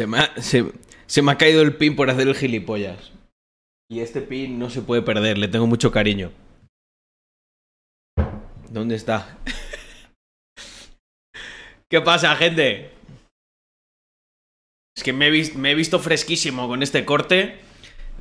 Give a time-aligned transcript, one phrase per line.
[0.00, 3.12] Se me, ha, se, me ha caído el pin por hacer el gilipollas.
[3.90, 6.32] Y este pin no se puede perder, le tengo mucho cariño.
[8.70, 9.36] ¿Dónde está?
[11.90, 12.92] ¿Qué pasa, gente?
[14.96, 17.60] Es que me he, me he visto fresquísimo con este corte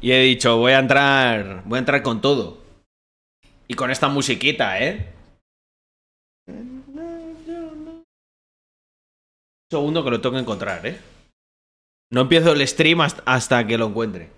[0.01, 2.61] y he dicho, voy a entrar, voy a entrar con todo.
[3.69, 5.13] Y con esta musiquita, ¿eh?
[6.45, 8.03] Un
[9.71, 11.18] segundo que lo tengo que encontrar, ¿eh?
[12.11, 14.31] No empiezo el stream hasta- que lo encuentre.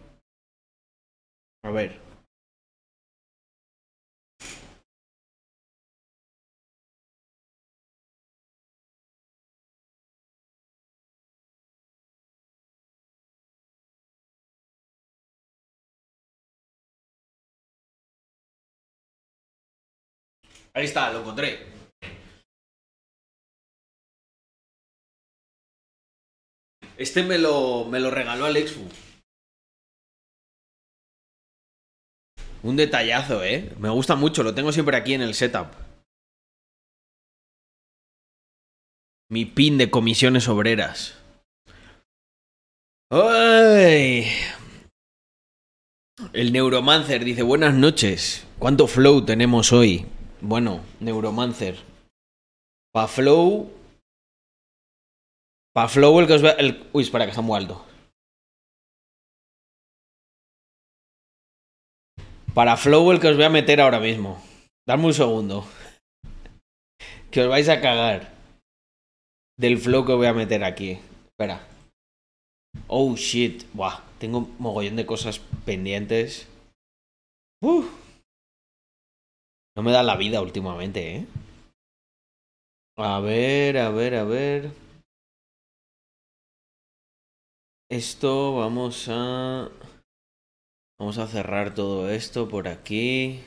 [1.64, 2.00] A ver.
[20.74, 21.81] Ahí está, lo encontré.
[27.02, 28.88] Este me lo, me lo regaló Alexfu.
[32.62, 33.74] Un detallazo, ¿eh?
[33.80, 35.70] Me gusta mucho, lo tengo siempre aquí en el setup.
[39.32, 41.18] Mi pin de comisiones obreras.
[43.10, 44.28] ¡Ay!
[46.34, 48.46] El Neuromancer dice, buenas noches.
[48.60, 50.06] ¿Cuánto flow tenemos hoy?
[50.40, 51.80] Bueno, Neuromancer.
[52.94, 53.81] Pa' flow...
[55.74, 56.58] Pa' flow el que os vea...
[56.92, 57.86] Uy, espera, que está muy alto.
[62.54, 64.42] Para flow el que os voy a meter ahora mismo.
[64.86, 65.66] Dame un segundo.
[67.32, 68.34] Que os vais a cagar.
[69.58, 71.00] Del flow que voy a meter aquí.
[71.28, 71.66] Espera.
[72.88, 73.64] Oh shit.
[73.74, 74.04] Buah.
[74.20, 76.48] Tengo mogollón de cosas pendientes.
[77.64, 77.86] Uf.
[79.78, 81.28] No me da la vida últimamente, ¿eh?
[82.98, 84.81] A ver, a ver, a ver.
[87.92, 89.70] Esto vamos a...
[90.98, 93.44] Vamos a cerrar todo esto por aquí.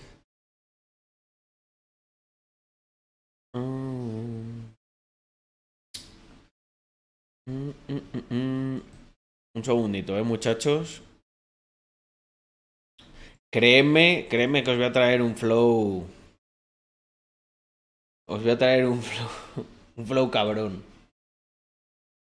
[3.54, 4.66] Mm,
[7.48, 8.82] mm, mm, mm.
[9.56, 11.02] Un segundito, ¿eh, muchachos?
[13.50, 16.04] Créeme, créeme que os voy a traer un flow.
[18.28, 19.30] Os voy a traer un flow.
[19.96, 20.93] Un flow cabrón.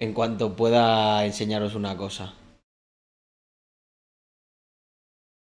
[0.00, 2.34] En cuanto pueda enseñaros una cosa.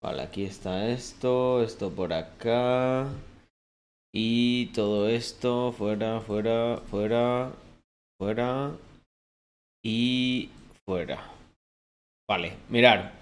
[0.01, 3.09] Vale, aquí está esto, esto por acá.
[4.15, 7.53] Y todo esto fuera, fuera, fuera,
[8.19, 8.77] fuera.
[9.85, 10.51] Y
[10.85, 11.29] fuera.
[12.29, 13.15] Vale, mirar.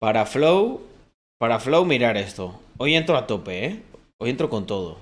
[0.00, 0.82] Para Flow,
[1.40, 2.60] para Flow mirar esto.
[2.78, 3.82] Hoy entro a tope, ¿eh?
[4.20, 4.98] Hoy entro con todo.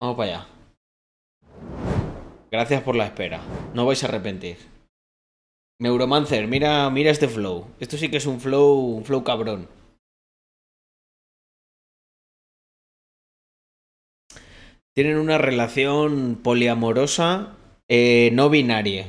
[0.00, 0.59] Vamos para allá.
[2.50, 3.40] Gracias por la espera.
[3.74, 4.56] No vais a arrepentir.
[5.80, 7.66] Neuromancer, mira, mira este flow.
[7.78, 9.68] Esto sí que es un flow, un flow cabrón.
[14.94, 17.56] Tienen una relación poliamorosa
[17.88, 19.06] eh, no binaria.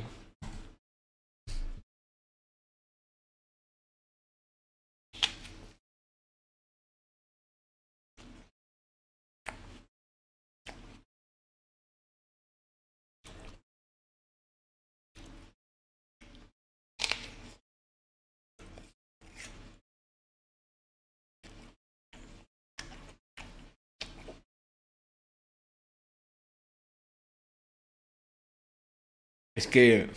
[29.62, 30.10] Es que.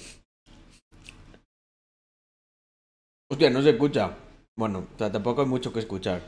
[3.31, 4.17] Hostia, no se escucha.
[4.57, 6.23] Bueno, o sea, tampoco hay mucho que escuchar.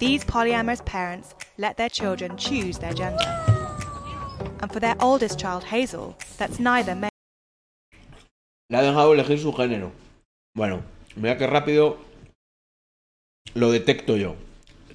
[0.00, 3.24] These polyamorous parents let their children choose their gender.
[4.60, 7.10] And for their oldest child, Hazel, that's neither male
[8.68, 9.92] Le ha dejado elegir su género.
[10.56, 10.82] Bueno,
[11.14, 11.98] mira qué rápido
[13.54, 14.34] lo detecto yo.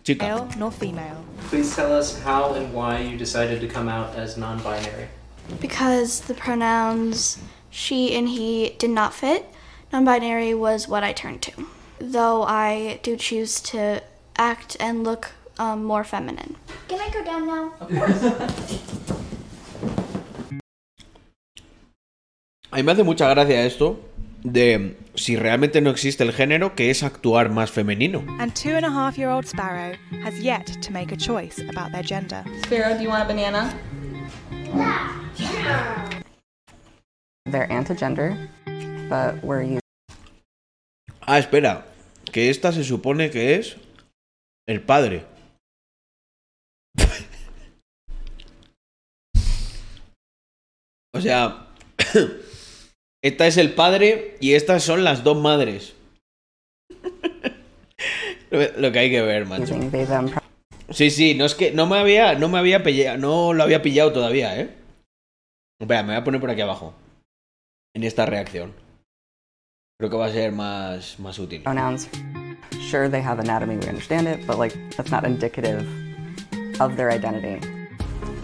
[0.04, 0.50] Chica.
[0.58, 1.24] nor female.
[1.50, 5.08] Please tell us how and why you decided to come out as non binary.
[5.60, 7.38] Because the pronouns
[7.70, 9.46] she and he did not fit,
[9.92, 11.52] non binary was what I turned to.
[12.00, 14.02] Though I do choose to
[14.38, 16.56] act and look um, more feminine.
[16.88, 17.74] Can I go down now?
[22.74, 24.00] A mí me hace mucha gracia esto
[24.44, 28.24] de si realmente no existe el género, que es actuar más femenino.
[28.40, 31.92] And two and a half year old Sparrow has yet to make a choice about
[31.92, 32.44] their gender.
[32.64, 33.74] Sparrow, do you want a banana?
[37.46, 38.38] They're anti-gender,
[39.10, 39.80] but we're using
[41.28, 41.86] Ah, espera,
[42.32, 43.78] que esta se supone que es
[44.68, 45.26] el padre.
[51.14, 51.68] o sea,
[53.24, 55.94] Esta es el padre y estas son las dos madres.
[58.50, 59.76] Lo que hay que ver, macho.
[60.92, 63.82] Sí, sí, no es que no me había, no me había pillado, no lo había
[63.82, 64.70] pillado todavía, ¿eh?
[65.80, 66.94] Espera, me voy a poner por aquí abajo.
[67.96, 68.74] En esta reacción.
[69.98, 71.64] Creo que va a ser más, más útil.
[71.64, 72.10] pronouns.
[72.90, 75.88] Sure, they have anatomy, we understand it, but like that's not indicative
[76.80, 77.60] of their identity.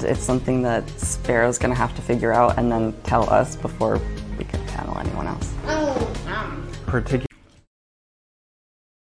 [0.01, 3.99] It's something that Sparrow's gonna have to figure out and then tell us before
[4.37, 5.53] we could handle anyone else.
[6.85, 7.25] particular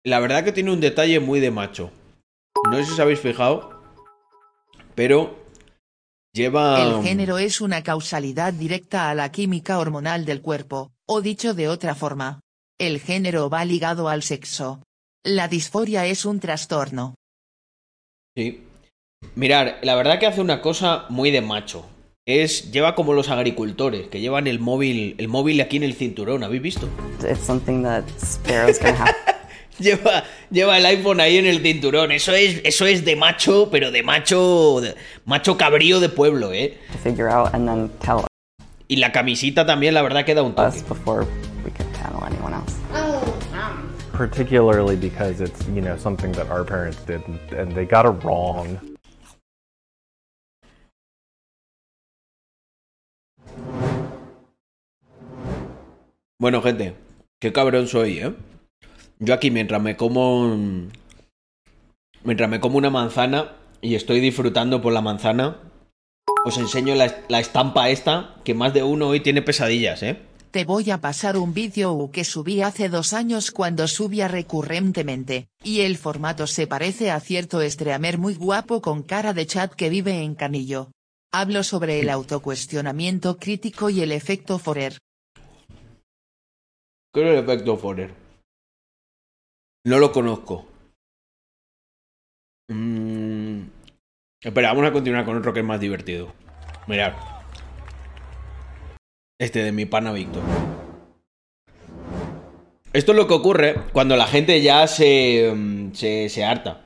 [0.04, 1.90] La verdad que tiene un detalle muy de macho.
[2.72, 3.82] No sé si os habéis fijado,
[4.94, 5.36] pero
[6.32, 6.82] lleva...
[6.82, 11.68] El género es una causalidad directa a la química hormonal del cuerpo, o dicho de
[11.68, 12.40] otra forma,
[12.80, 14.82] el género va ligado al sexo.
[15.22, 17.14] La disforia es un trastorno.
[18.34, 18.64] Sí.
[19.34, 21.84] Mirar, la verdad que hace una cosa muy de macho.
[22.26, 26.42] Es lleva como los agricultores que llevan el móvil, el móvil aquí en el cinturón,
[26.42, 26.88] ¿habéis visto?
[27.20, 29.14] It's something that Sparrow's gonna have
[29.78, 32.12] Lleva, lleva el iPhone ahí en el cinturón.
[32.12, 36.78] Eso es, eso es de macho, pero de macho, de- macho cabrío de pueblo, ¿eh?
[38.88, 40.78] Y la camisita también, la verdad que da un toque.
[44.12, 48.22] particularly because it's you know something that our parents did and, and they got it
[48.22, 48.78] wrong
[56.38, 56.94] Bueno, gente,
[57.40, 58.34] qué cabrón soy, ¿eh?
[59.22, 60.58] Yo aquí mientras me como...
[62.24, 65.58] Mientras me como una manzana y estoy disfrutando por la manzana,
[66.44, 70.18] os enseño la, la estampa esta, que más de uno hoy tiene pesadillas, ¿eh?
[70.50, 75.80] Te voy a pasar un vídeo que subí hace dos años cuando subía recurrentemente, y
[75.80, 80.22] el formato se parece a cierto streamer muy guapo con cara de chat que vive
[80.22, 80.90] en Canillo.
[81.32, 84.98] Hablo sobre el autocuestionamiento crítico y el efecto Forer.
[87.12, 88.21] ¿Qué es el efecto Forer?
[89.84, 90.66] No lo conozco.
[92.68, 93.62] Mm,
[94.40, 96.32] Espera, vamos a continuar con otro que es más divertido.
[96.86, 97.14] Mirad.
[99.40, 100.42] Este de mi pana Víctor.
[102.92, 106.80] Esto es lo que ocurre cuando la gente ya se, mm, se, se harta.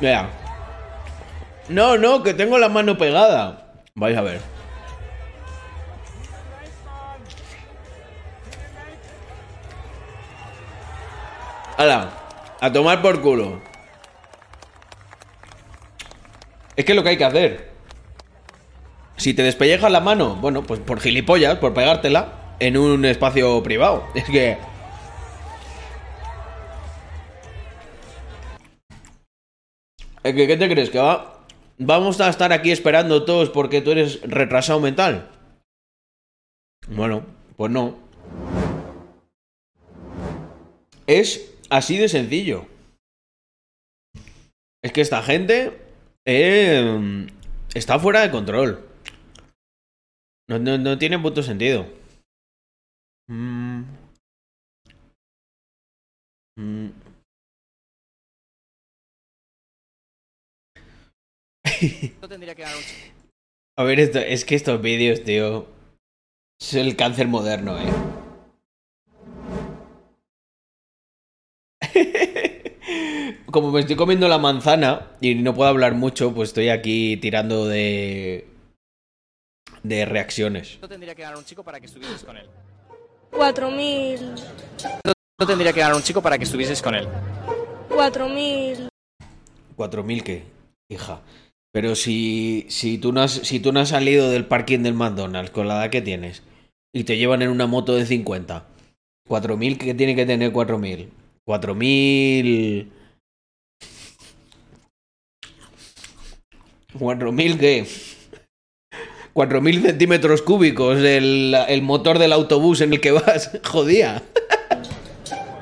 [0.00, 0.30] Mira.
[1.68, 3.82] No, no, que tengo la mano pegada.
[3.94, 4.53] Vais a ver.
[11.76, 12.10] ¡Hala!
[12.60, 13.60] A tomar por culo.
[16.76, 17.70] Es que es lo que hay que hacer.
[19.16, 24.04] Si te despellejas la mano, bueno, pues por gilipollas, por pegártela en un espacio privado.
[24.14, 24.58] Es que.
[30.22, 30.88] Es que, ¿qué te crees?
[30.88, 31.34] ¿Que va?
[31.78, 35.30] vamos a estar aquí esperando todos porque tú eres retrasado mental?
[36.88, 37.24] Bueno,
[37.56, 37.96] pues no.
[41.06, 42.66] Es así de sencillo.
[44.82, 45.80] Es que esta gente
[46.26, 47.26] eh,
[47.74, 48.88] está fuera de control.
[50.48, 51.86] No, no, no tiene puto sentido.
[53.28, 53.82] Mm.
[56.56, 56.90] Mm.
[63.76, 65.66] A ver, esto, es que estos vídeos, tío.
[66.60, 68.13] Es el cáncer moderno, eh.
[73.50, 77.66] Como me estoy comiendo la manzana y no puedo hablar mucho, pues estoy aquí tirando
[77.66, 78.46] de.
[79.82, 80.76] de reacciones.
[80.80, 82.46] ¿Cuánto tendría que ganar un chico para que estuvieses con él?
[83.32, 84.18] 4.000,
[85.36, 87.08] ¿Cuánto tendría que ganar un chico para que estuvieses con él?
[87.88, 88.88] 4.000,
[89.76, 90.44] ¿4.000 qué?
[90.88, 91.20] Hija.
[91.72, 95.50] Pero si, si, tú no has, si tú no has salido del parking del McDonald's
[95.50, 96.44] con la edad que tienes
[96.92, 98.64] y te llevan en una moto de 50,
[99.28, 101.08] ¿4.000 qué tiene que tener 4.000?
[101.46, 102.88] 4.000...
[106.98, 107.86] ¿4.000 qué?
[109.34, 113.50] 4.000 centímetros cúbicos el, el motor del autobús en el que vas.
[113.64, 114.22] Jodía.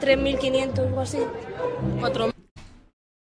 [0.01, 1.19] 3.500 o así.
[2.01, 2.33] 4.000.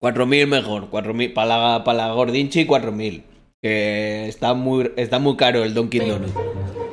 [0.02, 3.22] 4.000 mejor, 4.000 para la, pa la gordinchi 4.000.
[3.62, 6.30] Que está muy, está muy caro el Donkey Donut.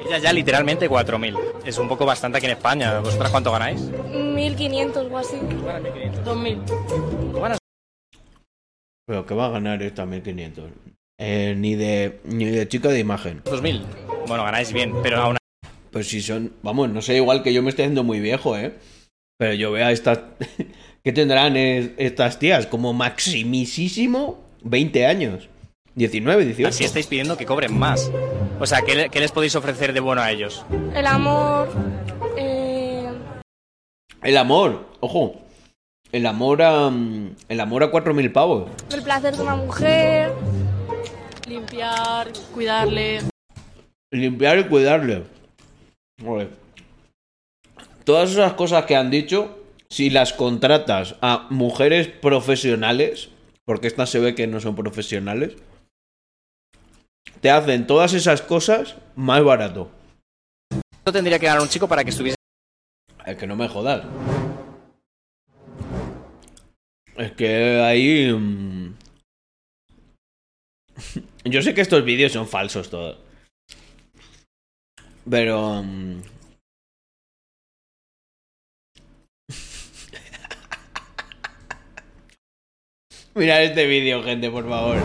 [0.06, 1.38] Ella ya literalmente 4.000.
[1.66, 3.00] Es un poco bastante aquí en España.
[3.00, 3.82] ¿Vosotras cuánto ganáis?
[3.82, 5.38] 1.500 o así.
[5.38, 7.58] 2.000.
[9.06, 10.70] Pero que va a ganar esta 1.500.
[11.20, 13.44] Eh, ni, de, ni de chica de imagen.
[13.44, 13.82] 2.000.
[14.28, 15.38] Bueno, ganáis bien, pero aún
[15.92, 18.74] Pues si son, vamos, no sé, igual que yo me estoy haciendo muy viejo, ¿eh?
[19.38, 20.20] Pero yo veo a estas...
[21.04, 22.66] ¿Qué tendrán es- estas tías?
[22.66, 25.50] Como maximísimo 20 años.
[25.96, 26.68] 19, 18.
[26.70, 28.12] Así estáis pidiendo que cobren más.
[28.60, 30.66] O sea, ¿qué, qué les podéis ofrecer de bueno a ellos?
[30.96, 31.70] El amor.
[32.38, 33.08] eh,
[34.22, 35.36] El amor, ojo.
[36.12, 36.90] El amor a.
[36.90, 38.70] mm, El amor a 4.000 pavos.
[38.94, 40.32] el placer de una mujer.
[41.48, 43.20] Limpiar, cuidarle.
[44.12, 45.24] Limpiar y cuidarle.
[46.24, 46.50] Joder.
[48.06, 49.58] Todas esas cosas que han dicho,
[49.90, 53.30] si las contratas a mujeres profesionales,
[53.66, 55.56] porque estas se ve que no son profesionales,
[57.42, 59.92] te hacen todas esas cosas más barato.
[60.70, 62.38] ¿Cuánto tendría que ganar un chico para que estuviese?
[63.26, 64.06] Es que no me jodas.
[67.18, 68.32] Es que ahí...
[68.32, 68.96] mm,
[71.46, 73.18] Yo sé que estos vídeos son falsos todos.
[75.30, 75.84] Pero...
[75.84, 76.22] mm,
[83.36, 84.98] Mirad este vídeo, gente, por favor.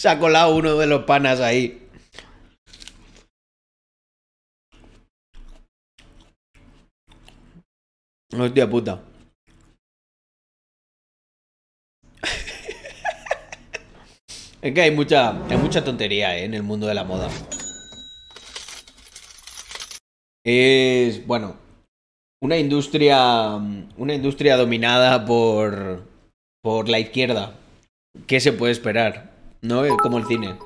[0.00, 1.86] Se ha colado uno de los panas ahí.
[8.32, 9.02] Hostia puta.
[14.62, 16.44] Es que hay mucha, hay mucha tontería ¿eh?
[16.44, 17.28] en el mundo de la moda.
[20.42, 21.58] Es, bueno,
[22.42, 23.56] una industria,
[23.98, 26.08] una industria dominada por,
[26.62, 27.54] por la izquierda.
[28.26, 29.39] ¿Qué se puede esperar?
[29.62, 29.84] ¿No?
[29.84, 30.58] Es como el cine.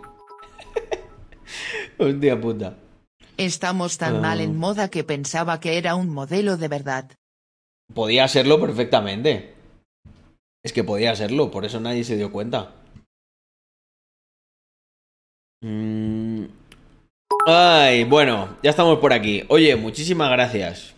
[1.98, 2.76] Hostia puta.
[3.36, 4.20] Estamos tan Ah.
[4.20, 7.10] mal en moda que pensaba que era un modelo de verdad.
[7.92, 9.54] Podía serlo perfectamente.
[10.64, 12.72] Es que podía serlo, por eso nadie se dio cuenta.
[15.62, 16.44] Mm.
[17.46, 19.44] Ay, bueno, ya estamos por aquí.
[19.48, 20.94] Oye, muchísimas gracias.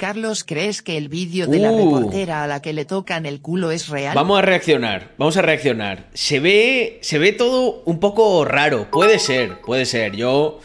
[0.00, 1.76] Carlos, ¿crees que el vídeo de la Uh.
[2.00, 4.14] reportera a la que le tocan el culo es real?
[4.14, 6.08] Vamos a reaccionar, vamos a reaccionar.
[6.14, 8.90] Se ve, se ve todo un poco raro.
[8.90, 10.16] Puede ser, puede ser.
[10.16, 10.58] Yo,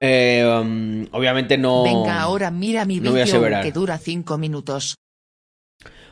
[0.00, 1.82] eh, um, obviamente no.
[1.84, 3.62] Venga, ahora mira mi no voy a vídeo aseverar.
[3.62, 4.94] que dura 5 minutos.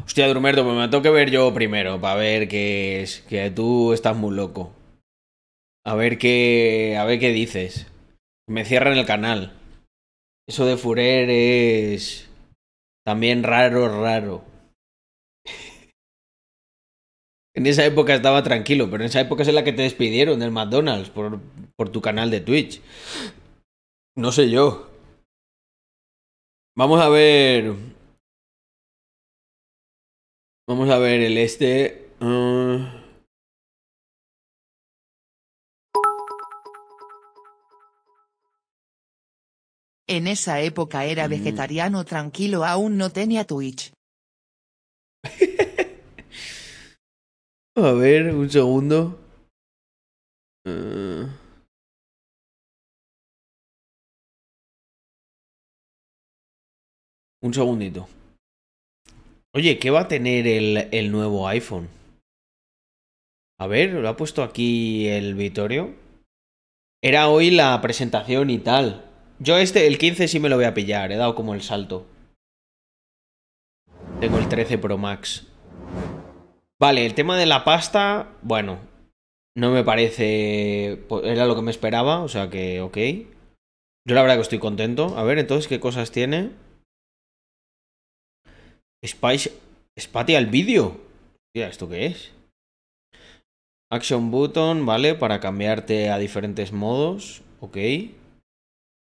[0.05, 3.21] Hostia, Drumerto, pues me tengo que ver yo primero para ver qué es.
[3.27, 4.71] Que tú estás muy loco.
[5.87, 7.87] A ver qué, a ver qué dices.
[8.47, 9.55] Me cierran el canal.
[10.47, 12.27] Eso de Furer es
[13.05, 14.45] también raro, raro.
[17.55, 20.39] En esa época estaba tranquilo, pero en esa época es en la que te despidieron
[20.39, 21.41] del McDonald's por,
[21.77, 22.81] por tu canal de Twitch.
[24.17, 24.89] No sé yo.
[26.77, 27.75] Vamos a ver.
[30.69, 32.11] Vamos a ver el este.
[32.21, 33.00] ah.
[40.11, 41.31] En esa época era Mm.
[41.31, 43.93] vegetariano tranquilo, aún no tenía Twitch.
[47.77, 49.21] A ver, un segundo.
[50.67, 51.29] Ah.
[57.43, 58.09] Un segundito.
[59.55, 61.89] Oye, ¿qué va a tener el, el nuevo iPhone?
[63.59, 65.95] A ver, lo ha puesto aquí el Vittorio.
[67.03, 69.10] Era hoy la presentación y tal.
[69.43, 72.07] Yo este, el 15 sí me lo voy a pillar, he dado como el salto.
[74.21, 75.47] Tengo el 13 Pro Max.
[76.81, 78.79] Vale, el tema de la pasta, bueno,
[79.57, 81.03] no me parece...
[81.09, 82.97] po- Era lo que me esperaba, o sea que ok.
[84.07, 85.17] Yo la verdad que estoy contento.
[85.19, 86.51] A ver, entonces, ¿qué cosas tiene?
[89.05, 89.53] Spice...
[89.99, 91.01] Spatial Video.
[91.49, 92.33] Hostia, ¿esto qué es?
[93.93, 97.43] Action Button, vale, para cambiarte a diferentes modos.
[97.61, 97.77] Ok.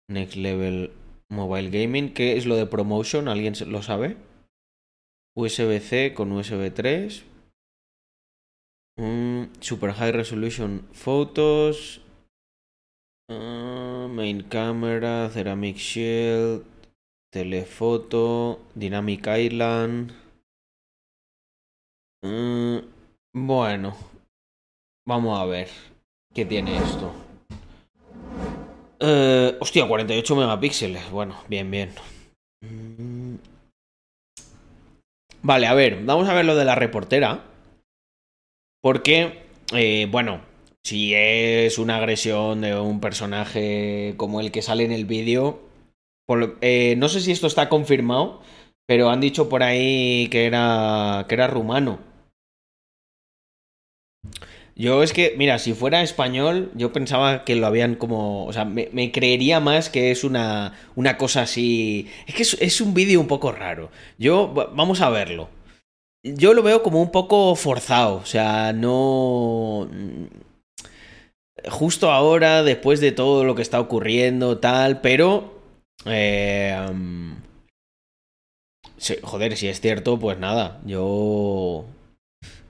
[0.09, 0.91] Next Level
[1.29, 2.13] Mobile Gaming.
[2.13, 3.27] ¿Qué es lo de Promotion?
[3.27, 4.17] ¿Alguien lo sabe?
[5.35, 7.23] USB-C con USB 3.
[8.97, 12.01] Mm, super High Resolution Photos.
[13.29, 16.65] Ah, main Camera, Ceramic Shield.
[17.31, 18.61] Telefoto.
[18.73, 20.13] Dynamic Island.
[22.23, 22.77] Mm,
[23.33, 23.95] bueno.
[25.05, 25.69] Vamos a ver.
[26.33, 27.26] ¿Qué tiene esto?
[28.99, 31.09] Eh, hostia, 48 megapíxeles.
[31.11, 31.91] Bueno, bien, bien.
[35.41, 37.43] Vale, a ver, vamos a ver lo de la reportera.
[38.81, 40.41] Porque, eh, bueno,
[40.83, 45.59] si es una agresión de un personaje como el que sale en el vídeo,
[46.61, 48.41] eh, no sé si esto está confirmado,
[48.85, 51.99] pero han dicho por ahí que era, que era rumano.
[54.77, 58.45] Yo es que, mira, si fuera español, yo pensaba que lo habían como.
[58.45, 62.07] O sea, me, creería más que es una, una cosa así.
[62.27, 63.89] Es que es, un vídeo un poco raro.
[64.19, 65.49] Yo, va- vamos a verlo.
[66.23, 68.15] Yo lo veo como un poco forzado.
[68.17, 69.87] O sea, no.
[71.69, 75.53] Justo ahora, después de todo lo que está ocurriendo, tal, pero.
[76.05, 76.75] eh,
[79.23, 80.81] joder, si es cierto, pues nada.
[80.85, 81.85] Yo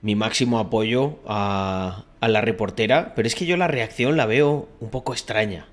[0.02, 4.90] mi máximo apoyo a, la reportera, pero es que yo la reacción la veo un
[4.90, 5.68] poco extraña.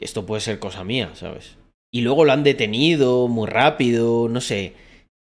[0.00, 1.56] Esto puede ser cosa mía, ¿sabes?
[1.92, 4.74] Y luego lo han detenido muy rápido, no sé.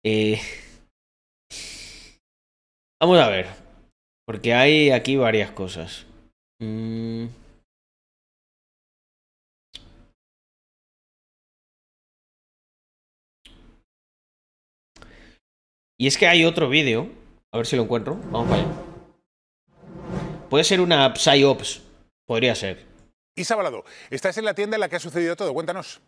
[0.03, 0.39] Eh...
[3.01, 3.48] Vamos a ver,
[4.25, 6.05] porque hay aquí varias cosas.
[6.60, 7.27] Mm.
[15.98, 17.10] Y es que hay otro vídeo
[17.56, 18.16] a ver si lo encuentro.
[18.32, 18.72] Vamos para allá.
[20.50, 21.82] Puede ser una PsyOps.
[22.28, 22.86] Podría ser.
[23.38, 25.54] Isa Balado, estás en la tienda en la que ha sucedido todo.
[25.54, 26.02] Cuéntanos.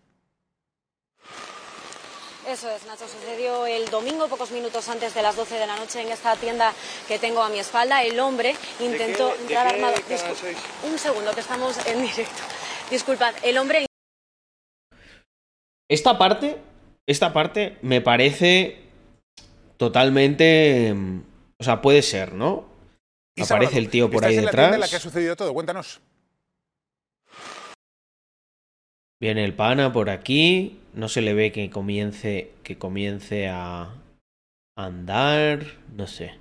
[2.47, 3.07] Eso es, Nacho.
[3.07, 6.73] Sucedió el domingo, pocos minutos antes de las 12 de la noche, en esta tienda
[7.07, 8.03] que tengo a mi espalda.
[8.03, 9.95] El hombre intentó qué- de qué armado.
[10.89, 12.41] Un segundo, que estamos en directo.
[12.89, 13.85] Disculpad, el hombre
[15.89, 16.57] Esta parte,
[17.05, 18.81] esta parte me parece
[19.77, 20.93] totalmente.
[21.59, 22.65] O sea, puede ser, ¿no?
[23.39, 25.01] Aparece el tío por ahí en la en la que ha detrás.
[25.01, 25.53] sucedido todo.
[25.53, 26.01] Cuéntanos.
[29.19, 30.79] Viene el pana por aquí.
[30.93, 33.93] No se le ve que comience, que comience a
[34.75, 35.65] andar.
[35.95, 36.35] No sé.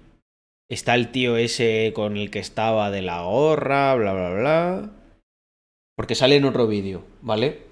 [0.70, 4.90] Está el tío ese con el que estaba de la gorra, bla, bla, bla.
[5.96, 7.62] Porque sale en otro vídeo, ¿vale?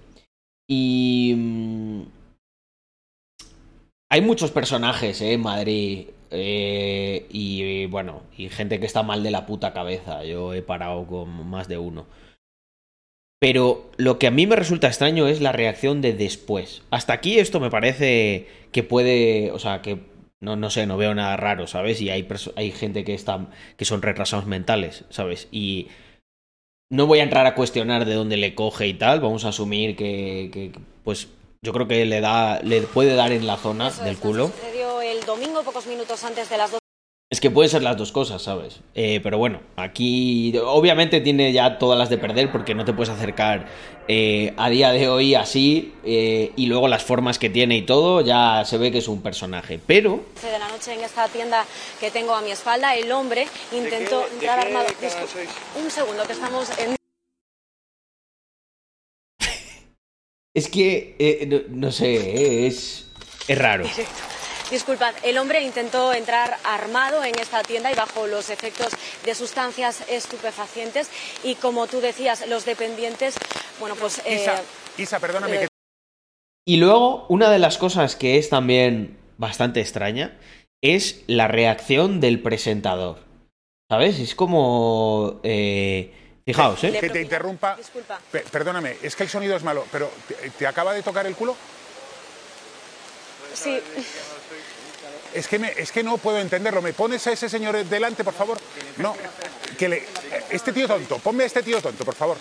[0.68, 1.34] Y...
[1.36, 2.02] mm,
[4.10, 5.32] Hay muchos personajes, ¿eh?
[5.32, 6.08] En Madrid.
[6.34, 10.24] Eh, y bueno, y gente que está mal de la puta cabeza.
[10.24, 12.06] Yo he parado con más de uno.
[13.40, 16.82] Pero lo que a mí me resulta extraño es la reacción de después.
[16.90, 19.98] Hasta aquí esto me parece que puede, o sea, que
[20.40, 22.00] no, no sé, no veo nada raro, ¿sabes?
[22.00, 25.48] Y hay, hay gente que está, que son retrasados mentales, ¿sabes?
[25.52, 25.88] Y
[26.90, 29.20] no voy a entrar a cuestionar de dónde le coge y tal.
[29.20, 31.28] Vamos a asumir que, que, pues,
[31.62, 34.48] yo creo que le da, le puede dar en la zona Eso del es, culo.
[34.48, 36.80] sucedió el domingo, pocos minutos antes de las 12
[37.30, 38.80] Es que pueden ser las dos cosas, ¿sabes?
[38.94, 43.08] Eh, pero bueno, aquí obviamente tiene ya todas las de perder porque no te puedes
[43.12, 43.66] acercar
[44.08, 48.20] eh, a día de hoy así eh, y luego las formas que tiene y todo
[48.20, 49.80] ya se ve que es un personaje.
[49.86, 51.64] Pero 12 de la noche en esta tienda
[52.00, 52.94] que tengo a mi espalda.
[52.94, 54.86] El hombre intentó qué- de qué armado.
[55.82, 56.94] Un segundo, que estamos en
[60.54, 63.06] es que, eh, no, no sé, es,
[63.48, 63.84] es raro.
[63.88, 64.33] directo.
[64.70, 68.88] Disculpad, el hombre intentó entrar armado en esta tienda y bajo los efectos
[69.24, 71.10] de sustancias estupefacientes
[71.44, 73.34] y como tú decías, los dependientes,
[73.78, 74.20] bueno, pues...
[74.24, 74.62] eh, Isa,
[74.96, 75.56] Isa, perdóname.
[75.56, 75.68] eh, que-
[76.66, 80.36] Y luego, una de las cosas que es también bastante extraña
[80.82, 83.18] es la reacción del presentador.
[83.90, 84.18] ¿Sabes?
[84.18, 85.40] Es como...
[85.44, 86.98] eh, fijaos, ¿eh?
[86.98, 87.76] Que te interrumpa.
[87.76, 88.18] Disculpa.
[88.32, 91.36] Pe- perdóname, es que el sonido es malo, pero ¿te, te acaba de tocar el
[91.36, 91.54] culo?
[93.52, 93.78] Sí,
[95.34, 96.80] Es que, me- es que no puedo entenderlo.
[96.80, 98.58] ¿Me pones a ese señor delante, por favor?
[98.98, 99.14] No,
[99.78, 100.04] que le...
[100.50, 102.36] Este tío tonto, ponme a este tío tonto, por favor.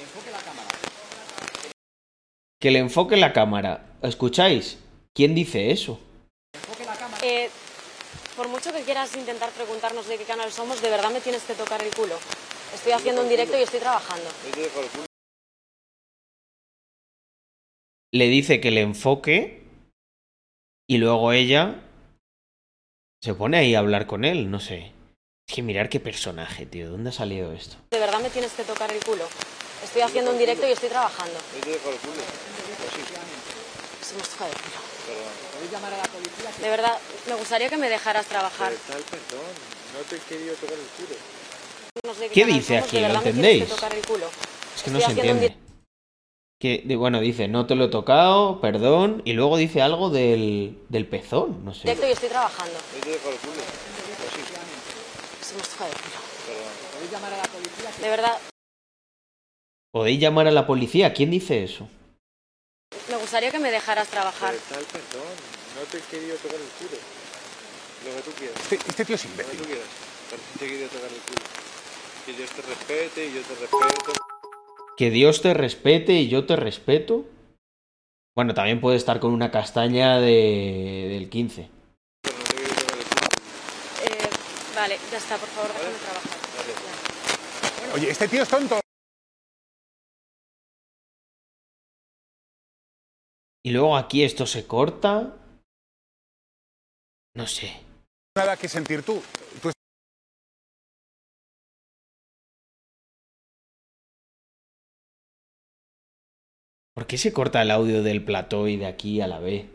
[2.60, 3.97] Que le enfoque la cámara.
[4.01, 4.77] ¿Escucháis?
[5.13, 5.99] ¿Quién dice eso?
[7.23, 7.49] eh,
[8.36, 11.53] por mucho que quieras intentar preguntarnos de qué canal somos, de verdad me tienes que
[11.53, 12.15] tocar el culo.
[12.75, 14.29] Estoy haciendo un directo y estoy trabajando.
[18.12, 19.63] Le dice que le enfoque
[20.88, 21.82] y luego ella
[23.23, 24.91] se pone ahí a hablar con él, no sé.
[25.47, 26.89] Es que mirar qué personaje, tío.
[26.89, 27.77] ¿Dónde ha salido esto?
[27.89, 29.23] De verdad me tienes que tocar el culo.
[29.81, 31.39] Estoy haciendo un directo y estoy trabajando.
[34.01, 34.75] Se me has tocado el culo.
[36.62, 36.97] De verdad,
[37.29, 38.73] me gustaría que me dejaras trabajar.
[38.73, 39.45] perdón,
[39.93, 41.15] no te he querido tocar el culo.
[42.03, 42.99] No sé ¿Qué dice aquí?
[42.99, 43.63] ¿Lo entendéis?
[43.63, 44.27] el culo.
[44.75, 45.62] Es que no se entiende.
[46.63, 50.80] Que, de- bueno, dice, no te lo he tocado, perdón, y luego dice algo del,
[50.88, 51.82] del pezón, no sé.
[51.82, 52.73] directo y estoy trabajando.
[52.73, 53.63] No te he tocado el culo.
[55.41, 56.23] Se me has tocado el culo.
[58.02, 58.38] De verdad,
[59.91, 61.13] ¿Podéis llamar a la policía?
[61.13, 61.89] ¿Quién dice eso?
[63.10, 64.56] me gustaría que me dejaras trabajar.
[64.69, 65.28] Tal, perdón,
[65.76, 66.97] no te he querido tocar el culo.
[68.06, 68.58] Lo que tú quieras.
[68.71, 69.60] Este, este tío es Lo que imbécil.
[69.60, 69.88] tú quieras.
[70.30, 71.45] Pero sí te he querido tocar el culo.
[72.26, 74.13] Que Dios te respete y yo te respeto.
[74.97, 77.25] Que Dios te respete y yo te respeto.
[78.36, 81.62] Bueno, también puede estar con una castaña de, del 15.
[81.62, 81.69] Eh,
[84.75, 86.34] Vale, ya está, por favor, déjame trabajar.
[87.95, 88.79] Oye, este tío es tonto.
[93.65, 95.38] Y luego aquí esto se corta.
[97.36, 97.82] No sé.
[98.36, 99.21] Nada que sentir tú.
[99.62, 99.71] Tú
[107.03, 109.67] ¿Por qué se corta el audio del plató y de aquí a la B?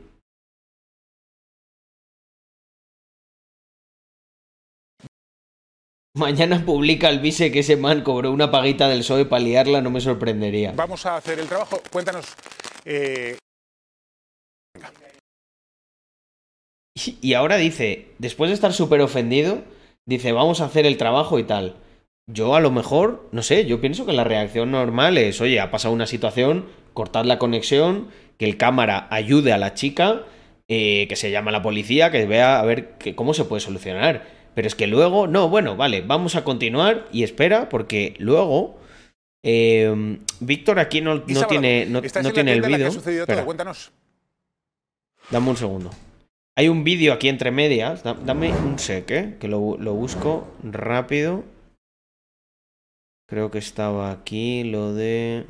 [6.16, 9.90] Mañana publica el vice que ese man cobró una paguita del PSOE para liarla, no
[9.90, 10.72] me sorprendería.
[10.74, 11.80] Vamos a hacer el trabajo.
[11.92, 12.34] Cuéntanos.
[12.84, 13.36] eh,
[16.94, 19.62] Y- Y ahora dice, después de estar súper ofendido,
[20.06, 21.76] dice, vamos a hacer el trabajo y tal.
[22.30, 25.70] Yo a lo mejor, no sé, yo pienso que la reacción normal es, oye, ha
[25.70, 30.24] pasado una situación, cortad la conexión, que el cámara ayude a la chica,
[30.68, 33.60] eh, que se llame a la policía, que vea a ver que- cómo se puede
[33.60, 34.26] solucionar.
[34.54, 38.78] Pero es que luego, no, bueno, vale, vamos a continuar y espera, porque luego...
[39.42, 42.88] eh, Víctor aquí no, no tiene, no, no tiene el vídeo.
[43.44, 43.92] Cuéntanos.
[45.30, 45.90] Dame un segundo.
[46.56, 48.02] Hay un vídeo aquí entre medias.
[48.02, 49.36] Da- Dame un sec, ¿eh?
[49.40, 51.44] Que lo, lo busco rápido.
[53.28, 55.44] Creo que estaba aquí lo de...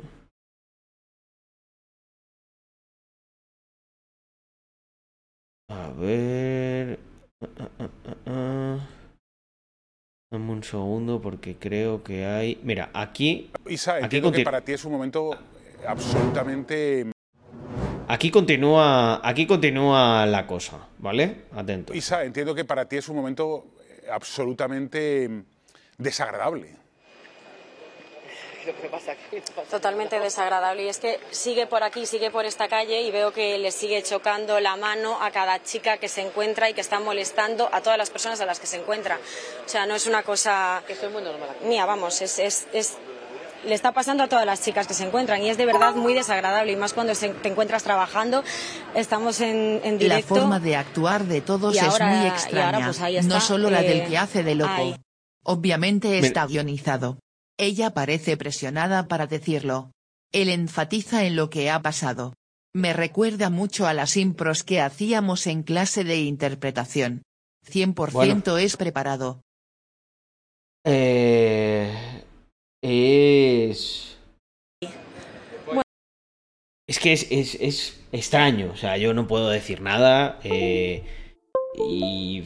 [5.69, 6.99] A ver...
[7.41, 7.89] Ah, ah,
[8.25, 8.77] ah.
[10.29, 12.59] Dame un segundo porque creo que hay...
[12.63, 13.49] Mira, aquí...
[13.65, 15.31] Isa, Aquí entiendo que para ti es un momento
[15.87, 17.13] absolutamente.
[18.09, 21.45] Aquí continúa, aquí continúa la cosa, ¿vale?
[21.53, 21.93] Atento.
[21.93, 25.45] Isa, entiendo que para ti es un momento eh, absolutamente
[25.97, 26.78] desagradable.
[29.69, 30.83] Totalmente desagradable.
[30.85, 34.01] Y es que sigue por aquí, sigue por esta calle y veo que le sigue
[34.03, 37.97] chocando la mano a cada chica que se encuentra y que está molestando a todas
[37.97, 39.17] las personas a las que se encuentra.
[39.65, 40.81] O sea, no es una cosa
[41.65, 42.97] mía, vamos, es, es, es-
[43.65, 46.13] le está pasando a todas las chicas que se encuentran y es de verdad muy
[46.13, 48.41] desagradable y más cuando se- te encuentras trabajando,
[48.95, 50.35] estamos en, en La directo.
[50.35, 52.65] forma de actuar de todos Y es ahora- muy y extraña.
[52.67, 54.71] ahora, pues, ahí está, no solo la eh, del que hace de loco.
[54.71, 54.95] ahí.
[55.43, 57.17] Obviamente está guionizado.
[57.61, 59.91] Ella parece presionada para decirlo.
[60.31, 62.33] Él enfatiza en lo que ha pasado.
[62.73, 67.23] Me recuerda mucho a las impros que hacíamos en clase de interpretación.
[67.69, 68.57] 100% Bueno.
[68.57, 69.41] es preparado.
[70.85, 72.23] Eh,
[72.81, 74.17] es.
[76.87, 80.39] Es que es, es, es extraño, o sea, yo no puedo decir nada.
[80.43, 81.03] eh,
[81.77, 82.43] y.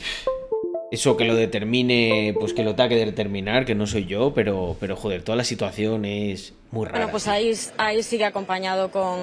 [0.93, 4.77] Eso que lo determine, pues que lo tenga que determinar, que no soy yo, pero,
[4.79, 6.99] pero joder, toda la situación es muy rara.
[6.99, 9.17] Bueno, pues ahí, ahí sigue acompañado con,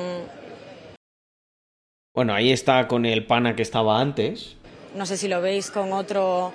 [2.13, 4.57] Bueno, ahí está con el pana que estaba antes.
[4.97, 6.53] no sé si lo veis, con otro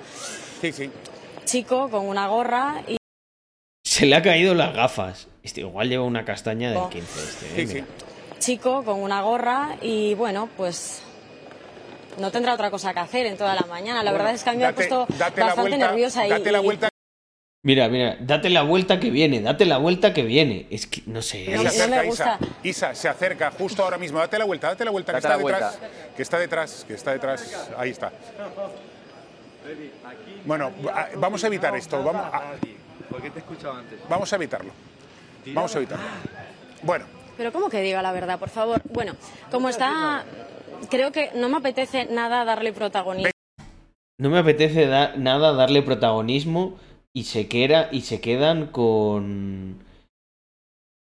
[0.59, 0.89] Sí, sí.
[1.45, 2.97] chico con una gorra y
[3.85, 5.29] Se le ha caído las gafas.
[5.43, 7.85] Este, igual lleva una castaña del 15 este, eh, Sí, mira.
[8.39, 11.01] chico con una gorra y bueno, pues
[12.19, 14.03] no tendrá otra cosa que hacer en toda la mañana.
[14.03, 16.59] La verdad es que a mí me ha puesto bastante vuelta, nerviosa y, date la
[16.59, 16.89] vuelta.
[17.63, 20.67] Mira, mira, date la vuelta que viene, date la vuelta que viene.
[20.69, 21.45] Es que, no sé.
[21.45, 22.37] se no es- acerca me Isa.
[22.37, 22.39] gusta.
[22.61, 24.19] Isa, se acerca justo ahora mismo.
[24.19, 25.79] Date la vuelta, date la vuelta, que está detrás.
[26.15, 27.69] Que está detrás, que está detrás.
[27.77, 28.11] Ahí está.
[30.45, 30.71] Bueno,
[31.15, 32.03] vamos a evitar esto.
[32.03, 32.51] Vamos a,
[33.09, 33.99] ¿Por qué te he escuchado antes?
[34.07, 34.71] vamos a evitarlo.
[35.47, 36.05] Vamos a evitarlo.
[36.83, 37.05] Bueno,
[37.37, 38.81] Pero ¿cómo que diga la verdad, por favor?
[38.91, 39.15] Bueno,
[39.51, 40.23] como está,
[40.89, 43.31] creo que no me apetece nada darle protagonismo.
[44.19, 46.77] No me apetece da- nada darle protagonismo
[47.13, 49.83] y se queda y se quedan con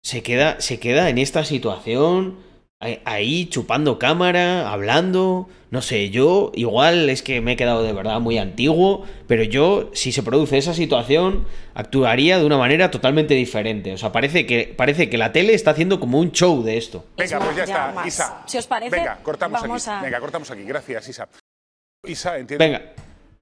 [0.04, 2.38] se queda se queda en esta situación
[2.80, 8.20] ahí- chupando cámara, hablando, no sé, yo igual es que me he quedado de verdad
[8.20, 13.94] muy antiguo, pero yo si se produce esa situación actuaría de una manera totalmente diferente,
[13.94, 17.04] o sea, parece que parece que la tele está haciendo como un show de esto.
[17.18, 17.94] venga, Es pues ya está.
[18.06, 18.44] Isa.
[18.46, 19.98] Si os parece, venga, cortamos vamos aquí.
[19.98, 20.64] a- Venga, cortamos aquí.
[20.64, 21.28] Gracias, Isa.
[22.06, 22.64] Isa, entiendo.
[22.64, 22.82] Venga,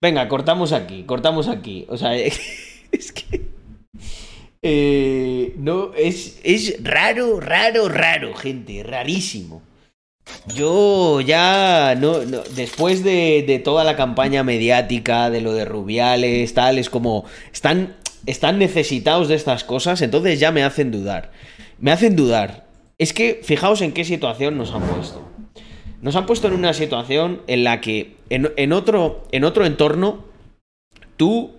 [0.02, 1.86] venga, cortamos aquí, cortamos aquí.
[1.90, 2.16] O sea,
[2.92, 3.55] es que.
[4.68, 9.62] Eh, no, es, es raro, raro, raro, gente, rarísimo.
[10.56, 16.52] Yo ya, no, no, después de, de toda la campaña mediática, de lo de Rubiales,
[16.56, 21.32] tal, es como, están, están necesitados de estas cosas, entonces ya me hacen dudar.
[21.78, 22.66] Me hacen dudar.
[22.98, 25.22] Es que, fijaos en qué situación nos han puesto.
[26.02, 30.26] Nos han puesto en una situación en la que, en, en otro, en otro entorno,
[31.18, 31.52] tú,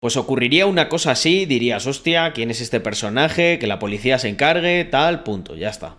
[0.00, 3.58] pues ocurriría una cosa así, dirías, hostia, ¿quién es este personaje?
[3.58, 5.96] Que la policía se encargue, tal, punto, ya está.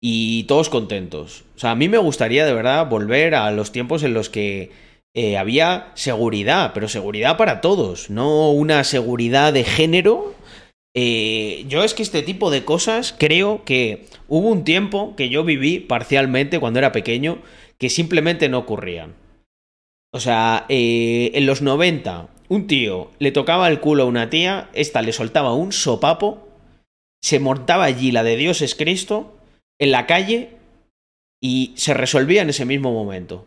[0.00, 1.44] Y todos contentos.
[1.56, 4.70] O sea, a mí me gustaría de verdad volver a los tiempos en los que
[5.14, 10.34] eh, había seguridad, pero seguridad para todos, no una seguridad de género.
[10.94, 15.44] Eh, yo es que este tipo de cosas creo que hubo un tiempo que yo
[15.44, 17.38] viví parcialmente cuando era pequeño
[17.78, 19.14] que simplemente no ocurrían.
[20.12, 24.70] O sea, eh, en los 90, un tío le tocaba el culo a una tía,
[24.72, 26.48] esta le soltaba un sopapo,
[27.22, 29.36] se montaba allí la de Dios es Cristo,
[29.78, 30.56] en la calle,
[31.42, 33.46] y se resolvía en ese mismo momento.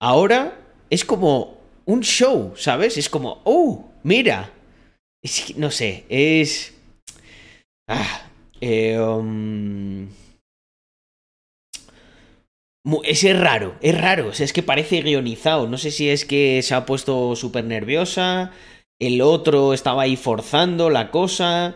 [0.00, 0.58] Ahora
[0.90, 2.96] es como un show, ¿sabes?
[2.96, 4.50] Es como, oh, mira.
[5.22, 6.74] Es no sé, es...
[7.88, 8.28] Ah,
[8.60, 10.08] eh, um,
[12.84, 15.68] mu- Es, raro, es raro, o es que parece guionizado.
[15.68, 18.52] No sé si es que se ha puesto súper nerviosa,
[19.00, 21.74] el otro estaba ahí forzando la cosa,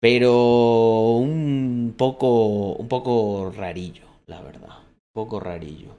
[0.00, 4.78] pero un poco, un poco rarillo, la verdad.
[4.78, 5.96] Un poco rarillo.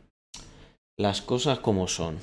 [0.98, 2.20] Las cosas como son.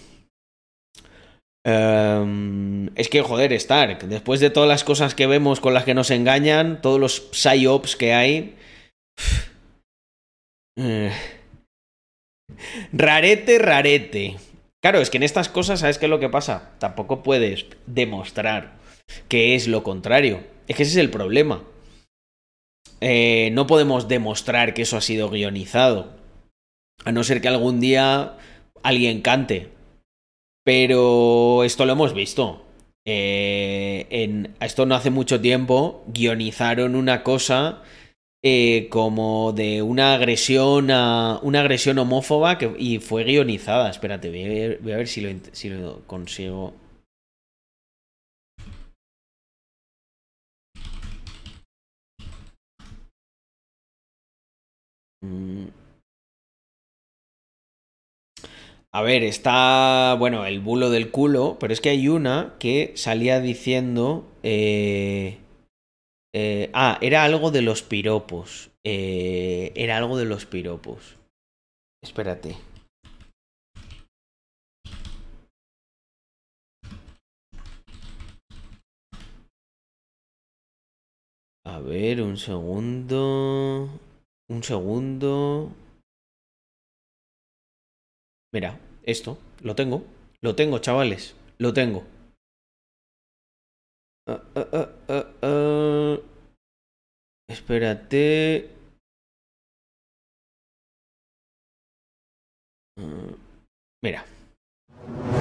[1.66, 5.94] Em, es que, joder, Stark, después de todas las cosas que vemos con las que
[5.94, 8.57] nos engañan, todos los psyops que hay.
[10.79, 11.12] eh,
[12.93, 14.37] Rarete, rarete.
[14.81, 16.73] Claro, es que en estas cosas, ¿sabes qué es lo que pasa?
[16.79, 18.79] Tampoco puedes demostrar
[19.29, 20.45] que es lo contrario.
[20.67, 21.65] Es que ese es el problema.
[23.01, 26.17] Eh, no podemos demostrar que eso ha sido guionizado.
[27.05, 28.37] A no ser que algún día
[28.83, 29.69] alguien cante.
[30.65, 32.65] Pero esto lo hemos visto.
[33.05, 37.83] Eh, esto no hace mucho tiempo guionizaron una cosa
[38.42, 43.90] eh, como de una agresión a una agresión homófoba que, y fue guionizada.
[43.90, 45.20] Espérate, voy a ver, si
[45.70, 46.74] lo consigo.
[55.24, 55.68] Mm.
[58.90, 63.40] A ver, está, bueno, el bulo del culo, pero es que hay una que salía
[63.40, 64.27] diciendo...
[64.42, 65.38] eh,
[66.40, 68.70] eh, ah, era algo de los piropos.
[68.85, 71.16] Eh, era algo de los piropos.
[72.01, 72.57] Espérate.
[81.64, 83.88] A ver, un segundo.
[84.48, 85.72] Un segundo.
[88.55, 90.05] Mira, esto, lo tengo.
[90.40, 91.35] Lo tengo, chavales.
[91.59, 92.05] Lo tengo.
[94.29, 94.88] Ah, ah,
[95.42, 96.28] ah.
[97.49, 98.69] Espérate.
[102.99, 103.33] Ah,
[104.03, 104.25] Mira.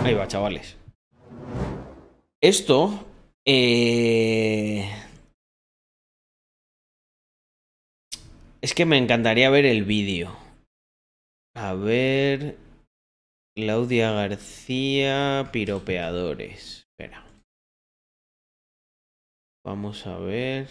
[0.03, 0.77] Ahí va, chavales.
[2.41, 3.05] Esto.
[3.45, 4.89] eh,
[8.61, 10.35] Es que me encantaría ver el vídeo.
[11.55, 12.57] A ver.
[13.55, 16.87] Claudia García, piropeadores.
[16.91, 17.25] Espera.
[19.65, 20.67] Vamos a ver.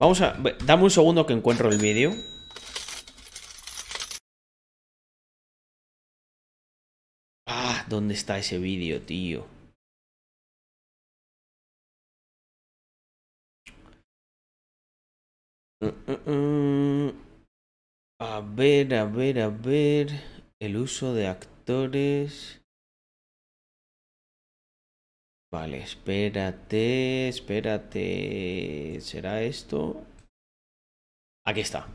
[0.00, 0.36] Vamos a.
[0.64, 2.14] Dame un segundo que encuentro el vídeo.
[7.48, 9.44] Ah, ¿dónde está ese vídeo, tío?
[15.82, 17.12] Mm, mm, mm.
[18.20, 20.06] A ver, a ver, a ver.
[20.60, 22.60] El uso de actores.
[25.50, 29.00] Vale, espérate, espérate.
[29.00, 30.04] ¿Será esto?
[31.46, 31.86] Aquí está.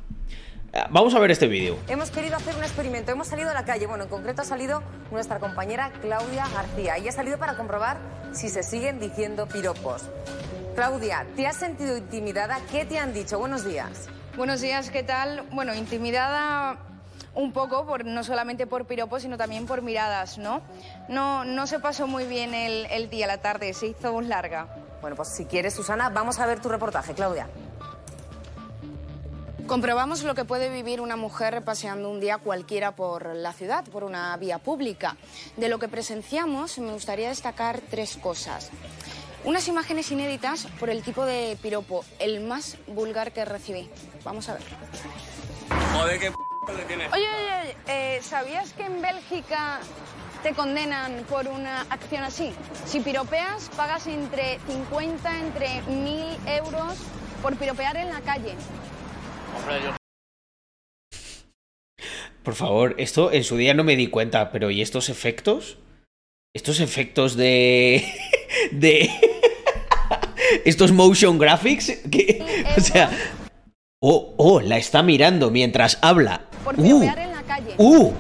[0.73, 1.77] Ah, Vamos a ver este vídeo.
[1.87, 4.81] Hemos querido hacer un experimento, hemos salido a la calle, bueno, en concreto ha salido
[5.11, 7.99] nuestra compañera Claudia García y ha salido para comprobar
[8.31, 10.09] si se siguen diciendo piropos.
[10.73, 12.59] Claudia, ¿te has sentido intimidada?
[12.71, 13.37] ¿Qué te han dicho?
[13.37, 14.09] Buenos días.
[14.35, 15.43] Buenos días, ¿qué tal?
[15.51, 16.79] Bueno, intimidada
[17.35, 20.61] un poco, por, no solamente por piropos, sino también por miradas, ¿no?
[21.09, 24.67] No, no se pasó muy bien el, el día, la tarde, se hizo larga.
[25.01, 27.47] Bueno, pues si quieres, Susana, vamos a ver tu reportaje, Claudia.
[29.67, 34.03] Comprobamos lo que puede vivir una mujer paseando un día cualquiera por la ciudad, por
[34.03, 35.15] una vía pública.
[35.55, 38.69] De lo que presenciamos, me gustaría destacar tres cosas.
[39.45, 43.89] Unas imágenes inéditas por el tipo de piropo, el más vulgar que recibí.
[44.23, 44.63] Vamos a ver.
[45.93, 46.52] Joder, qué p.
[46.67, 49.79] Oye, oye, oye, eh, ¿sabías que en Bélgica
[50.43, 52.51] te condenan por una acción así?
[52.85, 56.95] Si piropeas, pagas entre 50, entre 1.000 euros
[57.41, 58.53] por piropear en la calle.
[62.43, 65.77] Por favor, esto en su día no me di cuenta, pero ¿y estos efectos?
[66.55, 68.05] Estos efectos de.
[68.71, 69.09] de.
[70.65, 71.91] estos motion graphics.
[72.09, 73.11] que- o sea.
[74.05, 76.41] Oh, oh, la está mirando mientras habla.
[76.63, 77.75] Por Uh, piropear en la calle.
[77.77, 78.13] uh,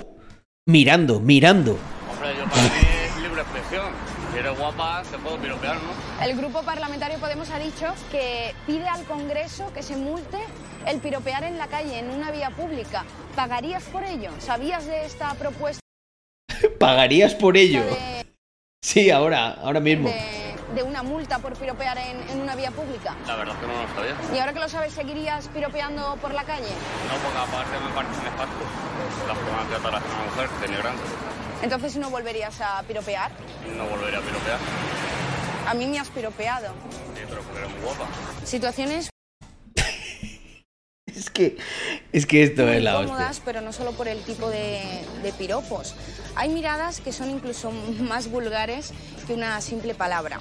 [0.67, 1.77] mirando, mirando.
[2.19, 2.39] para mí
[3.05, 3.87] es libre expresión.
[4.31, 6.23] Si eres guapa, te puedo piropear, ¿no?
[6.25, 10.39] El grupo parlamentario Podemos ha dicho que pide al Congreso que se multe
[10.87, 13.05] el piropear en la calle, en una vía pública.
[13.35, 14.31] ¿Pagarías por ello?
[14.39, 15.79] ¿Sabías de esta propuesta
[16.79, 17.83] ¿Pagarías por ello?
[17.85, 18.25] de,
[18.83, 20.09] Sí, ahora, ahora mismo.
[20.09, 20.42] de-
[20.73, 23.15] de una multa por piropear en, en una vía pública?
[23.27, 24.35] La verdad es que no lo sabía.
[24.35, 26.73] Y ahora que lo sabes, ¿seguirías piropeando por la calle?
[27.07, 28.63] No, porque aparte me parece nefasto.
[29.27, 31.03] La forma de tratar a una mujer denigrante.
[31.61, 33.31] Entonces no volverías a piropear.
[33.77, 34.59] No volvería a piropear.
[35.67, 36.67] A mí me has piropeado.
[37.15, 38.05] Sí, pero porque eres muy guapa.
[38.43, 39.12] Situaciones
[41.17, 41.57] Es que,
[42.11, 43.13] es que esto muy es la hostia.
[43.13, 44.81] cómodas, pero no solo por el tipo de,
[45.21, 45.95] de piropos.
[46.35, 48.91] Hay miradas que son incluso más vulgares
[49.27, 50.39] que una simple palabra.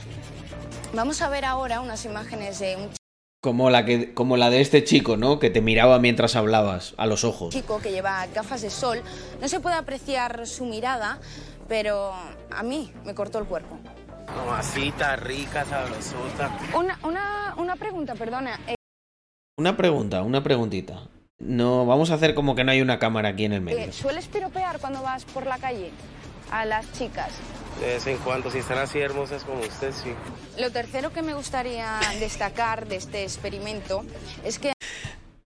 [0.95, 2.91] Vamos a ver ahora unas imágenes de un
[3.43, 5.39] Como la, que, como la de este chico, ¿no?
[5.39, 7.53] Que te miraba mientras hablabas, a los ojos.
[7.55, 9.03] chico que lleva gafas de sol.
[9.41, 11.19] No se puede apreciar su mirada,
[11.69, 12.13] pero
[12.51, 13.79] a mí me cortó el cuerpo.
[14.37, 16.51] Mamacita, rica, sabrosota.
[16.75, 18.59] Una, una, una pregunta, perdona.
[19.59, 21.09] Una pregunta, una preguntita.
[21.39, 23.81] No, vamos a hacer como que no hay una cámara aquí en el medio.
[23.81, 25.91] eh, ¿Sueles piropear cuando vas por la calle
[26.51, 27.33] a las chicas?
[27.81, 30.11] De vez en cuando, si están así hermosas como usted, sí.
[30.59, 34.05] Lo tercero que me gustaría destacar de este experimento
[34.45, 34.73] es que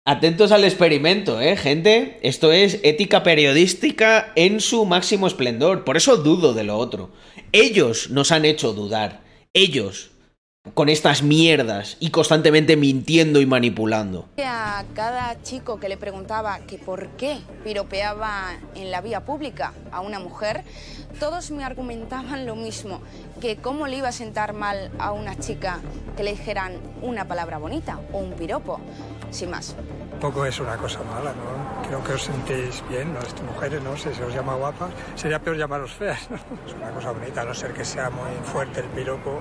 [0.04, 2.20] Atentos al experimento, ¿eh, gente?
[2.22, 5.84] Esto es ética periodística en su máximo esplendor.
[5.84, 7.10] Por eso dudo de lo otro.
[7.50, 9.22] Ellos nos han hecho dudar.
[9.52, 10.10] Ellos.
[10.74, 14.28] Con estas mierdas y constantemente mintiendo y manipulando.
[14.44, 20.00] a cada chico que le preguntaba que por qué piropeaba en la vía pública a
[20.00, 20.64] una mujer,
[21.18, 23.00] todos me argumentaban lo mismo,
[23.40, 25.80] que cómo le iba a sentar mal a una chica
[26.16, 28.80] que le dijeran una palabra bonita o un piropo,
[29.30, 29.74] sin más.
[30.10, 31.88] Tampoco es una cosa mala, ¿no?
[31.88, 33.20] Creo que os sentéis bien, ¿no?
[33.20, 33.96] Estas mujeres, ¿no?
[33.96, 36.36] Si se os llama guapas, sería peor llamaros feas, ¿no?
[36.66, 39.40] Es una cosa bonita, a no ser que sea muy fuerte el piropo,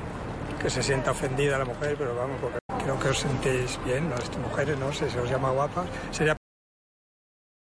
[0.61, 4.15] que se sienta ofendida la mujer, pero vamos, porque creo que os sentéis bien, ¿no?
[4.15, 4.91] Estas mujeres, ¿no?
[4.91, 6.35] Si se os llama guapas, sería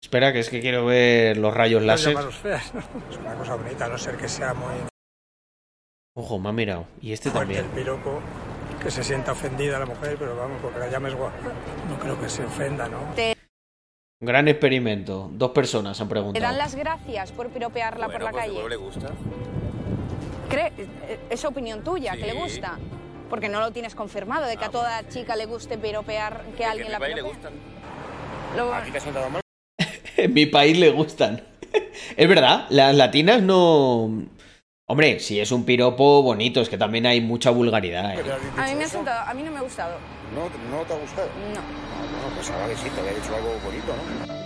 [0.04, 2.18] Espera, que es que quiero ver los rayos peor láser.
[2.32, 2.82] feas, ¿no?
[3.10, 4.74] Es una cosa bonita, a no ser que sea muy
[6.18, 6.86] Ojo, me ha mirado.
[7.02, 7.66] Y este fuerte también.
[7.66, 8.22] el piropo,
[8.82, 11.36] que se sienta ofendida la mujer, pero vamos, porque la llames guapa.
[11.90, 13.00] No creo que se ofenda, ¿no?
[14.22, 15.30] Gran experimento.
[15.34, 16.56] Dos personas han Le dan preguntado.
[16.58, 18.70] las gracias por piropearla por la calle.
[18.70, 19.10] le gusta.
[20.50, 22.78] Cree- eh, es opinión tuya, que le gusta.
[23.30, 26.92] Porque no lo tienes confirmado, de que a toda chica le guste piropear, que alguien
[26.92, 27.34] la piropee.
[28.56, 29.42] Lo- ¿A ti te ha sentado mal?
[30.18, 31.42] En mi país le gustan.
[32.18, 34.24] es verdad, las latinas no.
[34.88, 38.14] Hombre, si es un piropo bonito, es que también hay mucha vulgaridad.
[38.14, 38.24] ¿eh?
[38.58, 39.98] A mí me ha sentado, a mí no me ha gustado.
[40.36, 40.44] ¿No,
[40.78, 41.28] ¿No te ha gustado?
[41.28, 41.62] No.
[42.22, 43.88] Bueno, pues ahora que sí, te había dicho algo bonito,
[44.28, 44.45] ¿no?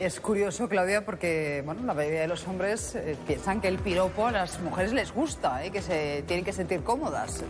[0.00, 4.26] Es curioso, Claudia, porque bueno, la mayoría de los hombres eh, piensan que el piropo
[4.26, 7.42] a las mujeres les gusta, eh, que se tienen que sentir cómodas.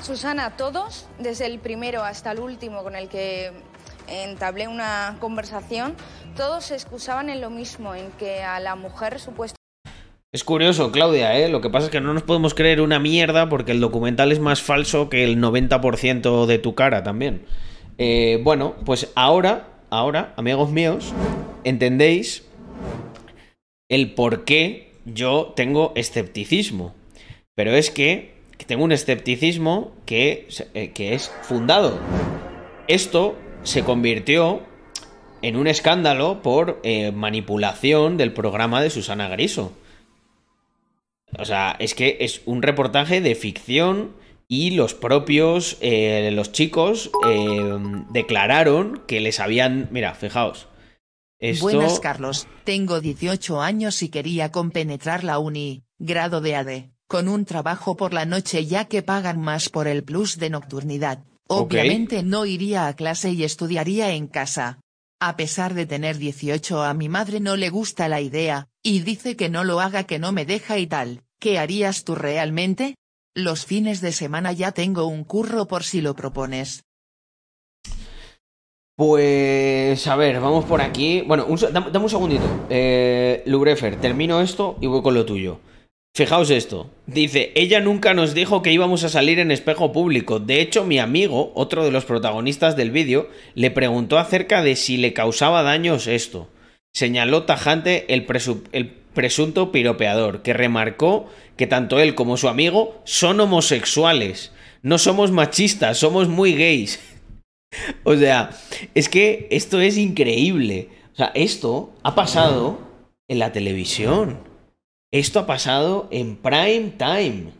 [0.00, 3.50] Susana, todos, desde el primero hasta el último con el que
[4.06, 5.96] entablé una conversación,
[6.36, 9.56] todos se excusaban en lo mismo, en que a la mujer supuestamente
[10.32, 11.48] Es curioso, Claudia, ¿eh?
[11.48, 14.38] Lo que pasa es que no nos podemos creer una mierda porque el documental es
[14.38, 17.46] más falso que el 90% de tu cara también.
[17.98, 21.12] Eh, bueno, pues ahora, ahora, amigos míos,
[21.64, 22.46] entendéis
[23.88, 26.94] el por qué yo tengo escepticismo.
[27.54, 28.34] Pero es que
[28.66, 31.98] tengo un escepticismo que, eh, que es fundado.
[32.88, 34.62] Esto se convirtió
[35.42, 39.72] en un escándalo por eh, manipulación del programa de Susana Griso.
[41.38, 44.12] O sea, es que es un reportaje de ficción
[44.48, 47.78] y los propios, eh, los chicos, eh,
[48.10, 49.88] declararon que les habían...
[49.90, 50.68] Mira, fijaos.
[51.38, 51.64] Esto...
[51.64, 57.44] Buenas Carlos, tengo 18 años y quería compenetrar la uni, grado de AD, con un
[57.44, 61.24] trabajo por la noche ya que pagan más por el plus de nocturnidad.
[61.48, 64.80] Obviamente no iría a clase y estudiaría en casa.
[65.20, 69.36] A pesar de tener 18 a mi madre no le gusta la idea, y dice
[69.36, 72.96] que no lo haga que no me deja y tal, ¿qué harías tú realmente?
[73.36, 76.84] Los fines de semana ya tengo un curro por si lo propones.
[78.96, 81.20] Pues a ver, vamos por aquí.
[81.20, 82.66] Bueno, dame, un segundito.
[82.70, 85.60] Eh, Lugrefer, termino esto y voy con lo tuyo.
[86.16, 86.88] Fijaos esto.
[87.06, 90.40] Dice, ella nunca nos dijo que íbamos a salir en espejo público.
[90.40, 94.96] De hecho, mi amigo, otro de los protagonistas del vídeo, le preguntó acerca de si
[94.96, 96.48] le causaba daños esto.
[96.94, 98.26] Señaló tajante el,
[98.72, 104.52] el presunto piropeador, que remarcó que tanto él como su amigo son homosexuales.
[104.82, 107.00] No somos machistas, somos muy gays.
[108.04, 108.50] O sea,
[108.94, 110.88] es que esto es increíble.
[111.12, 112.78] O sea, esto ha pasado
[113.28, 114.38] en la televisión.
[115.12, 117.52] esto ha pasado en prime time.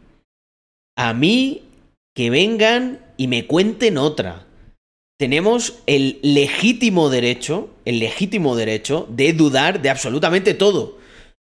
[0.96, 1.64] A mí,
[2.14, 4.46] que vengan y me cuenten otra.
[5.18, 10.98] Tenemos el legítimo derecho, el legítimo derecho de dudar de absolutamente todo.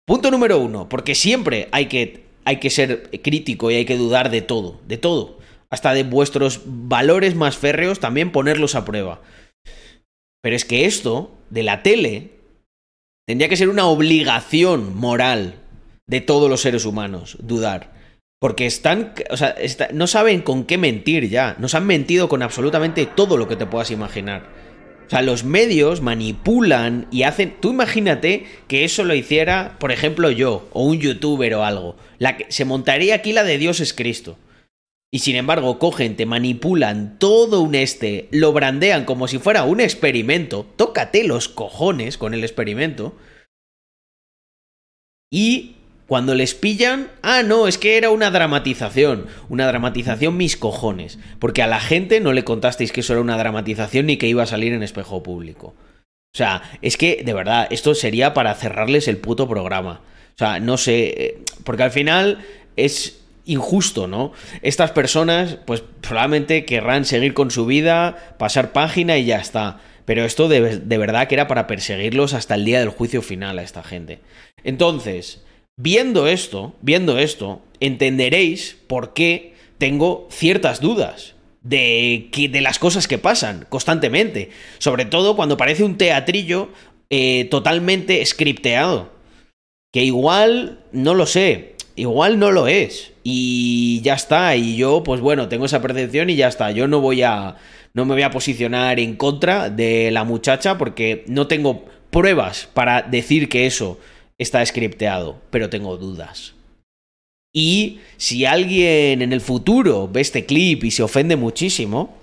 [0.05, 4.29] Punto número uno, porque siempre hay que, hay que ser crítico y hay que dudar
[4.29, 5.39] de todo, de todo.
[5.69, 9.21] Hasta de vuestros valores más férreos también ponerlos a prueba.
[10.41, 12.31] Pero es que esto, de la tele,
[13.27, 15.55] tendría que ser una obligación moral
[16.07, 17.93] de todos los seres humanos, dudar.
[18.41, 19.55] Porque están, o sea,
[19.93, 21.55] no saben con qué mentir ya.
[21.59, 24.60] Nos han mentido con absolutamente todo lo que te puedas imaginar.
[25.11, 27.57] O sea, los medios manipulan y hacen.
[27.59, 31.97] Tú imagínate que eso lo hiciera, por ejemplo, yo, o un youtuber o algo.
[32.17, 34.37] La que, se montaría aquí la de Dios es Cristo.
[35.11, 39.81] Y sin embargo, cogen, te manipulan todo un este, lo brandean como si fuera un
[39.81, 40.65] experimento.
[40.77, 43.13] Tócate los cojones con el experimento.
[45.29, 45.75] Y
[46.11, 49.27] cuando les pillan, ah, no, es que era una dramatización.
[49.47, 51.19] Una dramatización mis cojones.
[51.39, 54.43] Porque a la gente no le contasteis que eso era una dramatización ni que iba
[54.43, 55.67] a salir en espejo público.
[55.67, 60.01] O sea, es que, de verdad, esto sería para cerrarles el puto programa.
[60.35, 62.39] O sea, no sé, eh, porque al final
[62.75, 64.33] es injusto, ¿no?
[64.63, 69.79] Estas personas, pues probablemente querrán seguir con su vida, pasar página y ya está.
[70.03, 73.59] Pero esto de, de verdad que era para perseguirlos hasta el día del juicio final
[73.59, 74.19] a esta gente.
[74.65, 75.41] Entonces,
[75.81, 83.07] viendo esto, viendo esto, entenderéis por qué tengo ciertas dudas de, que, de las cosas
[83.07, 84.49] que pasan constantemente.
[84.77, 86.69] Sobre todo cuando parece un teatrillo
[87.09, 89.11] eh, totalmente scripteado.
[89.91, 93.11] Que igual, no lo sé, igual no lo es.
[93.23, 96.71] Y ya está, y yo, pues bueno, tengo esa percepción y ya está.
[96.71, 97.57] Yo no voy a.
[97.93, 103.01] No me voy a posicionar en contra de la muchacha porque no tengo pruebas para
[103.01, 103.99] decir que eso
[104.41, 106.55] está scripteado, pero tengo dudas.
[107.53, 112.17] Y si alguien en el futuro ve este clip y se ofende muchísimo,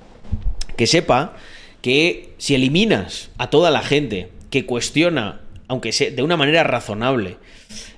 [0.76, 1.36] que sepa
[1.80, 7.36] que si eliminas a toda la gente que cuestiona, aunque sea de una manera razonable,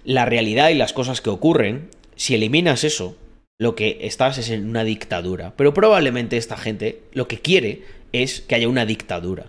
[0.04, 3.16] la realidad y las cosas que ocurren, si eliminas eso,
[3.58, 5.54] lo que estás es en una dictadura.
[5.56, 9.46] Pero probablemente esta gente lo que quiere es que haya una dictadura.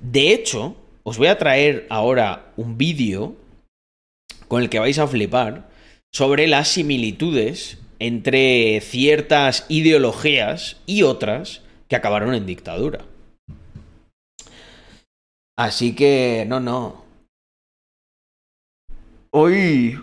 [0.00, 3.36] De hecho, os voy a traer ahora un vídeo
[4.48, 5.68] con el que vais a flipar
[6.12, 13.04] sobre las similitudes entre ciertas ideologías y otras que acabaron en dictadura.
[15.58, 17.04] Así que, no, no.
[19.32, 19.98] Hoy...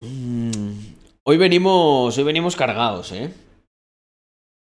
[0.00, 0.92] Mm,
[1.24, 3.32] Hoy venimos, hoy venimos cargados, ¿eh?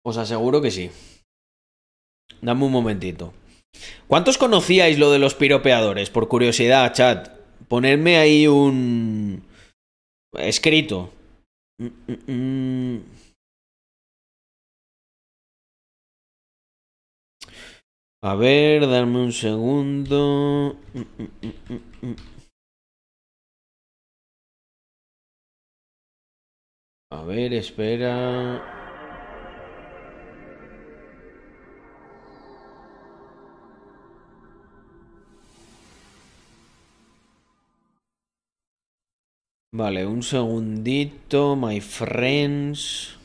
[0.04, 0.90] Os aseguro que sí.
[2.40, 3.32] Dame un momentito.
[4.06, 6.10] ¿Cuántos conocíais lo de los piropeadores?
[6.10, 7.28] Por curiosidad, chat.
[7.68, 9.42] Ponerme ahí un...
[10.34, 11.10] escrito.
[18.22, 20.76] A ver, darme un segundo.
[27.10, 28.81] A ver, espera.
[39.74, 43.16] Vale, un segundito, my friends.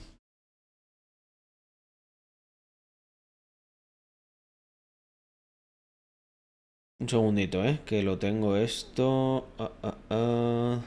[7.01, 7.81] Un segundito, ¿eh?
[7.85, 9.47] Que lo tengo esto.
[9.59, 10.81] Ah, ah, ah.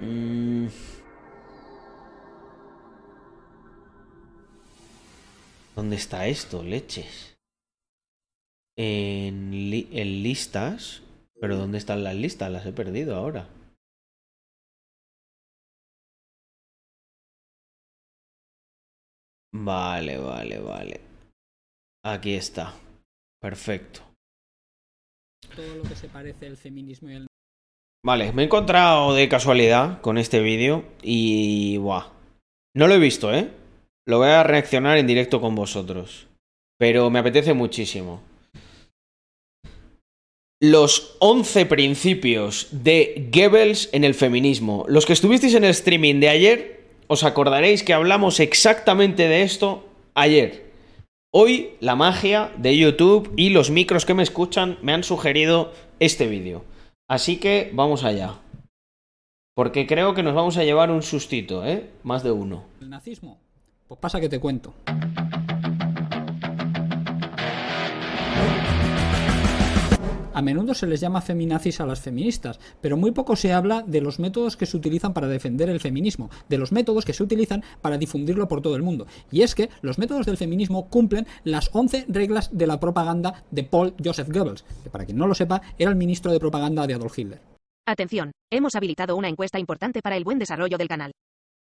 [0.00, 0.68] Mm.
[5.74, 6.62] ¿Dónde está esto?
[6.62, 7.39] Leches.
[8.82, 11.02] En, li- en listas.
[11.40, 12.50] Pero ¿dónde están las listas?
[12.50, 13.48] Las he perdido ahora.
[19.52, 21.00] Vale, vale, vale.
[22.04, 22.74] Aquí está.
[23.40, 24.00] Perfecto.
[25.56, 27.26] todo lo que se parece el feminismo y el
[28.04, 31.76] Vale, me he encontrado de casualidad con este vídeo y...
[31.78, 32.06] Buah.
[32.74, 33.50] No lo he visto, ¿eh?
[34.06, 36.26] Lo voy a reaccionar en directo con vosotros.
[36.78, 38.22] Pero me apetece muchísimo.
[40.62, 44.84] Los 11 principios de Goebbels en el feminismo.
[44.88, 49.88] Los que estuvisteis en el streaming de ayer, os acordaréis que hablamos exactamente de esto
[50.12, 50.70] ayer.
[51.32, 56.26] Hoy la magia de YouTube y los micros que me escuchan me han sugerido este
[56.26, 56.62] vídeo.
[57.08, 58.34] Así que vamos allá.
[59.54, 61.88] Porque creo que nos vamos a llevar un sustito, ¿eh?
[62.02, 62.64] Más de uno.
[62.80, 63.38] nazismo.
[63.88, 64.74] Pues pasa que te cuento.
[70.32, 74.00] A menudo se les llama feminazis a las feministas, pero muy poco se habla de
[74.00, 77.64] los métodos que se utilizan para defender el feminismo, de los métodos que se utilizan
[77.80, 79.06] para difundirlo por todo el mundo.
[79.30, 83.64] Y es que los métodos del feminismo cumplen las 11 reglas de la propaganda de
[83.64, 86.94] Paul Joseph Goebbels, que para quien no lo sepa era el ministro de propaganda de
[86.94, 87.40] Adolf Hitler.
[87.86, 91.12] Atención, hemos habilitado una encuesta importante para el buen desarrollo del canal.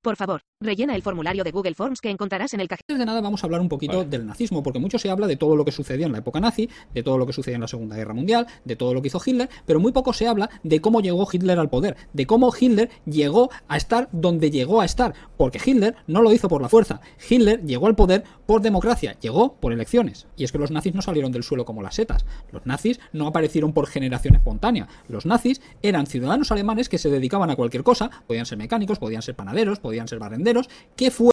[0.09, 2.83] Por favor, rellena el formulario de Google Forms que encontrarás en el cajero.
[2.89, 5.37] Antes de nada vamos a hablar un poquito del nazismo, porque mucho se habla de
[5.37, 7.69] todo lo que sucedió en la época nazi, de todo lo que sucedió en la
[7.69, 10.81] Segunda Guerra Mundial, de todo lo que hizo Hitler, pero muy poco se habla de
[10.81, 15.13] cómo llegó Hitler al poder, de cómo Hitler llegó a estar donde llegó a estar,
[15.37, 19.57] porque Hitler no lo hizo por la fuerza, Hitler llegó al poder por democracia, llegó
[19.61, 20.27] por elecciones.
[20.39, 23.27] Y es que los nazis no salieron del suelo como las setas, los nazis no
[23.27, 28.11] aparecieron por generación espontánea, los nazis eran ciudadanos alemanes que se dedicaban a cualquier cosa,
[28.27, 31.31] podían ser mecánicos, podían ser panaderos, podían ser barrenderos, que fue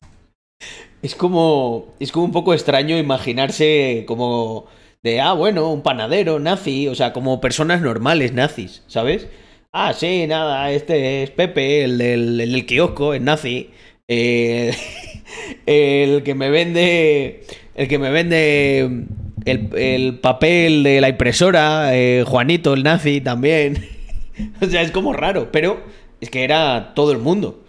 [1.01, 1.93] Es como.
[1.99, 4.65] Es como un poco extraño imaginarse como.
[5.03, 9.27] De, ah, bueno, un panadero nazi, o sea, como personas normales nazis, ¿sabes?
[9.71, 13.69] Ah, sí, nada, este es Pepe, el del, el kiosco, es nazi.
[14.07, 14.73] Eh,
[15.65, 17.43] el que me vende.
[17.75, 19.05] El que me vende.
[19.45, 23.85] El, el papel de la impresora, eh, Juanito, el nazi también.
[24.61, 25.83] o sea, es como raro, pero
[26.21, 27.64] es que era todo el mundo.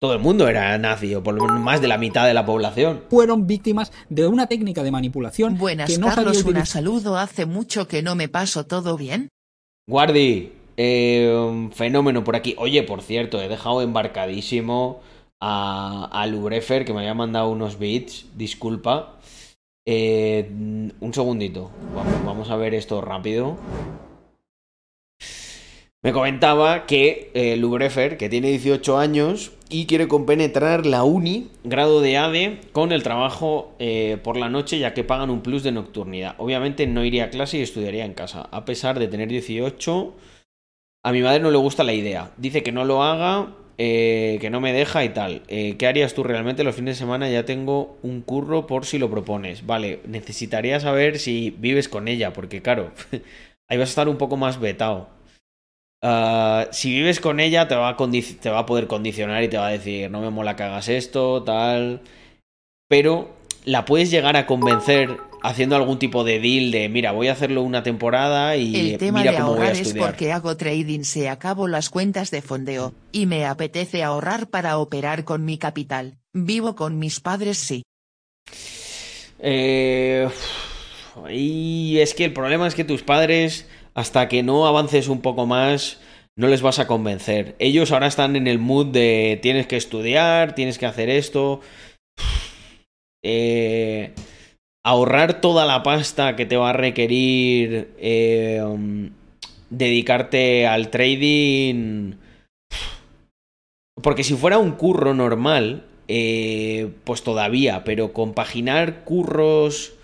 [0.00, 2.46] Todo el mundo era nazi, o por lo menos más de la mitad de la
[2.46, 3.02] población.
[3.10, 7.18] fueron víctimas de una técnica de manipulación Buenas que no Carlos, una saludo.
[7.18, 9.28] Hace mucho que no me paso todo bien.
[9.88, 12.54] Guardi, eh, un fenómeno por aquí.
[12.58, 15.00] Oye, por cierto, he dejado embarcadísimo
[15.40, 18.26] a, a Lubrefer, que me había mandado unos bits.
[18.36, 19.16] Disculpa.
[19.84, 20.48] Eh,
[21.00, 21.70] un segundito.
[21.96, 23.56] Vamos, vamos a ver esto rápido.
[26.00, 32.00] Me comentaba que eh, Lubrefer, que tiene 18 años y quiere compenetrar la uni, grado
[32.00, 35.72] de ADE, con el trabajo eh, por la noche, ya que pagan un plus de
[35.72, 36.36] nocturnidad.
[36.38, 38.48] Obviamente no iría a clase y estudiaría en casa.
[38.52, 40.14] A pesar de tener 18,
[41.04, 42.30] a mi madre no le gusta la idea.
[42.36, 45.42] Dice que no lo haga, eh, que no me deja y tal.
[45.48, 47.28] Eh, ¿Qué harías tú realmente los fines de semana?
[47.28, 49.66] Ya tengo un curro por si lo propones.
[49.66, 52.92] Vale, necesitaría saber si vives con ella, porque claro,
[53.68, 55.17] ahí vas a estar un poco más vetado.
[56.02, 59.58] Ah, si vives con ella, te va, a te va a poder condicionar y te
[59.58, 62.02] va a decir, no me mola que hagas esto, tal.
[62.88, 67.32] Pero la puedes llegar a convencer haciendo algún tipo de deal de, mira, voy a
[67.32, 70.06] hacerlo una temporada y El tema mira de cómo voy a ahorrar es estudiar.
[70.06, 75.24] porque hago trading, se acabo las cuentas de fondeo, y me apetece ahorrar para operar
[75.24, 76.18] con mi capital.
[76.32, 77.82] Vivo con mis padres, sí.
[79.40, 80.28] Eh,
[81.30, 85.46] y es que el problema es que tus padres, hasta que no avances un poco
[85.46, 86.00] más,
[86.36, 87.56] no les vas a convencer.
[87.58, 91.60] Ellos ahora están en el mood de tienes que estudiar, tienes que hacer esto.
[93.24, 94.14] Eh,
[94.84, 99.10] ahorrar toda la pasta que te va a requerir eh, um,
[99.70, 102.12] dedicarte al trading.
[104.02, 109.97] Porque si fuera un curro normal, eh, pues todavía, pero compaginar curros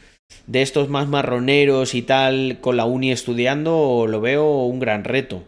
[0.46, 5.42] de estos más marroneros y tal con la uni estudiando lo veo un gran reto.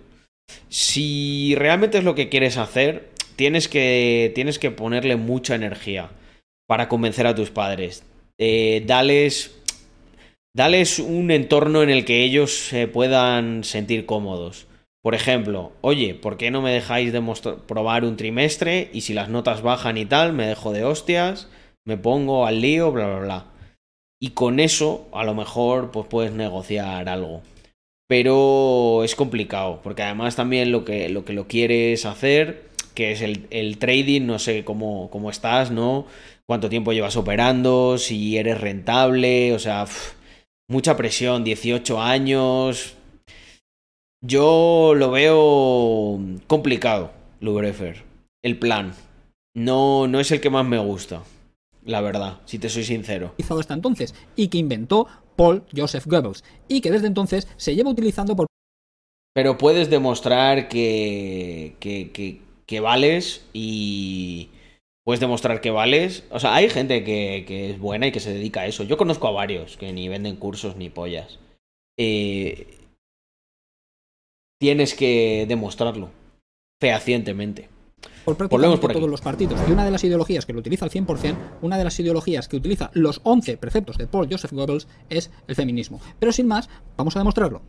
[0.68, 6.10] Si realmente es lo que quieres hacer, tienes que, tienes que ponerle mucha energía
[6.66, 8.04] para convencer a tus padres.
[8.38, 9.58] Eh, dales,
[10.54, 14.66] dales un entorno en el que ellos se puedan sentir cómodos.
[15.02, 18.90] Por ejemplo, oye, ¿por qué no me dejáis demostra- probar un trimestre?
[18.92, 21.48] Y si las notas bajan y tal, me dejo de hostias,
[21.84, 23.46] me pongo al lío, bla, bla, bla.
[24.20, 27.42] Y con eso, a lo mejor, pues puedes negociar algo.
[28.08, 33.20] Pero es complicado, porque además también lo que lo, que lo quieres hacer, que es
[33.20, 36.06] el, trading, no sé cómo, cómo estás, ¿no?
[36.46, 39.86] Cuánto tiempo llevas operando, si eres rentable, o sea,
[40.68, 42.94] mucha presión, 18 años.
[44.22, 47.10] Yo lo veo complicado,
[47.40, 48.04] Lubrefer.
[48.42, 48.94] El plan.
[49.54, 51.22] No, no es el que más me gusta,
[51.86, 53.34] la verdad, si te soy sincero.
[53.38, 55.06] hasta entonces y que inventó
[55.36, 58.46] Paul Joseph Goebbels y que desde entonces se lleva utilizando por
[59.32, 64.50] Pero puedes demostrar que, que, que, que vales y
[65.04, 66.24] puedes demostrar que vales.
[66.30, 68.82] O sea, hay gente que, que es buena y que se dedica a eso.
[68.82, 71.38] Yo conozco a varios que ni venden cursos ni pollas.
[71.98, 72.66] Eh,
[74.58, 76.10] tienes que demostrarlo
[76.80, 77.68] fehacientemente.
[78.26, 78.98] Por prácticamente por aquí.
[78.98, 79.60] todos los partidos.
[79.68, 82.56] Y una de las ideologías que lo utiliza al 100%, una de las ideologías que
[82.56, 86.00] utiliza los 11 preceptos de Paul Joseph Goebbels es el feminismo.
[86.18, 87.62] Pero sin más, vamos a demostrarlo.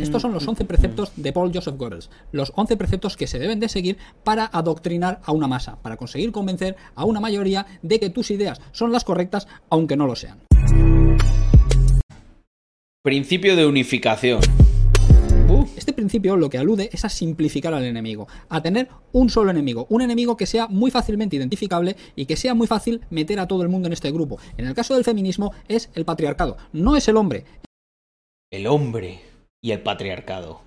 [0.00, 3.58] Estos son los 11 preceptos de Paul Joseph Goebbels, los 11 preceptos que se deben
[3.58, 8.10] de seguir para adoctrinar a una masa, para conseguir convencer a una mayoría de que
[8.10, 10.38] tus ideas son las correctas aunque no lo sean.
[13.02, 14.40] Principio de unificación.
[15.76, 19.86] Este principio lo que alude es a simplificar al enemigo, a tener un solo enemigo,
[19.90, 23.62] un enemigo que sea muy fácilmente identificable y que sea muy fácil meter a todo
[23.62, 24.38] el mundo en este grupo.
[24.56, 27.44] En el caso del feminismo es el patriarcado, no es el hombre.
[28.50, 29.20] El hombre
[29.60, 30.60] y el patriarcado.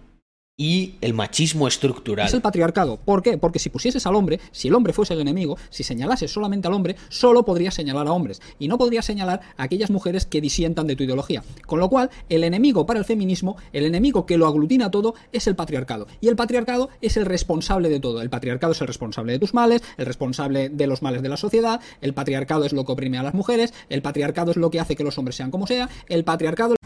[0.60, 2.26] Y el machismo estructural.
[2.26, 2.98] Es el patriarcado.
[2.98, 3.38] ¿Por qué?
[3.38, 6.74] Porque si pusieses al hombre, si el hombre fuese el enemigo, si señalases solamente al
[6.74, 8.42] hombre, solo podrías señalar a hombres.
[8.58, 11.44] Y no podrías señalar a aquellas mujeres que disientan de tu ideología.
[11.68, 15.46] Con lo cual, el enemigo para el feminismo, el enemigo que lo aglutina todo, es
[15.46, 16.08] el patriarcado.
[16.22, 18.24] Y el patriarcado es el responsable de todo.
[18.24, 21.38] El patriarcado es el responsable de tus males, el responsable de los males de la
[21.38, 24.80] sociedad, el patriarcado es lo que oprime a las mujeres, el patriarcado es lo que
[24.80, 26.78] hace que los hombres sean como sea, el patriarcado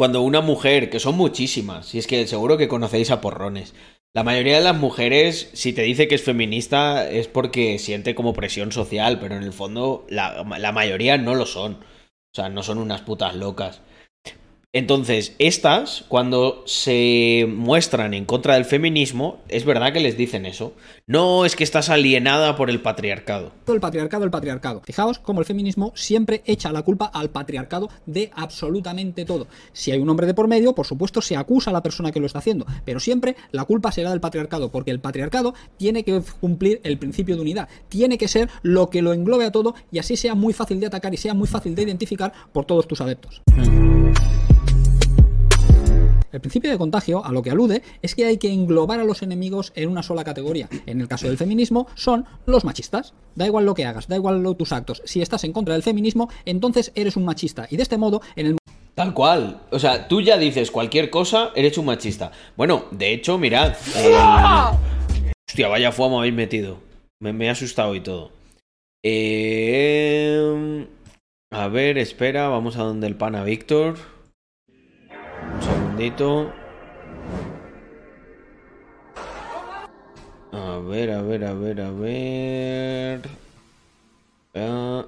[0.00, 3.74] cuando una mujer, que son muchísimas, y es que seguro que conocéis a porrones,
[4.14, 8.32] la mayoría de las mujeres, si te dice que es feminista, es porque siente como
[8.32, 11.74] presión social, pero en el fondo la, la mayoría no lo son.
[11.74, 13.82] O sea, no son unas putas locas.
[14.72, 20.74] Entonces, estas, cuando se muestran en contra del feminismo, es verdad que les dicen eso.
[21.08, 23.50] No, es que estás alienada por el patriarcado.
[23.66, 24.80] El patriarcado, el patriarcado.
[24.84, 29.48] Fijaos cómo el feminismo siempre echa la culpa al patriarcado de absolutamente todo.
[29.72, 32.20] Si hay un hombre de por medio, por supuesto, se acusa a la persona que
[32.20, 36.22] lo está haciendo, pero siempre la culpa será del patriarcado, porque el patriarcado tiene que
[36.38, 39.98] cumplir el principio de unidad, tiene que ser lo que lo englobe a todo y
[39.98, 43.00] así sea muy fácil de atacar y sea muy fácil de identificar por todos tus
[43.00, 43.42] adeptos.
[46.32, 49.22] El principio de contagio a lo que alude es que hay que englobar a los
[49.22, 50.68] enemigos en una sola categoría.
[50.86, 53.14] En el caso del feminismo son los machistas.
[53.34, 55.02] Da igual lo que hagas, da igual tus actos.
[55.04, 57.66] Si estás en contra del feminismo, entonces eres un machista.
[57.70, 58.56] Y de este modo, en el
[58.94, 59.60] Tal cual.
[59.70, 62.32] O sea, tú ya dices cualquier cosa, eres un machista.
[62.56, 63.74] Bueno, de hecho, mirad.
[63.96, 64.16] eh,
[65.48, 66.78] Hostia, vaya fuego me habéis metido.
[67.20, 68.30] Me, me he asustado y todo.
[69.02, 70.86] Eh,
[71.52, 73.96] A ver, espera, vamos a donde el pana Víctor.
[76.00, 76.50] Segundito.
[80.50, 83.20] A ver, a ver, a ver, a ver.
[84.54, 85.04] Ah,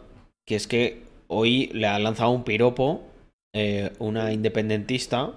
[0.47, 3.01] que es que hoy le ha lanzado un piropo
[3.55, 5.33] eh, una independentista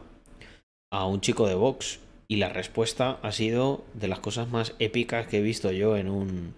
[0.92, 2.00] a un chico de Vox.
[2.28, 6.10] Y la respuesta ha sido de las cosas más épicas que he visto yo en
[6.10, 6.54] un,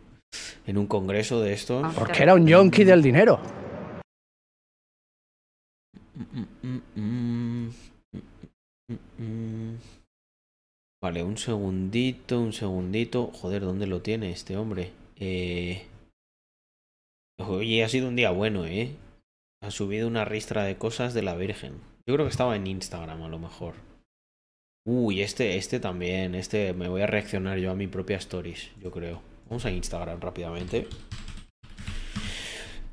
[0.66, 1.94] en un congreso de estos.
[1.94, 3.40] Porque era un yonki del dinero.
[6.16, 7.57] Mm, mm, mm.
[11.02, 13.28] Vale, un segundito, un segundito.
[13.34, 14.92] Joder, ¿dónde lo tiene este hombre?
[15.18, 15.86] Eh...
[17.40, 18.96] Oye, ha sido un día bueno, ¿eh?
[19.62, 21.74] Ha subido una ristra de cosas de la Virgen.
[22.08, 23.76] Yo creo que estaba en Instagram a lo mejor.
[24.86, 26.34] Uy, este, este también.
[26.34, 29.22] Este me voy a reaccionar yo a mi propia stories, yo creo.
[29.50, 30.88] Vamos a Instagram rápidamente.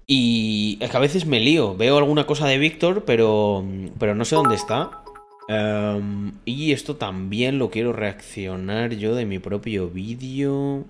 [0.07, 1.77] Y es que a veces me lío.
[1.77, 3.65] Veo alguna cosa de Víctor, pero,
[3.99, 5.04] pero no sé dónde está.
[5.49, 10.85] Em, y esto también lo quiero reaccionar yo de mi propio vídeo.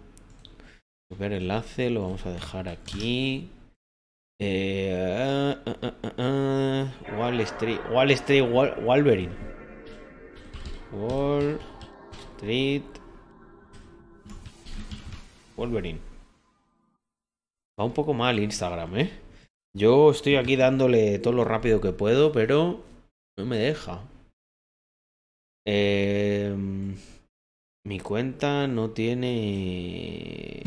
[1.19, 3.49] Ver enlace, lo vamos a dejar aquí.
[4.41, 5.57] Eh,
[7.17, 9.33] Wall Street, Wall Street, Wal- Wolverine.
[10.93, 11.59] Wall
[12.37, 12.83] Street.
[15.57, 16.01] Wolverine.
[17.79, 19.11] Va un poco mal Instagram, ¿eh?
[19.77, 22.81] Yo estoy aquí dándole todo lo rápido que puedo, pero
[23.39, 24.01] no me deja.
[25.67, 26.55] Eh,
[27.87, 30.63] mi cuenta no tiene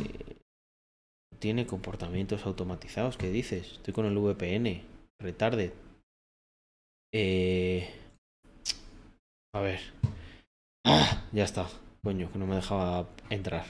[1.40, 3.18] tiene comportamientos automatizados.
[3.18, 3.74] ¿Qué dices?
[3.74, 4.82] Estoy con el VPN.
[5.22, 5.72] Retarded.
[7.14, 7.90] Eh...
[9.56, 9.80] A ver.
[10.86, 11.68] Ah, ya está.
[12.04, 13.66] Coño, que no me dejaba entrar.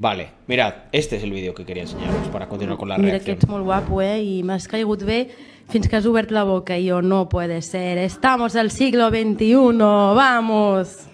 [0.00, 3.26] Vale, mirad, este es el vídeo que quería enseñaros para continuar con la Mira que
[3.26, 3.36] reacción.
[3.36, 4.22] ets molt guapo, eh?
[4.22, 5.28] I m'has caigut bé
[5.70, 6.76] fins que has obert la boca.
[6.78, 7.98] I jo, no puede ser.
[7.98, 9.54] Estamos al siglo XXI.
[9.78, 11.06] Vamos.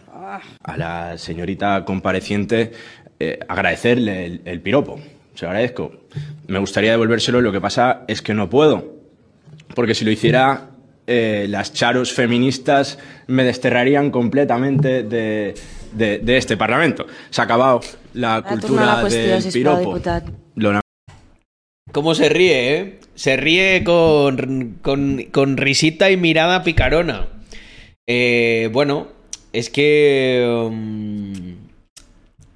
[0.64, 2.72] a la señorita compareciente
[3.20, 4.98] eh, agradecerle el, el piropo.
[5.34, 5.92] Se lo agradezco.
[6.48, 8.94] Me gustaría devolvérselo, lo que pasa es que no puedo.
[9.74, 10.70] Porque si lo hiciera,
[11.06, 15.54] eh, las charos feministas me desterrarían completamente de,
[15.92, 17.06] de- de este Parlamento.
[17.30, 17.80] Se ha acabado
[18.14, 19.94] la tornat la cultura qüestió, del sisplau, piropo.
[19.94, 20.24] diputat.
[21.96, 22.98] ¿Cómo se ríe, eh?
[23.14, 27.26] Se ríe con, risita y mirada picarona.
[28.06, 29.08] Eh, bueno,
[29.54, 30.46] es que...
[30.46, 31.56] um,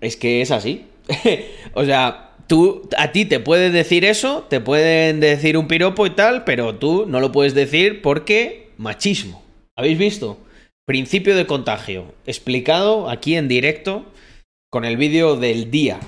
[0.03, 0.85] es que es así.
[1.73, 6.11] o sea, tú, a ti te pueden decir eso, te pueden decir un piropo y
[6.11, 9.43] tal, pero tú no lo puedes decir porque machismo.
[9.75, 10.37] ¿Habéis visto?
[10.85, 12.13] Principio de contagio.
[12.27, 14.05] Explicado aquí en directo
[14.69, 15.99] con el vídeo del día.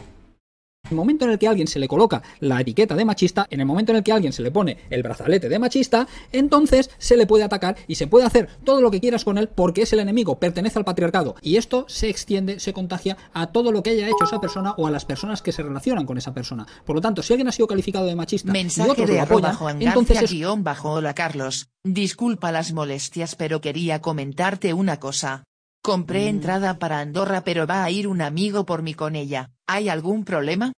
[0.85, 3.47] En el momento en el que a alguien se le coloca la etiqueta de machista,
[3.51, 6.09] en el momento en el que a alguien se le pone el brazalete de machista,
[6.33, 9.49] entonces se le puede atacar y se puede hacer todo lo que quieras con él
[9.49, 11.37] porque es el enemigo, pertenece al patriarcado.
[11.41, 14.87] Y esto se extiende, se contagia a todo lo que haya hecho esa persona o
[14.87, 16.67] a las personas que se relacionan con esa persona.
[16.85, 19.23] Por lo tanto, si alguien ha sido calificado de machista y Mensaje otros de lo
[19.23, 21.69] apoyan, Juan entonces es guion bajo hola Carlos.
[21.85, 25.45] Disculpa las molestias pero quería comentarte una cosa.
[25.83, 26.29] Compré Mm.
[26.29, 29.51] entrada para Andorra pero va a ir un amigo por mí con ella.
[29.67, 30.73] ¿Hay algún problema?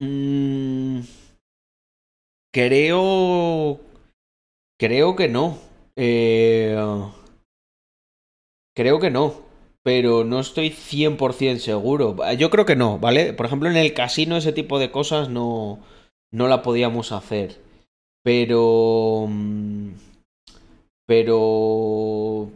[0.00, 1.00] Mm,
[2.52, 3.80] creo.
[4.78, 5.58] Creo que no.
[5.96, 6.76] Eh,
[8.74, 9.34] creo que no.
[9.82, 12.16] Pero no estoy 100% seguro.
[12.36, 13.32] Yo creo que no, ¿vale?
[13.32, 15.78] Por ejemplo, en el casino ese tipo de cosas no,
[16.30, 17.60] no la podíamos hacer.
[18.22, 19.26] Pero...
[19.28, 19.90] mm,
[21.06, 22.50] Pero...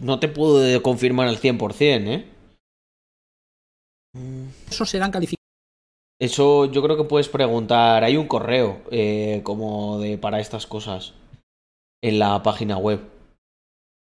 [0.00, 2.26] No te puedo confirmar al 100%, ¿eh?
[4.68, 5.44] esos serán calificados
[6.18, 8.04] Eso yo creo que puedes preguntar.
[8.04, 11.14] Hay un correo eh, como de para estas cosas
[12.02, 13.00] en la página web.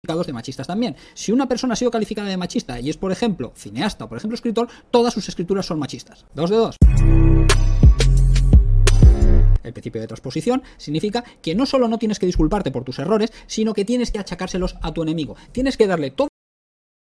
[0.08, 0.96] de machistas también.
[1.14, 4.18] Si una persona ha sido calificada de machista y es, por ejemplo, cineasta o, por
[4.18, 6.26] ejemplo, escritor, todas sus escrituras son machistas.
[6.34, 6.76] Dos de dos.
[9.66, 13.34] El principio de transposición significa que no solo no tienes que disculparte por tus errores,
[13.48, 15.36] sino que tienes que achacárselos a tu enemigo.
[15.52, 16.30] Tienes que darle todo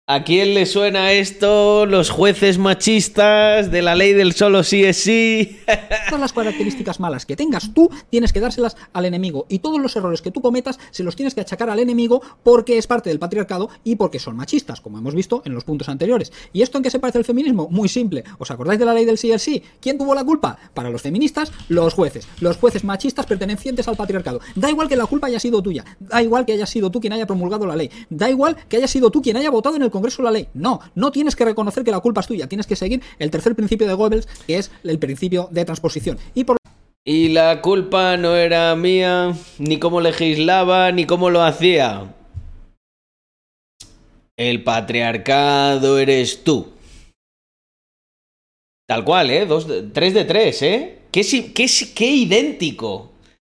[0.08, 1.86] ¿A quién le suena esto?
[1.86, 5.60] Los jueces machistas de la ley del solo sí es sí.
[6.08, 9.94] Todas las características malas que tengas tú tienes que dárselas al enemigo y todos los
[9.94, 13.20] errores que tú cometas se los tienes que achacar al enemigo porque es parte del
[13.20, 16.32] patriarcado y porque son machistas, como hemos visto en los puntos anteriores.
[16.52, 17.68] ¿Y esto en qué se parece al feminismo?
[17.70, 18.24] Muy simple.
[18.38, 19.62] ¿Os acordáis de la ley del sí el sí?
[19.80, 20.58] ¿Quién tuvo la culpa?
[20.74, 22.26] Para los feministas, los jueces.
[22.40, 24.40] Los jueces machistas pertenecientes al patriarcado.
[24.56, 25.84] Da igual que la culpa haya sido tuya.
[26.00, 27.88] Da igual que haya sido tú quien haya promulgado la ley.
[28.10, 30.48] Da igual que haya sido tú quien haya votado en el Congreso la ley.
[30.54, 32.48] No, no tienes que reconocer que la culpa es tuya.
[32.48, 36.18] Tienes que seguir el tercer principio de Goebbels, que es el principio de transposición.
[36.34, 36.56] Y por
[37.04, 42.12] Y la culpa no era mía, ni cómo legislaba, ni cómo lo hacía.
[44.36, 46.72] El patriarcado eres tú.
[48.88, 49.46] Tal cual, ¿eh?
[49.46, 50.98] Dos tres de tres, ¿eh?
[51.12, 51.22] Qué,
[51.54, 53.12] qué, qué idéntico.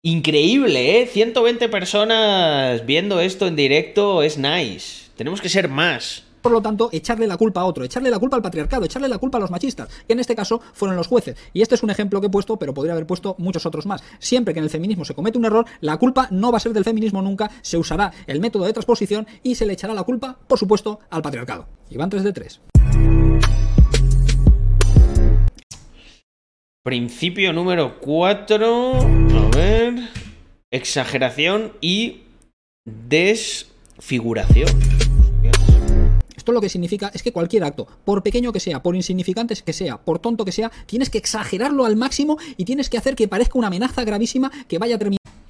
[0.05, 1.07] Increíble, ¿eh?
[1.07, 5.12] 120 personas viendo esto en directo es nice.
[5.23, 6.25] Tenemos que ser más.
[6.43, 9.19] por lo tanto, echarle la culpa a otro, echarle la culpa al patriarcado, echarle la
[9.19, 11.37] culpa a los machistas, que en este caso fueron los jueces.
[11.53, 14.03] Y este es un ejemplo que he puesto, pero podría haber puesto muchos otros más.
[14.19, 16.73] Siempre que en el feminismo se comete un error, la culpa no va a ser
[16.73, 20.37] del feminismo nunca, se usará el método de transposición y se le echará la culpa,
[20.49, 21.69] por supuesto, al patriarcado.
[21.89, 22.61] Y van 3 de 3.
[26.83, 28.97] Principio número 4.
[28.97, 29.95] A ver.
[30.73, 32.23] Exageración y
[32.85, 35.02] desfiguración.
[36.43, 39.73] Esto lo que significa es que cualquier acto, por pequeño que sea, por insignificante que
[39.73, 43.29] sea, por tonto que sea, tienes que exagerarlo al máximo y tienes que hacer que
[43.29, 45.42] parezca una amenaza gravísima que vaya a terminar.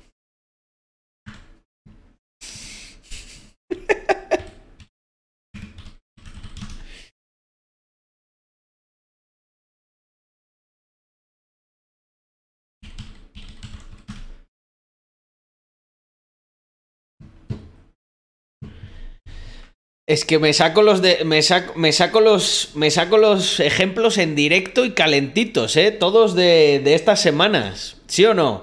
[20.07, 21.25] Es que me saco los de.
[21.25, 22.73] Me saco, me saco los.
[22.75, 25.93] Me saco los ejemplos en directo y calentitos, eh.
[25.93, 27.99] Todos de, de estas semanas.
[28.07, 28.63] ¿Sí o no?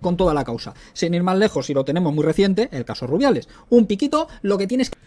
[0.00, 0.74] con toda la causa.
[0.94, 3.48] Sin ir más lejos, y lo tenemos muy reciente, el caso Rubiales.
[3.68, 4.98] Un piquito, lo que tienes que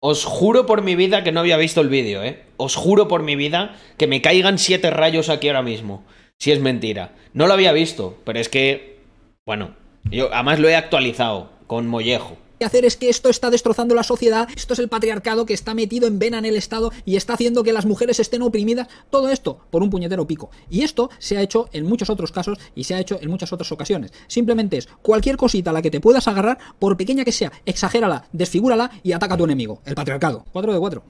[0.00, 2.44] Os juro por mi vida que no había visto el vídeo, ¿eh?
[2.58, 6.04] Os juro por mi vida que me caigan siete rayos aquí ahora mismo.
[6.38, 7.16] Si es mentira.
[7.32, 9.00] No lo había visto, pero es que.
[9.46, 9.74] Bueno,
[10.04, 12.36] yo además lo he actualizado con mollejo.
[12.64, 16.06] Hacer es que esto está destrozando la sociedad, esto es el patriarcado que está metido
[16.06, 19.60] en vena en el Estado y está haciendo que las mujeres estén oprimidas, todo esto
[19.70, 20.50] por un puñetero pico.
[20.70, 23.52] Y esto se ha hecho en muchos otros casos y se ha hecho en muchas
[23.52, 24.12] otras ocasiones.
[24.26, 28.26] Simplemente es cualquier cosita a la que te puedas agarrar, por pequeña que sea, exagérala,
[28.32, 30.44] desfigúrala y ataca a tu enemigo, el patriarcado.
[30.52, 31.02] 4 de 4.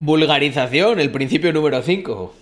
[0.00, 2.34] Vulgarización, el principio número 5.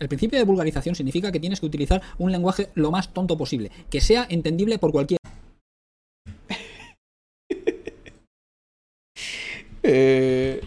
[0.00, 3.70] El principio de vulgarización significa que tienes que utilizar un lenguaje lo más tonto posible,
[3.90, 5.20] que sea entendible por cualquier.
[9.82, 10.60] Eh...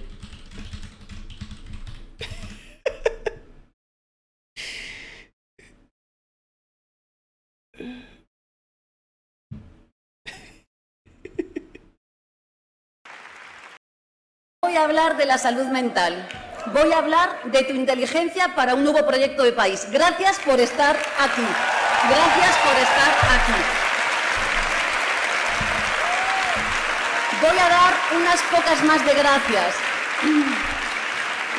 [14.64, 16.28] Voy a hablar de la salud mental.
[16.68, 19.88] Voy a hablar de tu inteligencia para un nuevo proyecto de país.
[19.92, 21.46] Gracias por estar aquí.
[22.10, 23.60] Gracias por estar aquí.
[27.42, 29.76] Voy a dar unas pocas más de gracias.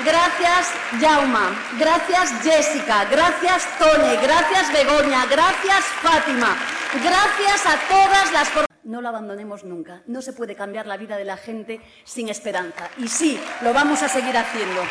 [0.04, 0.68] Gracias,
[1.00, 1.54] Jauma.
[1.78, 3.04] Gracias, Jessica.
[3.10, 4.16] Gracias, Tony.
[4.16, 5.26] Gracias, Begoña.
[5.26, 6.56] Gracias, Fátima.
[6.94, 8.73] Gracias a todas las...
[8.84, 10.02] No lo abandonemos nunca.
[10.06, 12.90] No se puede cambiar la vida de la gente sin esperanza.
[12.98, 14.82] Y sí, lo vamos a seguir haciendo.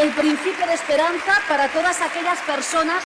[0.00, 3.04] El principio de esperanza para todas aquellas personas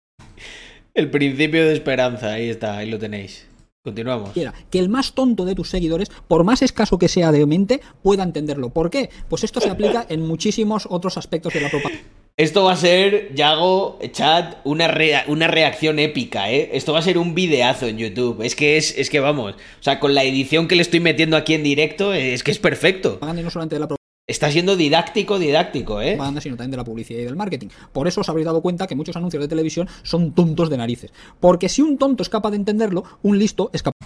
[0.93, 3.45] El principio de esperanza, ahí está, ahí lo tenéis.
[3.83, 4.31] Continuamos.
[4.31, 7.81] quiera, que el más tonto de tus seguidores, por más escaso que sea de mente,
[8.03, 8.69] pueda entenderlo.
[8.69, 9.09] ¿Por qué?
[9.27, 12.20] Pues esto se aplica en muchísimos otros aspectos de la propaganda.
[12.41, 16.71] Esto va a ser, Yago, chat, una, rea- una reacción épica, ¿eh?
[16.73, 18.41] Esto va a ser un videazo en YouTube.
[18.41, 19.53] Es que es, es que vamos.
[19.53, 22.57] O sea, con la edición que le estoy metiendo aquí en directo, es que es
[22.57, 23.19] perfecto.
[23.21, 23.87] Y no solamente de la
[24.27, 26.13] Está siendo didáctico, didáctico, ¿eh?
[26.13, 27.67] propaganda, sino también de la publicidad y del marketing.
[27.91, 31.11] Por eso os habréis dado cuenta que muchos anuncios de televisión son tontos de narices.
[31.39, 33.97] Porque si un tonto es capaz de entenderlo, un listo es capaz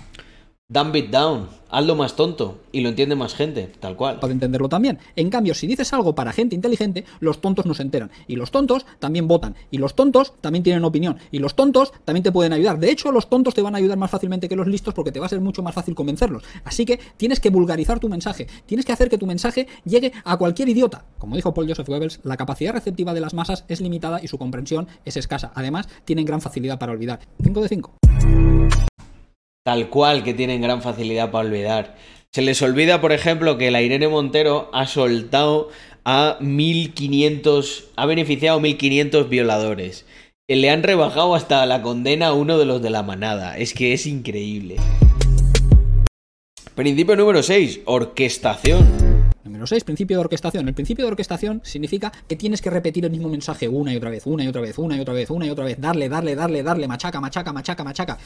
[0.68, 1.48] Dumb it down.
[1.70, 2.58] Hazlo más tonto.
[2.72, 4.20] Y lo entiende más gente, tal cual.
[4.20, 4.98] de entenderlo también.
[5.16, 8.10] En cambio, si dices algo para gente inteligente, los tontos no se enteran.
[8.28, 9.56] Y los tontos también votan.
[9.70, 11.20] Y los tontos también tienen opinión.
[11.30, 12.80] Y los tontos también te pueden ayudar.
[12.80, 15.20] De hecho, los tontos te van a ayudar más fácilmente que los listos porque te
[15.20, 16.44] va a ser mucho más fácil convencerlos.
[16.64, 18.48] Así que tienes que vulgarizar tu mensaje.
[18.66, 21.06] Tienes que hacer que tu mensaje llegue a cualquier idiota.
[21.20, 24.40] Como dijo Paul Joseph Goebbels, la capacidad receptiva de las masas es limitada y su
[24.40, 25.52] comprensión es escasa.
[25.54, 27.20] Además, tienen gran facilidad para olvidar.
[27.44, 27.94] 5 de 5.
[29.66, 31.96] Tal cual que tienen gran facilidad para olvidar.
[32.32, 35.70] Se les olvida, por ejemplo, que la Irene Montero ha soltado
[36.04, 40.06] a 1500, ha beneficiado a 1500 violadores.
[40.48, 43.58] Le han rebajado hasta la condena a uno de los de la manada.
[43.58, 44.76] Es que es increíble.
[46.76, 48.86] Principio número 6, orquestación.
[49.44, 50.68] Número 6, principio de orquestación.
[50.68, 54.12] El principio de orquestación significa que tienes que repetir el mismo mensaje una y otra
[54.12, 55.82] vez, una y otra vez, una y otra vez, una y otra vez.
[55.82, 58.20] Darle, darle, darle, darle, machaca, machaca, machaca, machaca.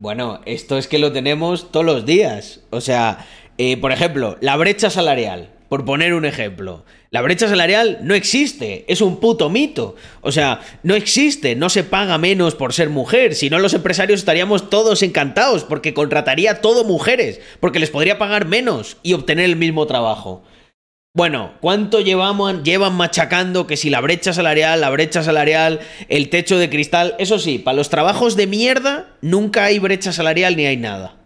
[0.00, 2.60] Bueno, esto es que lo tenemos todos los días.
[2.70, 3.26] O sea,
[3.58, 5.50] eh, por ejemplo, la brecha salarial.
[5.68, 6.86] Por poner un ejemplo.
[7.10, 8.86] La brecha salarial no existe.
[8.88, 9.96] Es un puto mito.
[10.22, 11.54] O sea, no existe.
[11.54, 13.34] No se paga menos por ser mujer.
[13.34, 15.64] Si no, los empresarios estaríamos todos encantados.
[15.64, 17.42] Porque contrataría todo mujeres.
[17.60, 20.42] Porque les podría pagar menos y obtener el mismo trabajo.
[21.12, 26.56] Bueno, ¿cuánto llevamos, llevan machacando que si la brecha salarial, la brecha salarial, el techo
[26.56, 27.16] de cristal?
[27.18, 31.19] Eso sí, para los trabajos de mierda nunca hay brecha salarial ni hay nada.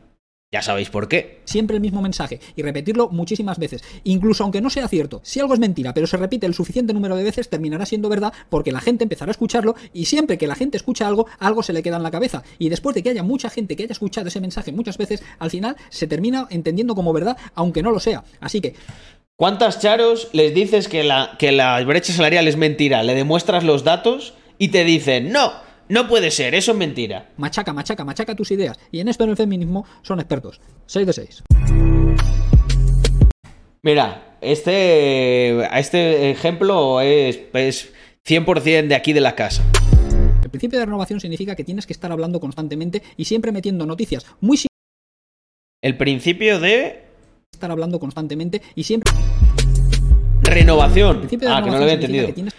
[0.55, 1.40] Ya sabéis por qué.
[1.46, 5.20] siempre el mismo mensaje y repetirlo muchísimas veces, incluso aunque no sea cierto.
[5.24, 8.32] Si algo es mentira, pero se repite el suficiente número de veces, terminará siendo verdad
[8.50, 11.72] porque la gente empezará a escucharlo y siempre que la gente escucha algo, algo se
[11.72, 12.44] le queda en la cabeza.
[12.61, 15.50] Y después de que haya mucha gente que haya escuchado ese mensaje muchas veces, al
[15.50, 18.22] final se termina entendiendo como verdad, aunque no lo sea.
[18.38, 18.76] Así que
[19.34, 23.02] ¿Cuántas charos les dices que la, que la brecha salarial es mentira?
[23.02, 27.30] Le demuestras los datos y te dicen, no, no puede ser, eso es mentira.
[27.37, 28.78] machaca, machaca, machaca tus ideas.
[28.91, 30.61] Y en esto en el feminismo son expertos.
[30.87, 31.43] 6 de 6.
[33.82, 37.93] Mira, este, este ejemplo es, es
[38.26, 39.62] 100% de aquí de la casa.
[40.43, 44.24] El principio de renovación significa que tienes que estar hablando constantemente y siempre metiendo noticias
[44.41, 44.59] muy.
[45.82, 47.03] El principio de
[47.53, 49.12] Estar hablando constantemente y siempre.
[50.43, 51.18] renovación.
[51.18, 52.53] principio de Ah, que no lo renovación había entendido.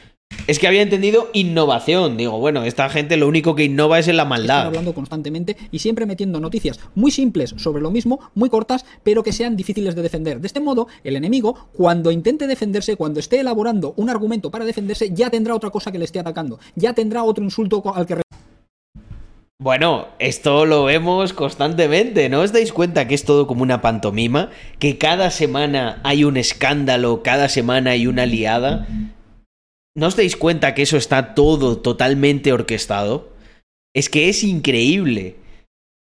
[0.48, 2.18] Es que había entendido innovación.
[2.18, 4.68] Digo, bueno, esta gente lo único que innova es en la maldad.
[4.68, 9.32] hablando constantemente y siempre metiendo noticias muy simples sobre lo mismo, muy cortas, pero que
[9.34, 10.40] sean difíciles de defender.
[10.40, 15.12] De este modo, el enemigo, cuando intente defenderse, cuando esté elaborando un argumento para defenderse,
[15.12, 16.60] ya tendrá otra cosa que le esté atacando.
[16.76, 18.22] Ya tendrá otro insulto al que
[19.60, 24.52] Bueno, esto lo vemos constantemente, ¿no os dais cuenta que es todo como una pantomima?
[24.78, 28.86] Que cada semana hay un escándalo, cada semana hay una liada.
[29.98, 33.30] ¿No os dais cuenta que eso está todo totalmente orquestado?
[33.96, 35.38] Es que es increíble.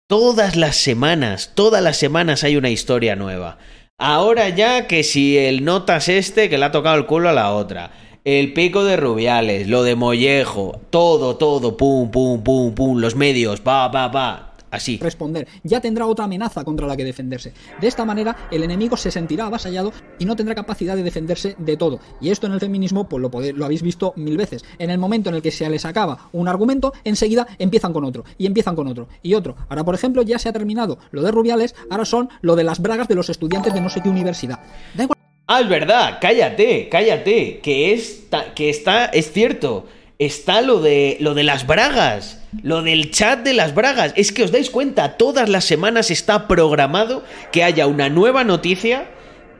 [0.09, 3.57] Todas las semanas, todas las semanas hay una historia nueva.
[3.97, 7.53] Ahora ya que si el notas este que le ha tocado el culo a la
[7.53, 7.91] otra.
[8.25, 13.61] El pico de Rubiales, lo de Mollejo, todo, todo, pum, pum, pum, pum, los medios,
[13.65, 14.97] va, va, va, así.
[15.01, 17.53] responder, ya tendrá otra amenaza contra la que defenderse.
[17.81, 21.77] De esta manera, el enemigo se sentirá avasallado y no tendrá capacidad de defenderse de
[21.77, 21.99] todo.
[22.21, 24.63] Y esto en el feminismo, pues lo, pode- lo habéis visto mil veces.
[24.79, 28.23] En el momento en el que se les acaba un argumento, enseguida empiezan con otro,
[28.37, 29.55] y empiezan con otro, y otro.
[29.69, 32.79] Ahora, por ejemplo, ya se ha terminado lo de Rubiales, ahora son lo de las
[32.79, 34.59] bragas de los estudiantes de no sé qué universidad.
[34.95, 35.15] Da igual.
[35.47, 38.23] Ah, es verdad, cállate, cállate, que es
[38.55, 39.85] que está, es cierto,
[40.19, 44.13] está lo de lo de las bragas, lo del chat de las bragas.
[44.15, 49.07] Es que os dais cuenta, todas las semanas está programado que haya una nueva noticia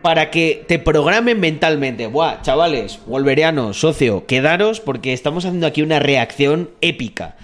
[0.01, 2.07] para que te programen mentalmente.
[2.07, 7.35] Buah, chavales, wolverianos, socio, quedaros porque estamos haciendo aquí una reacción épica.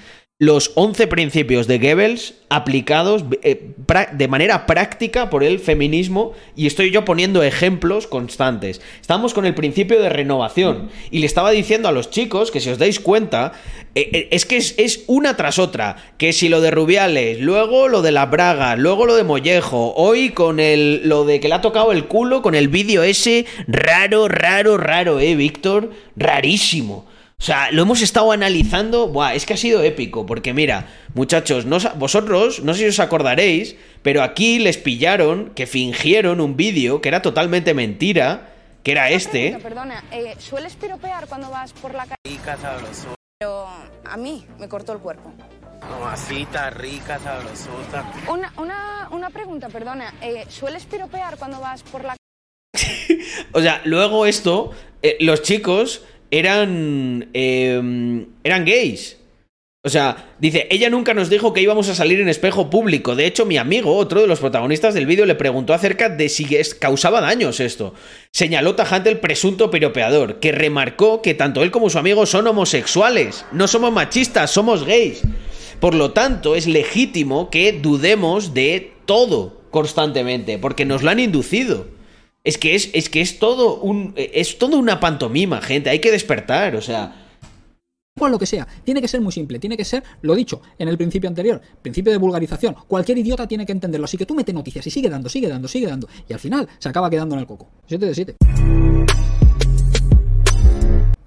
[0.41, 3.75] Los 11 principios de Goebbels aplicados eh,
[4.11, 8.81] de manera práctica por el feminismo y estoy yo poniendo ejemplos constantes.
[8.99, 12.71] Estamos con el principio de renovación y le estaba diciendo a los chicos que si
[12.71, 13.51] os dais cuenta,
[13.93, 17.87] eh, eh, es que es, es una tras otra, que si lo de Rubiales, luego
[17.87, 21.53] lo de la Braga, luego lo de Mollejo, hoy con el, lo de que le
[21.53, 27.10] ha tocado el culo con el vídeo ese raro, raro, raro, eh, Víctor, rarísimo.
[27.41, 29.07] O sea, lo hemos estado analizando.
[29.07, 30.27] Buah, es que ha sido épico.
[30.27, 30.85] Porque mira,
[31.15, 36.55] muchachos, no vosotros, no sé si os acordaréis, pero aquí les pillaron que fingieron un
[36.55, 38.51] vídeo que era totalmente mentira,
[38.83, 39.57] que era este.
[39.59, 42.15] Perdona, eh, ¿sueles piropear cuando vas por la calle?
[42.27, 43.15] Rica, sabroso.
[43.39, 43.65] Pero
[44.05, 45.33] a mí me cortó el cuerpo.
[45.89, 48.05] Mamacita, rica, sabrosota.
[48.31, 50.13] Una, una, una pregunta, perdona.
[50.21, 52.15] eh, ¿Sueles piropear cuando vas por la
[53.53, 57.29] O sea, luego esto, eh, los chicos eran.
[57.33, 59.17] eh, eran gays.
[59.83, 63.15] O sea, dice, ella nunca nos dijo que íbamos a salir en espejo público.
[63.15, 66.45] De hecho, mi amigo, otro de los protagonistas del vídeo, le preguntó acerca de si
[66.79, 67.95] causaba daños esto.
[68.31, 73.43] Señaló tajante el presunto piropeador, que remarcó que tanto él como su amigo son homosexuales.
[73.51, 75.23] No somos machistas, somos gays.
[75.79, 81.87] Por lo tanto, es legítimo que dudemos de todo constantemente, porque nos lo han inducido.
[82.43, 84.13] Es que es, es que es todo un.
[84.15, 85.89] Es todo una pantomima, gente.
[85.89, 86.75] Hay que despertar.
[86.75, 87.27] O sea.
[88.17, 90.89] Cual lo que sea, tiene que ser muy simple, tiene que ser lo dicho en
[90.89, 92.75] el principio anterior, principio de vulgarización.
[92.87, 95.69] Cualquier idiota tiene que entenderlo, así que tú mete noticias y sigue dando, sigue dando,
[95.69, 97.69] sigue dando, y al final se acaba quedando en el coco.
[97.87, 98.35] 7 de 7.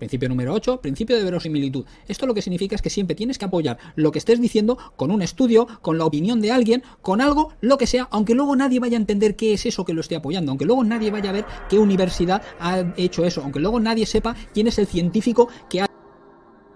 [0.04, 1.86] Principio número 8, principio de verosimilitud.
[2.08, 5.10] Esto lo que significa es que siempre tienes que apoyar lo que estés diciendo con
[5.10, 8.80] un estudio, con la opinión de alguien, con algo, lo que sea, aunque luego nadie
[8.80, 11.32] vaya a entender qué es eso que lo esté apoyando, aunque luego nadie vaya a
[11.32, 15.80] ver qué universidad ha hecho eso, aunque luego nadie sepa quién es el científico que
[15.80, 15.86] ha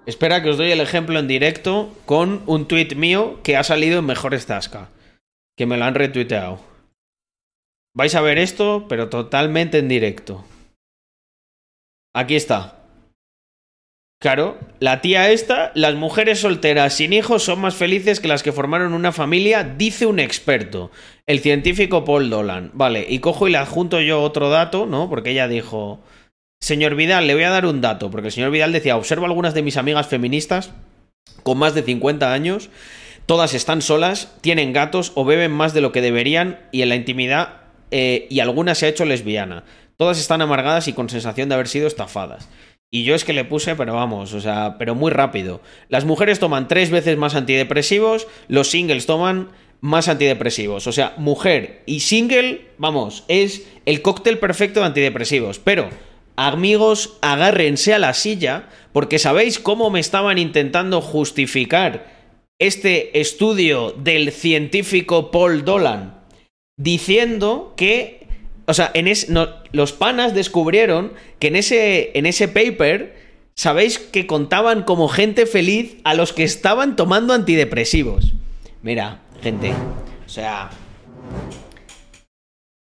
[0.07, 3.99] Espera que os doy el ejemplo en directo con un tuit mío que ha salido
[3.99, 4.89] en Mejores Tasca.
[5.55, 6.61] Que me lo han retuiteado.
[7.95, 10.47] Vais a ver esto, pero totalmente en directo.
[12.15, 12.78] Aquí está.
[14.21, 18.51] Claro, la tía esta, las mujeres solteras sin hijos son más felices que las que
[18.51, 20.91] formaron una familia, dice un experto,
[21.27, 22.73] el científico Paul Dolan.
[22.75, 25.09] Vale, y cojo y le adjunto yo otro dato, ¿no?
[25.09, 26.01] Porque ella dijo,
[26.61, 29.55] señor Vidal, le voy a dar un dato, porque el señor Vidal decía, observo algunas
[29.55, 30.73] de mis amigas feministas
[31.45, 32.71] con más de 50 años,
[33.27, 36.97] todas están solas, tienen gatos o beben más de lo que deberían y en la
[36.97, 37.61] intimidad,
[37.93, 39.63] eh, y alguna se ha hecho lesbiana.
[39.97, 42.49] Todas están amargadas y con sensación de haber sido estafadas.
[42.91, 45.61] Y yo es que le puse, pero vamos, o sea, pero muy rápido.
[45.89, 49.49] Las mujeres toman tres veces más antidepresivos, los singles toman
[49.81, 50.87] más antidepresivos.
[50.87, 55.59] O sea, mujer y single, vamos, es el cóctel perfecto de antidepresivos.
[55.59, 55.91] Pero,
[56.37, 62.17] amigos, agárrense a la silla, porque sabéis cómo me estaban intentando justificar
[62.59, 66.25] este estudio del científico Paul Dolan,
[66.77, 68.18] diciendo que
[68.69, 68.93] o sea,
[69.73, 73.17] los panas descubrieron que en ese, en ese paper,
[73.55, 78.35] sabéis que contaban como gente feliz a los que estaban tomando antidepresivos.
[78.83, 79.73] Mira, gente,
[80.27, 80.69] o sea,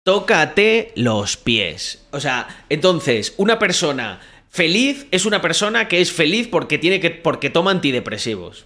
[0.04, 2.04] tócate los pies.
[2.12, 4.20] O sea, entonces, una persona
[4.50, 8.66] feliz es una persona que es feliz porque tiene que porque toma antidepresivos.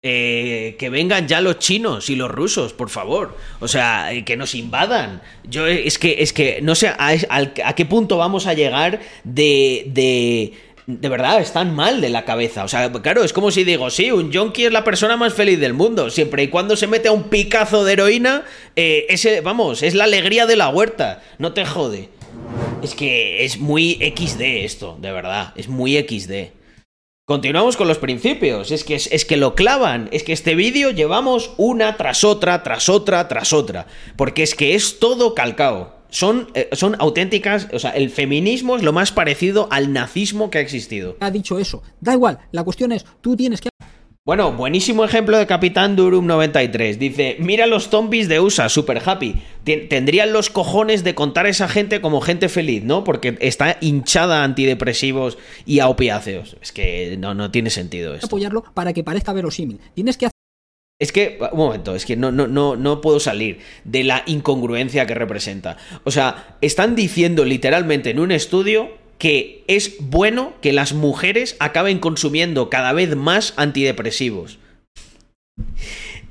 [0.00, 3.36] Eh, que vengan ya los chinos y los rusos, por favor.
[3.58, 5.22] O sea, eh, que nos invadan.
[5.42, 9.84] Yo eh, es que es que no sé a, qué punto vamos a llegar de,
[9.88, 10.52] de
[10.88, 12.62] de verdad están mal de la cabeza.
[12.64, 15.58] O sea, claro, es como si digo, sí, un yonki es la persona más feliz
[15.58, 16.10] del mundo.
[16.10, 18.44] Siempre y cuando se mete a un picazo de heroína,
[18.76, 21.22] eh, ese, vamos, es la alegría de la huerta.
[21.38, 22.08] No te jode.
[22.82, 25.52] Es que es muy XD esto, de verdad.
[25.56, 26.57] Es muy XD.
[27.28, 28.70] Continuamos con los principios.
[28.70, 30.08] Es que, es, que lo clavan.
[30.12, 33.86] Es que este vídeo llevamos una tras otra, tras otra, tras otra.
[34.16, 35.94] Porque es que es todo calcao.
[36.08, 37.68] Son, eh, son auténticas.
[37.74, 41.18] O sea, el feminismo es lo más parecido al nazismo que ha existido.
[41.20, 41.82] ha dicho eso.
[42.00, 43.68] Da igual, la cuestión es, tú tienes que
[44.28, 46.98] Bueno, buenísimo ejemplo de Capitán Durum 93.
[46.98, 49.36] Dice, mira los zombies de USA, super happy.
[49.64, 53.04] Tendrían los cojones de contar a esa gente como gente feliz, ¿no?
[53.04, 56.58] Porque está hinchada a antidepresivos y a opiáceos.
[56.60, 58.26] Es que no, no tiene sentido esto.
[58.26, 59.80] apoyarlo para que parezca verosímil.
[59.94, 60.28] Tienes que
[60.98, 65.06] Es que, un momento, es que no, no, no, no puedo salir de la incongruencia
[65.06, 65.78] que representa.
[66.04, 71.98] O sea, están diciendo literalmente en un estudio que es bueno que las mujeres acaben
[71.98, 74.58] consumiendo cada vez más antidepresivos.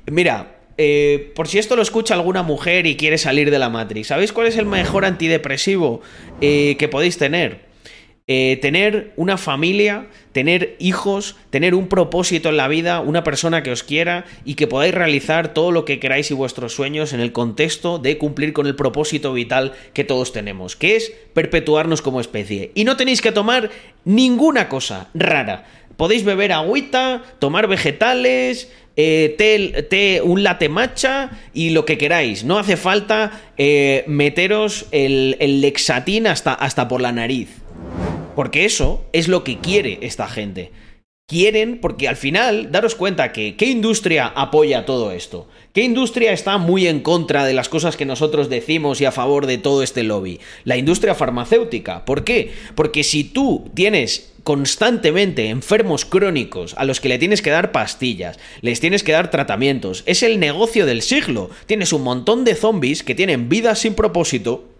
[0.06, 4.08] Mira, eh, por si esto lo escucha alguna mujer y quiere salir de la Matrix,
[4.08, 6.00] ¿sabéis cuál es el mejor antidepresivo
[6.40, 7.67] eh, que podéis tener?
[8.30, 13.70] Eh, tener una familia, tener hijos, tener un propósito en la vida, una persona que
[13.70, 17.32] os quiera y que podáis realizar todo lo que queráis y vuestros sueños en el
[17.32, 22.70] contexto de cumplir con el propósito vital que todos tenemos, que es perpetuarnos como especie.
[22.74, 23.70] Y no tenéis que tomar
[24.04, 25.64] ninguna cosa rara.
[25.96, 32.44] Podéis beber agüita, tomar vegetales, eh, té, un latte matcha y lo que queráis.
[32.44, 37.48] No hace falta eh, meteros el, el lexatín hasta, hasta por la nariz.
[38.38, 40.70] Porque eso es lo que quiere esta gente.
[41.28, 45.48] Quieren, porque al final, daros cuenta que ¿qué industria apoya todo esto?
[45.72, 49.46] ¿Qué industria está muy en contra de las cosas que nosotros decimos y a favor
[49.46, 50.38] de todo este lobby?
[50.62, 52.04] La industria farmacéutica.
[52.04, 52.52] ¿Por qué?
[52.76, 58.38] Porque si tú tienes constantemente enfermos crónicos a los que le tienes que dar pastillas,
[58.60, 61.50] les tienes que dar tratamientos, es el negocio del siglo.
[61.66, 64.77] Tienes un montón de zombies que tienen vidas sin propósito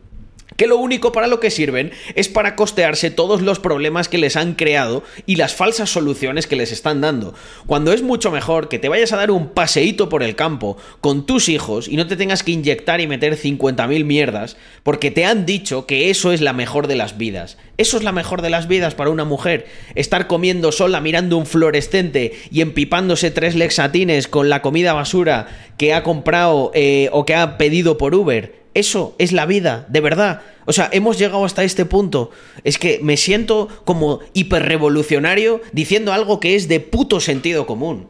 [0.59, 4.37] que lo único para lo que sirven es para costearse todos los problemas que les
[4.37, 7.33] han creado y las falsas soluciones que les están dando.
[7.67, 11.27] Cuando es mucho mejor que te vayas a dar un paseíto por el campo con
[11.27, 15.47] tus hijos y no te tengas que inyectar y meter 50.000 mierdas porque te han
[15.47, 17.57] dicho que eso es la mejor de las vidas.
[17.77, 19.67] Eso es la mejor de las vidas para una mujer.
[19.95, 25.47] Estar comiendo sola mirando un fluorescente y empipándose tres lexatines con la comida basura
[25.77, 28.58] que ha comprado eh, o que ha pedido por Uber.
[28.75, 30.43] Eso es la vida, de verdad.
[30.67, 32.31] O sea, hemos llegado hasta este punto.
[32.65, 38.09] Es que me siento como hiperrevolucionario diciendo algo que es de puto sentido común.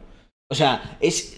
[0.49, 1.37] O sea, es...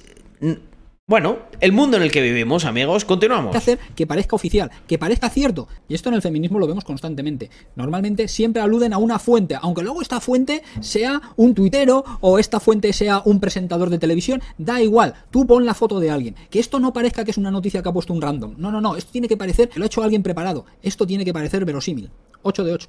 [1.12, 3.52] Bueno, el mundo en el que vivimos, amigos, continuamos.
[3.52, 5.68] que hacer que parezca oficial, que parezca cierto.
[5.90, 7.50] Y esto en el feminismo lo vemos constantemente.
[7.76, 12.62] Normalmente siempre aluden a una fuente, aunque luego esta fuente sea un tuitero o esta
[12.62, 15.14] fuente sea un presentador de televisión, da igual.
[15.32, 16.36] Tú pon la foto de alguien.
[16.50, 18.54] Que esto no parezca que es una noticia que ha puesto un random.
[18.58, 18.96] No, no, no.
[18.96, 20.66] Esto tiene que parecer que lo ha hecho alguien preparado.
[20.82, 22.10] Esto tiene que parecer verosímil.
[22.44, 22.88] 8 de 8.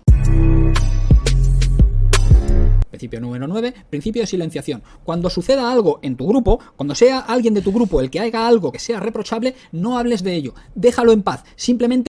[2.93, 4.83] Principio número 9, principio de silenciación.
[5.03, 8.47] Cuando suceda algo en tu grupo, cuando sea alguien de tu grupo el que haga
[8.47, 10.55] algo que sea reprochable, no hables de ello.
[10.75, 11.43] Déjalo en paz.
[11.57, 12.09] Simplemente...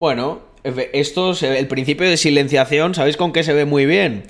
[0.00, 4.22] Bueno, esto, el principio de silenciación, ¿sabéis con qué se ve muy bien?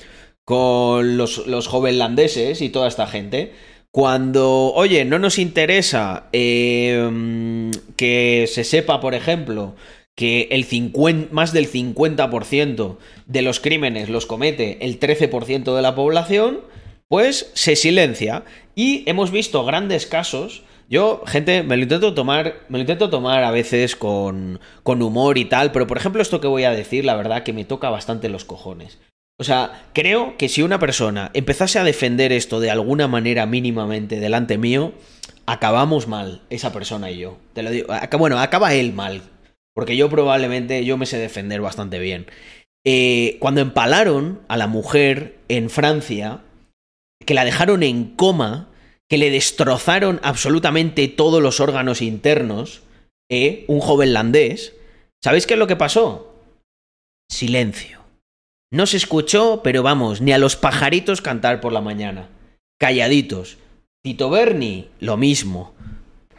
[0.47, 3.53] Con los, los jovenlandeses y toda esta gente.
[3.91, 9.75] Cuando, oye, no nos interesa eh, que se sepa, por ejemplo,
[10.15, 12.97] que el 50, más del 50%
[13.27, 16.61] de los crímenes los comete el 13% de la población,
[17.09, 18.45] pues se silencia.
[18.75, 20.63] Y hemos visto grandes casos.
[20.89, 25.39] Yo, gente, me lo intento tomar, me lo intento tomar a veces con, con humor
[25.39, 27.89] y tal, pero por ejemplo esto que voy a decir, la verdad que me toca
[27.89, 28.99] bastante los cojones.
[29.39, 34.21] O sea, creo que si una persona empezase a defender esto de alguna manera mínimamente
[34.21, 34.93] delante mío,
[35.47, 37.39] acabamos mal, esa persona y yo.
[37.55, 39.23] Te lo digo, bueno, acaba él mal,
[39.75, 42.27] porque yo probablemente yo me sé defender bastante bien.
[42.85, 46.41] Eh, cuando empalaron a la mujer en Francia,
[47.25, 48.69] que la dejaron en coma,
[49.09, 52.83] que le destrozaron absolutamente todos los órganos internos,
[53.31, 54.75] eh, un jovenlandés,
[55.23, 56.35] ¿sabéis qué es lo que pasó?
[57.31, 58.01] Silencio.
[58.73, 62.31] No se escuchó, pero vamos, ni a los pajaritos cantar por la mañana.
[62.81, 63.59] Calladitos.
[64.03, 65.72] Tito Berni, lo mismo.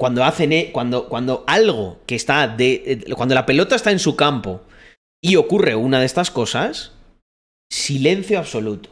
[0.03, 3.99] Cuando hacen, e- cuando, cuando algo que está de, eh, cuando la pelota está en
[3.99, 4.59] su campo
[5.23, 6.91] y ocurre una de estas cosas,
[7.71, 8.89] silencio absoluto.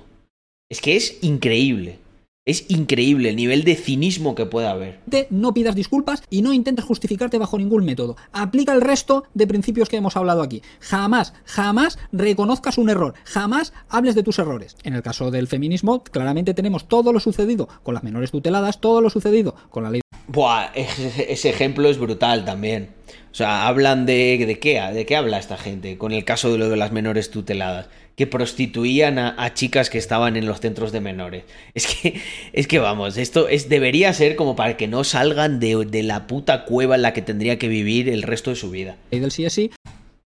[0.69, 1.99] Es que es increíble.
[2.47, 5.01] Es increíble el nivel de cinismo que puede haber.
[5.29, 8.15] no pidas disculpas y no intentes justificarte bajo ningún método.
[8.31, 10.61] Aplica el resto de principios que hemos hablado aquí.
[10.79, 13.15] Jamás, jamás reconozcas un error.
[13.25, 14.77] Jamás hables de tus errores.
[14.83, 19.01] En el caso del feminismo, claramente tenemos todo lo sucedido con las menores tuteladas, todo
[19.01, 22.89] lo sucedido con la ley Buah, ese, ejemplo es brutal también.
[23.31, 26.57] O sea, hablan de, de qué, de qué habla esta gente con el caso de
[26.57, 27.87] lo de las menores tuteladas,
[28.17, 31.43] que prostituían a, a chicas que estaban en los centros de menores.
[31.73, 32.21] Es que,
[32.51, 36.27] es que vamos, esto es, debería ser como para que no salgan de, de la
[36.27, 38.97] puta cueva en la que tendría que vivir el resto de su vida.
[39.11, 39.71] del sí.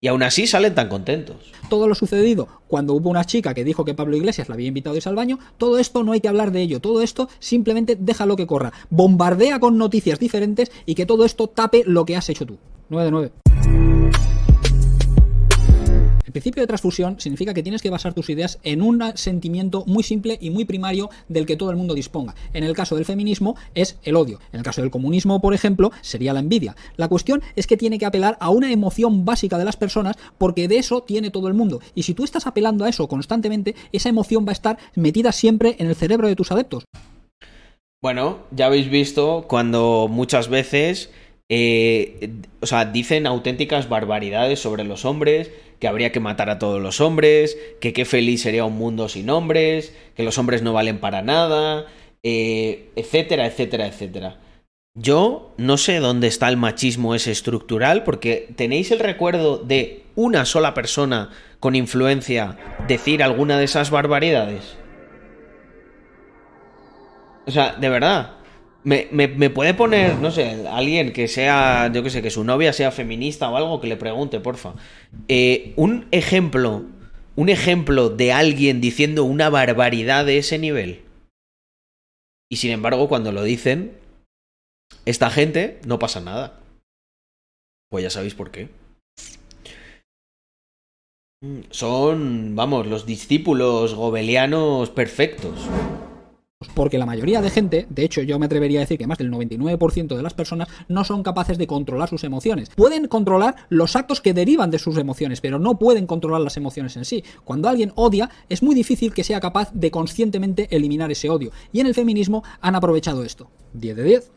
[0.04, 1.36] Y aún así salen tan contentos.
[1.70, 4.92] todo lo sucedido cuando hubo una chica que dijo que Pablo Iglesias la había invitado
[4.92, 7.96] a irse al baño, todo esto no hay que hablar de ello, todo esto simplemente
[7.98, 12.28] déjalo que corra, bombardea con noticias diferentes y que todo esto tape lo que has
[12.28, 12.58] hecho tú.
[12.90, 13.93] 9 de 9.
[16.34, 20.36] Principio de transfusión significa que tienes que basar tus ideas en un sentimiento muy simple
[20.40, 22.34] y muy primario del que todo el mundo disponga.
[22.52, 24.40] En el caso del feminismo es el odio.
[24.52, 26.74] En el caso del comunismo, por ejemplo, sería la envidia.
[26.96, 30.66] La cuestión es que tiene que apelar a una emoción básica de las personas porque
[30.66, 31.80] de eso tiene todo el mundo.
[31.94, 35.76] Y si tú estás apelando a eso constantemente, esa emoción va a estar metida siempre
[35.78, 36.82] en el cerebro de tus adeptos.
[38.02, 41.12] Bueno, ya habéis visto cuando muchas veces,
[41.48, 46.80] eh, o sea, dicen auténticas barbaridades sobre los hombres, que habría que matar a todos
[46.80, 50.98] los hombres, que qué feliz sería un mundo sin hombres, que los hombres no valen
[50.98, 51.86] para nada,
[52.22, 54.40] eh, etcétera, etcétera, etcétera.
[54.96, 60.44] Yo no sé dónde está el machismo ese estructural, porque tenéis el recuerdo de una
[60.44, 62.56] sola persona con influencia
[62.86, 64.76] decir alguna de esas barbaridades.
[67.46, 68.43] O sea, de verdad.
[68.84, 72.44] Me, me- me puede poner, no sé, alguien que sea, yo que sé, que su
[72.44, 74.74] novia sea feminista o algo, que le pregunte, porfa.
[75.28, 76.84] Eh, un ejemplo,
[77.34, 81.00] un ejemplo de alguien diciendo una barbaridad de ese nivel.
[82.50, 83.92] Y sin embargo, cuando lo dicen,
[85.06, 86.60] esta gente no pasa nada.
[87.90, 88.68] Pues ya sabéis por qué.
[91.42, 95.54] Mm, Son, vamos, los discípulos gobelianos perfectos.
[96.74, 99.30] Porque la mayoría de gente, de hecho yo me atrevería a decir que más del
[99.30, 102.70] 99% de las personas no son capaces de controlar sus emociones.
[102.70, 106.96] Pueden controlar los actos que derivan de sus emociones, pero no pueden controlar las emociones
[106.96, 107.24] en sí.
[107.44, 111.50] Cuando alguien odia, es muy difícil que sea capaz de conscientemente eliminar ese odio.
[111.72, 113.50] Y en el feminismo han aprovechado esto.
[113.74, 114.32] 10 de 10.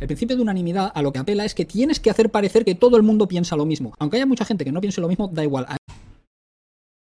[0.00, 2.76] El principio de unanimidad a lo que apela es que tienes que hacer parecer que
[2.76, 3.92] todo el mundo piensa lo mismo.
[3.98, 5.66] Aunque haya mucha gente que no piense lo mismo, da igual.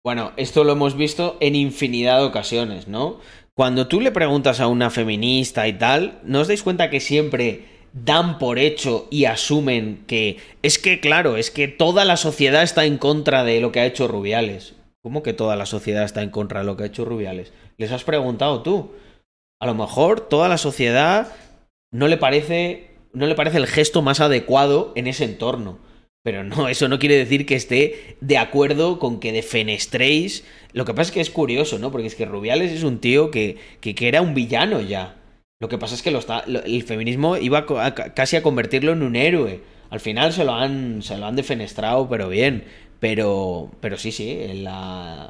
[0.02, 3.20] Bueno, esto lo hemos visto en infinidad de ocasiones, ¿no?
[3.55, 7.66] Cuando tú le preguntas a una feminista y tal, ¿no os dais cuenta que siempre
[7.93, 12.86] dan por hecho y asumen que es que, claro, es que toda la sociedad está
[12.86, 14.74] en contra de lo que ha hecho Rubiales?
[15.02, 17.52] ¿Cómo que toda la sociedad está en contra de lo que ha hecho Rubiales?
[17.77, 18.93] ¿Les has preguntado tú?
[19.60, 21.31] A lo mejor toda la sociedad
[21.93, 25.78] no le parece no le parece el gesto más adecuado en ese entorno.
[26.22, 30.44] Pero no, eso no quiere decir que esté de acuerdo con que defenestréis.
[30.72, 31.90] Lo que pasa es que es curioso, ¿no?
[31.90, 35.16] Porque es que Rubiales es un tío que, que, que era un villano ya.
[35.60, 39.02] Lo que pasa es que lo está, el feminismo iba a- casi a convertirlo en
[39.02, 39.60] un héroe.
[39.90, 42.64] Al final se lo han, se lo han defenestrado, pero bien.
[43.01, 44.38] Pero, pero sí, sí.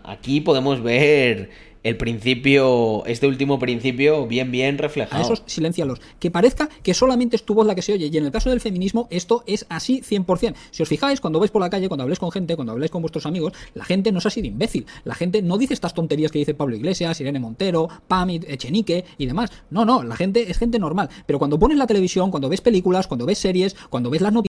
[0.04, 1.50] aquí podemos ver
[1.82, 5.22] el principio, este último principio, bien, bien A reflejado.
[5.22, 6.00] esos silencialos.
[6.18, 8.10] Que parezca que solamente es tu voz la que se oye.
[8.12, 10.54] Y en el caso del feminismo, esto es así 100%.
[10.70, 13.00] Si os fijáis, cuando vais por la calle, cuando habléis con gente, cuando habléis con
[13.02, 14.86] vuestros amigos, la gente no es así de imbécil.
[15.04, 19.26] La gente no dice estas tonterías que dice Pablo Iglesias, Irene Montero, Pamit, Echenique y
[19.26, 19.50] demás.
[19.70, 21.08] No, no, la gente es gente normal.
[21.26, 24.50] Pero cuando pones la televisión, cuando ves películas, cuando ves series, cuando ves las noticias.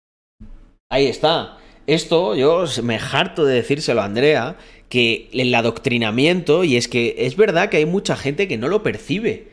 [0.90, 1.58] Ahí está.
[1.88, 4.58] Esto yo me harto de decírselo a Andrea,
[4.92, 8.84] que el adoctrinamiento, y es que es verdad que hay mucha gente que no lo
[8.84, 9.48] percibe.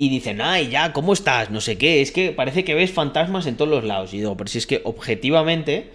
[0.00, 1.50] Y dicen, ay, ya, ¿cómo estás?
[1.50, 4.14] No sé qué, es que parece que ves fantasmas en todos los lados.
[4.14, 5.90] Y digo, pero si es que objetivamente,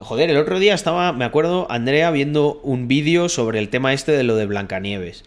[0.00, 4.12] joder, el otro día estaba, me acuerdo, Andrea viendo un vídeo sobre el tema este
[4.12, 5.24] de lo de Blancanieves.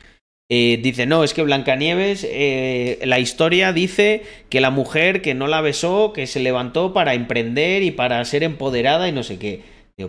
[0.50, 5.48] Eh, dice, no, es que Blancanieves, eh, la historia dice que la mujer que no
[5.48, 9.62] la besó, que se levantó para emprender y para ser empoderada y no sé qué.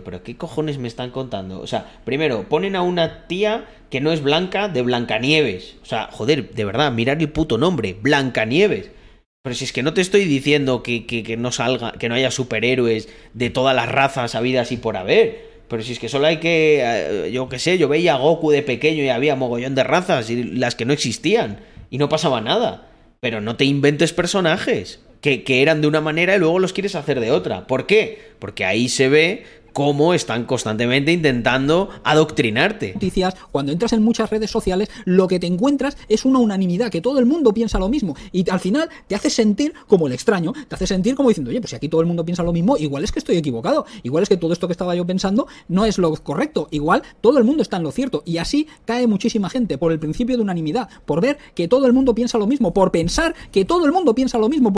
[0.03, 1.59] Pero ¿qué cojones me están contando?
[1.61, 5.75] O sea, primero, ponen a una tía que no es blanca de Blancanieves.
[5.81, 8.91] O sea, joder, de verdad, mirar el puto nombre, Blancanieves.
[9.43, 12.15] Pero si es que no te estoy diciendo que, que, que no salga, que no
[12.15, 15.53] haya superhéroes de todas las razas habidas y por haber.
[15.67, 16.81] Pero si es que solo hay que.
[16.83, 20.29] eh, Yo qué sé, yo veía a Goku de pequeño y había mogollón de razas
[20.29, 21.59] y las que no existían.
[21.91, 22.87] Y no pasaba nada.
[23.19, 26.95] Pero no te inventes personajes que, que eran de una manera y luego los quieres
[26.95, 27.67] hacer de otra.
[27.67, 28.33] ¿Por qué?
[28.39, 32.93] Porque ahí se ve cómo están constantemente intentando adoctrinarte.
[32.93, 37.01] noticias, cuando entras en muchas redes sociales, lo que te encuentras es una unanimidad, que
[37.01, 38.15] todo el mundo piensa lo mismo.
[38.31, 41.59] Y al final te hace sentir como el extraño, te hace sentir como diciendo, oye,
[41.59, 44.23] pues si aquí todo el mundo piensa lo mismo, igual es que estoy equivocado, igual
[44.23, 47.43] es que todo esto que estaba yo pensando no es lo correcto, igual todo el
[47.43, 48.23] mundo está en lo cierto.
[48.25, 51.91] Y así cae muchísima gente por el principio de unanimidad, por ver que todo el
[51.91, 54.73] mundo piensa lo mismo, por pensar que todo el mundo piensa lo mismo.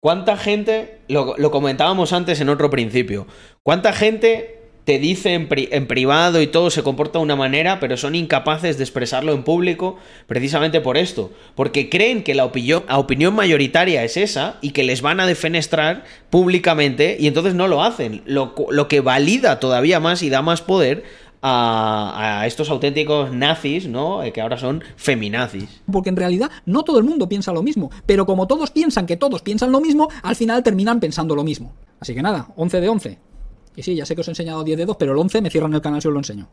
[0.00, 3.26] ¿Cuánta gente, lo, comentábamos antes en otro principio,
[3.64, 4.54] cuánta gente
[4.84, 8.14] te dice en, pri- en privado y todo se comporta de una manera, pero son
[8.14, 9.96] incapaces de expresarlo en público
[10.28, 11.32] precisamente por esto?
[11.56, 17.16] Porque creen que la opinión, mayoritaria es esa y que les van a defenestrar públicamente
[17.18, 21.02] y entonces no lo hacen, lo, lo que valida todavía más y da más poder
[21.42, 24.22] a, a estos auténticos nazis, ¿no?
[24.22, 25.80] Eh, Que ahora son feminazis.
[25.90, 29.16] Porque en realidad no todo el mundo piensa lo mismo, pero como todos piensan que
[29.16, 31.72] todos piensan lo mismo, al final terminan pensando lo mismo.
[32.00, 33.18] Así que nada, 11 de 11.
[33.76, 35.50] Y sí, ya sé que os he enseñado 10 de 2, pero el 11 me
[35.50, 36.48] cierran el canal si os lo enseño.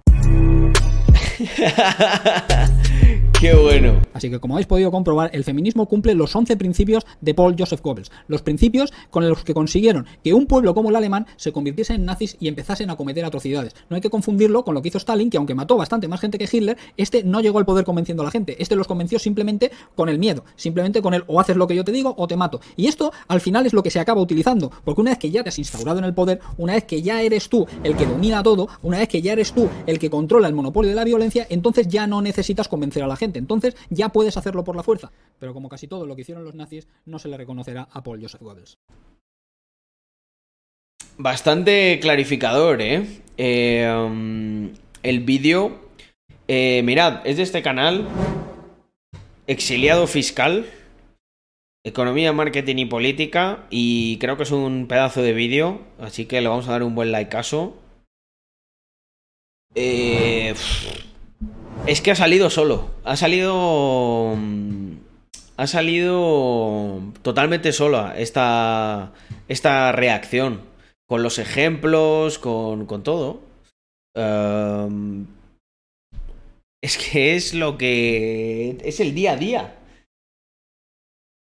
[3.54, 4.02] Bueno.
[4.14, 7.82] Así que como habéis podido comprobar, el feminismo cumple los 11 principios de Paul Joseph
[7.82, 11.94] Goebbels, los principios con los que consiguieron que un pueblo como el alemán se convirtiese
[11.94, 13.76] en nazis y empezasen a cometer atrocidades.
[13.90, 16.38] No hay que confundirlo con lo que hizo Stalin, que aunque mató bastante más gente
[16.38, 19.72] que Hitler, este no llegó al poder convenciendo a la gente, este los convenció simplemente
[19.96, 22.38] con el miedo, simplemente con el o haces lo que yo te digo o te
[22.38, 22.62] mato.
[22.78, 25.44] Y esto al final es lo que se acaba utilizando, porque una vez que ya
[25.44, 28.42] te has instaurado en el poder, una vez que ya eres tú el que domina
[28.42, 31.46] todo, una vez que ya eres tú el que controla el monopolio de la violencia,
[31.50, 35.12] entonces ya no necesitas convencer a la gente, entonces ya puedes hacerlo por la fuerza.
[35.40, 38.22] Pero como casi todo lo que hicieron los nazis, no se le reconocerá a Paul
[38.22, 38.78] Joseph Goebbels.
[41.18, 43.22] Bastante clarificador, ¿eh?
[43.38, 45.90] Eh, el vídeo...
[46.48, 48.08] eh, mirad, es de este canal.
[49.48, 50.66] Exiliado fiscal.
[51.86, 53.66] Economía, marketing y política.
[53.70, 55.82] Y creo que es un pedazo de vídeo.
[56.00, 57.78] Así que le vamos a dar un buen likeazo.
[59.76, 60.54] Eh,
[61.88, 62.90] es que ha salido solo.
[63.04, 64.36] Ha salido.
[65.58, 69.14] Ha salido totalmente sola esta,
[69.48, 70.62] esta reacción.
[71.08, 73.42] Con los ejemplos, con, con todo.
[74.16, 75.28] Ehm,
[76.82, 78.78] es que es lo que.
[78.84, 79.76] Es el día a día.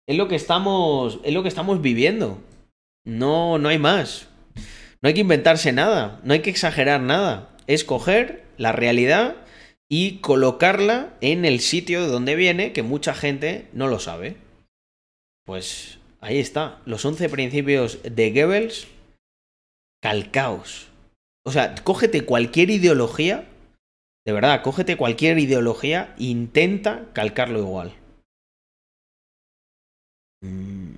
[0.06, 1.20] Es lo que estamos.
[1.24, 2.38] Es lo que estamos viviendo.
[3.04, 4.28] No, no hay más.
[5.02, 6.20] No hay que inventarse nada.
[6.24, 7.50] No hay que exagerar nada.
[7.66, 9.36] Es coger la realidad
[9.92, 14.38] y colocarla en el sitio de donde viene, que mucha gente no lo sabe.
[15.44, 16.80] Pues ahí está.
[16.86, 18.88] Los 11 principios de Goebbels
[20.02, 20.88] calcaos.
[21.44, 23.46] O sea, cógete cualquier ideología.
[24.24, 27.92] De verdad, cógete cualquier ideología intenta calcarlo igual.
[30.40, 30.94] Mm.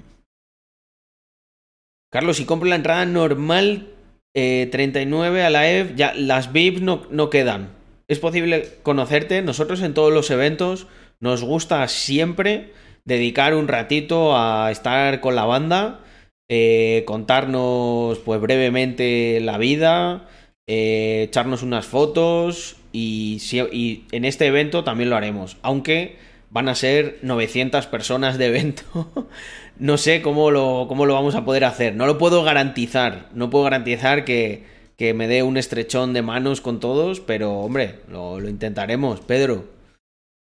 [2.12, 3.92] Carlos, si compro la entrada normal
[4.36, 7.82] eh, 39 a la EF, ya las VIPs no, no quedan.
[8.08, 9.42] Es posible conocerte.
[9.42, 10.86] Nosotros en todos los eventos
[11.20, 12.72] nos gusta siempre
[13.04, 16.00] dedicar un ratito a estar con la banda,
[16.48, 20.28] eh, contarnos pues brevemente la vida,
[20.66, 23.40] eh, echarnos unas fotos y,
[23.72, 25.56] y en este evento también lo haremos.
[25.62, 26.16] Aunque
[26.54, 29.28] van a ser 900 personas de evento.
[29.78, 31.96] no sé cómo lo, cómo lo vamos a poder hacer.
[31.96, 33.28] No lo puedo garantizar.
[33.34, 34.62] No puedo garantizar que,
[34.96, 39.64] que me dé un estrechón de manos con todos, pero hombre, lo, intentaremos, Pedro.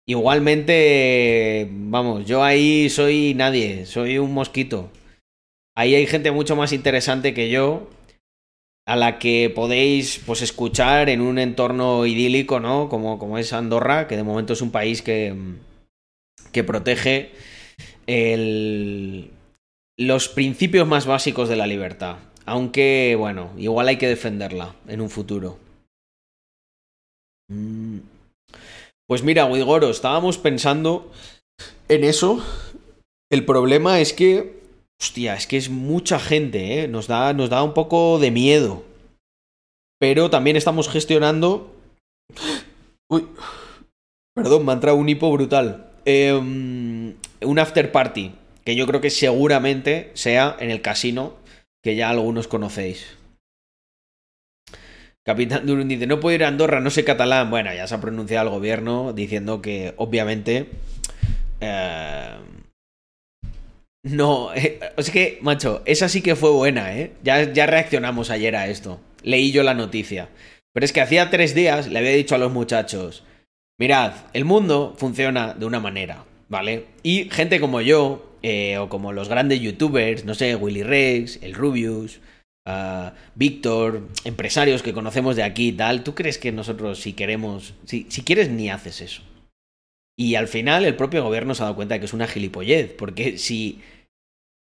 [0.08, 4.90] Igualmente, vamos, yo ahí soy nadie, soy un mosquito.
[5.76, 7.90] Ahí hay gente mucho más interesante que yo,
[8.86, 12.88] a la que podéis pues escuchar en un entorno idílico, ¿no?
[12.88, 15.34] Como, como es Andorra, que de momento es un país que,
[16.52, 17.32] que protege
[19.98, 22.18] los principios más básicos de la libertad.
[22.46, 25.58] Aunque, bueno, igual hay que defenderla en un futuro.
[27.48, 27.98] Mm.
[29.08, 31.12] Pues mira, Wigoro, estábamos pensando
[31.88, 32.44] en eso.
[33.30, 34.60] El problema es que,
[35.00, 36.88] hostia, es que es mucha gente, ¿eh?
[36.88, 38.84] Nos da, nos da un poco de miedo.
[39.98, 41.72] Pero también estamos gestionando...
[43.08, 43.26] Uy,
[44.34, 45.90] perdón, me ha entrado un hipo brutal.
[46.04, 48.32] Eh, un after party,
[48.64, 51.34] que yo creo que seguramente sea en el casino,
[51.86, 53.16] que ya algunos conocéis.
[55.24, 57.48] Capitán Durun dice, no puedo ir a Andorra, no sé catalán.
[57.48, 60.68] Bueno, ya se ha pronunciado el gobierno diciendo que obviamente...
[61.60, 62.34] eh,
[64.02, 67.12] no, eh, es que, macho, esa sí que fue buena, ¿eh?
[67.22, 68.98] Ya, ya reaccionamos ayer a esto.
[69.22, 70.28] Leí yo la noticia.
[70.72, 73.22] Pero es que hacía tres días le había dicho a los muchachos,
[73.78, 76.86] mirad, el mundo funciona de una manera, ¿vale?
[77.04, 81.52] Y gente como yo, eh, o como los grandes youtubers, no sé, Willy Rex, el
[81.54, 82.20] Rubius,
[82.64, 87.74] ah, Víctor, empresarios que conocemos de aquí y tal, ¿tú crees que nosotros si queremos,
[87.86, 89.22] si, si quieres ni haces eso?
[90.18, 92.92] Y al final el propio gobierno se ha dado cuenta de que es una gilipollez,
[92.94, 93.80] porque si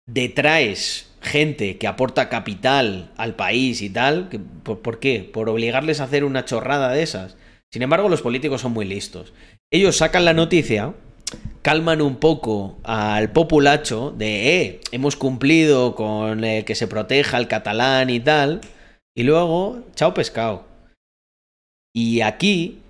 [0.08, 5.28] detraes gente que aporta capital al país y tal, que- ¿por, por qué?
[5.32, 7.36] ¿Por obligarles a hacer una chorrada de esas?
[7.72, 9.32] Sin embargo, los políticos son muy listos.
[9.72, 10.94] Ellos sacan la noticia,
[11.62, 17.48] calman un poco al populacho de, eh, hemos cumplido con eh, que se proteja el
[17.48, 18.60] catalán y tal,
[19.16, 20.64] y luego, chao pescado.
[21.94, 22.80] Y aquí,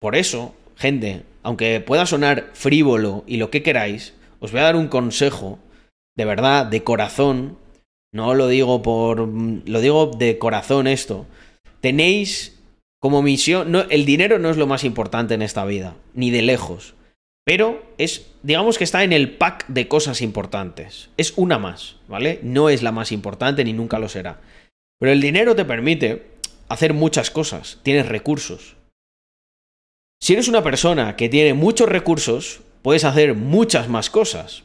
[0.00, 4.76] por eso, gente, aunque pueda sonar frívolo y lo que queráis, os voy a dar
[4.76, 5.58] un consejo,
[6.16, 7.56] de verdad, de corazón,
[8.12, 9.28] no lo digo por...
[9.28, 11.26] lo digo de corazón esto.
[11.80, 12.58] Tenéis
[13.00, 13.70] como misión...
[13.70, 16.95] No, el dinero no es lo más importante en esta vida, ni de lejos.
[17.46, 21.10] Pero es, digamos que está en el pack de cosas importantes.
[21.16, 22.40] Es una más, ¿vale?
[22.42, 24.40] No es la más importante ni nunca lo será.
[24.98, 26.26] Pero el dinero te permite
[26.68, 27.78] hacer muchas cosas.
[27.84, 28.74] Tienes recursos.
[30.20, 34.64] Si eres una persona que tiene muchos recursos, puedes hacer muchas más cosas.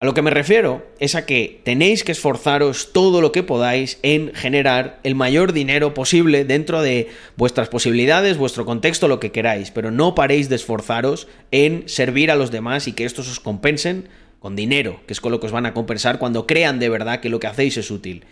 [0.00, 3.98] A lo que me refiero es a que tenéis que esforzaros todo lo que podáis
[4.02, 9.72] en generar el mayor dinero posible dentro de vuestras posibilidades, vuestro contexto, lo que queráis,
[9.72, 14.08] pero no paréis de esforzaros en servir a los demás y que estos os compensen
[14.38, 17.18] con dinero, que es con lo que os van a compensar cuando crean de verdad
[17.18, 18.24] que lo que hacéis es útil.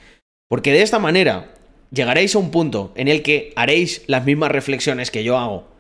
[0.49, 1.53] Porque de esta manera
[1.91, 5.76] llegaréis a un punto en el que haréis las mismas reflexiones que yo hago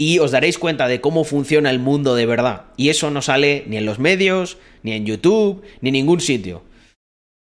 [0.00, 2.66] y os daréis cuenta de cómo funciona el mundo de verdad.
[2.76, 6.62] Y eso no sale ni en los medios, ni en YouTube, ni en ningún sitio.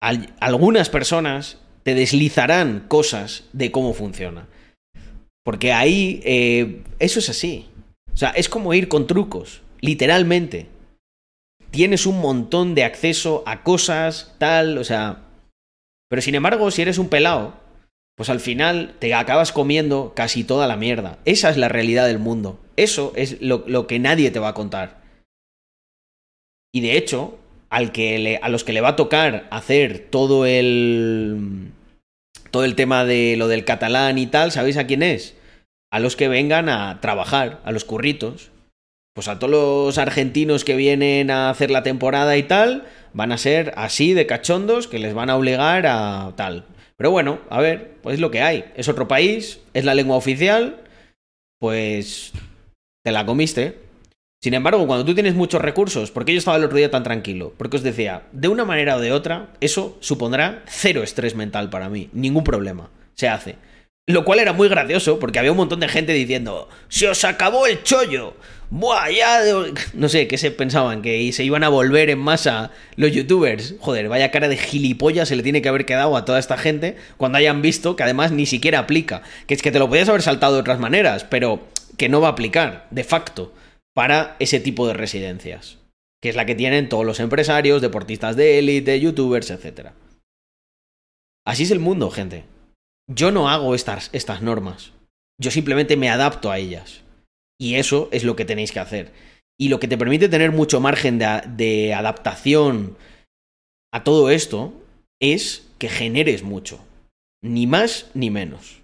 [0.00, 4.46] Al- algunas personas te deslizarán cosas de cómo funciona.
[5.44, 7.66] Porque ahí eh, eso es así.
[8.12, 10.66] O sea, es como ir con trucos, literalmente.
[11.70, 15.22] Tienes un montón de acceso a cosas, tal, o sea...
[16.10, 17.54] Pero sin embargo, si eres un pelado,
[18.18, 21.18] pues al final te acabas comiendo casi toda la mierda.
[21.24, 22.58] Esa es la realidad del mundo.
[22.76, 25.02] Eso es lo, que nadie te va a contar.
[26.72, 27.38] Y de hecho,
[27.70, 31.70] al que a los que le va a tocar hacer todo el.
[32.50, 35.36] todo el tema de lo del catalán y tal, ¿sabéis a quién es?
[35.92, 38.50] A los que vengan a trabajar, a los curritos.
[39.14, 43.38] Pues a todos los argentinos que vienen a hacer la temporada y tal, van a
[43.38, 46.64] ser así de cachondos que les van a obligar a tal.
[46.98, 48.64] Pero bueno, a ver, pues es lo que hay.
[48.74, 50.82] Es otro país, es la lengua oficial,
[51.60, 52.32] pues
[53.04, 53.78] te la comiste.
[54.42, 57.04] Sin embargo, cuando tú tienes muchos recursos, ¿por qué yo estaba el otro día tan
[57.04, 57.54] tranquilo?
[57.56, 61.88] Porque os decía, de una manera o de otra, eso supondrá cero estrés mental para
[61.88, 63.56] mí, ningún problema, se hace.
[64.08, 67.66] Lo cual era muy gracioso, porque había un montón de gente diciendo, se os acabó
[67.66, 68.32] el chollo.
[68.70, 69.42] Buah, ya...
[69.42, 69.74] de-".
[69.92, 71.02] No sé, ¿qué se pensaban?
[71.02, 73.74] Que se iban a volver en masa los youtubers.
[73.80, 76.96] Joder, vaya cara de gilipollas se le tiene que haber quedado a toda esta gente
[77.18, 79.20] cuando hayan visto que además ni siquiera aplica.
[79.46, 81.68] Que es que te lo podías haber saltado de otras maneras, pero
[81.98, 83.52] que no va a aplicar, de facto,
[83.92, 85.76] para ese tipo de residencias.
[86.22, 89.90] Que es la que tienen todos los empresarios, deportistas de élite, youtubers, etc.
[91.44, 92.44] Así es el mundo, gente.
[93.08, 94.92] Yo no hago estas, estas normas.
[95.40, 97.02] Yo simplemente me adapto a ellas.
[97.60, 99.12] Y eso es lo que tenéis que hacer.
[99.58, 102.96] Y lo que te permite tener mucho margen de, adaptación
[103.92, 104.72] a todo esto
[105.20, 106.78] es que generes mucho.
[107.42, 108.82] Ni más ni menos.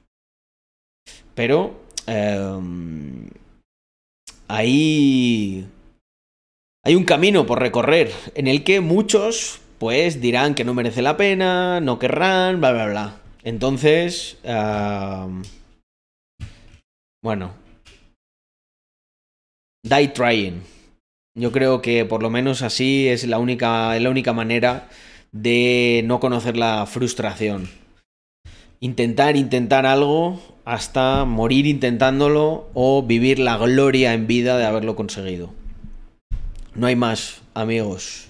[1.35, 3.29] Pero em,
[4.49, 5.67] ahí
[6.85, 11.17] hay un camino por recorrer en el que muchos pues dirán que no merece la
[11.17, 13.24] pena, no querrán, bla, bla, bla.
[13.45, 15.43] Entonces, am,
[17.23, 17.53] bueno,
[19.83, 20.63] die trying.
[21.37, 24.89] Yo creo que por lo menos así es la única, la única manera
[25.33, 27.69] de no conocer la frustración.
[28.81, 35.53] Intentar, intentar algo hasta morir intentándolo o vivir la gloria en vida de haberlo conseguido.
[36.75, 38.29] No hay más, amigos.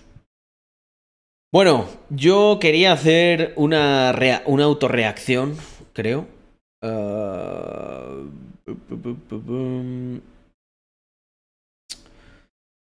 [1.55, 5.57] Bueno, yo quería hacer una, rea- una autorreacción,
[5.93, 6.27] creo.
[6.83, 8.25] Ah.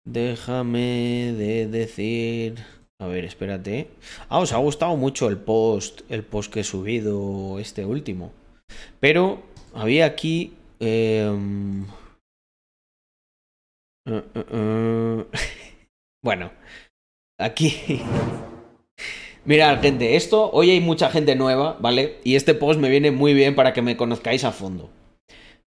[0.04, 2.56] Déjame de decir.
[3.00, 3.88] A ver, espérate.
[4.28, 8.32] Ah, os ha gustado mucho el post, el post que he subido, este último.
[9.00, 9.42] Pero
[9.72, 10.52] había aquí.
[10.78, 11.86] em,
[14.06, 15.26] eh, eh, eh.
[16.22, 16.52] bueno,
[17.40, 18.02] aquí.
[19.44, 22.18] Mirad, gente, esto, hoy hay mucha gente nueva, ¿vale?
[22.24, 24.90] Y este post me viene muy bien para que me conozcáis a fondo.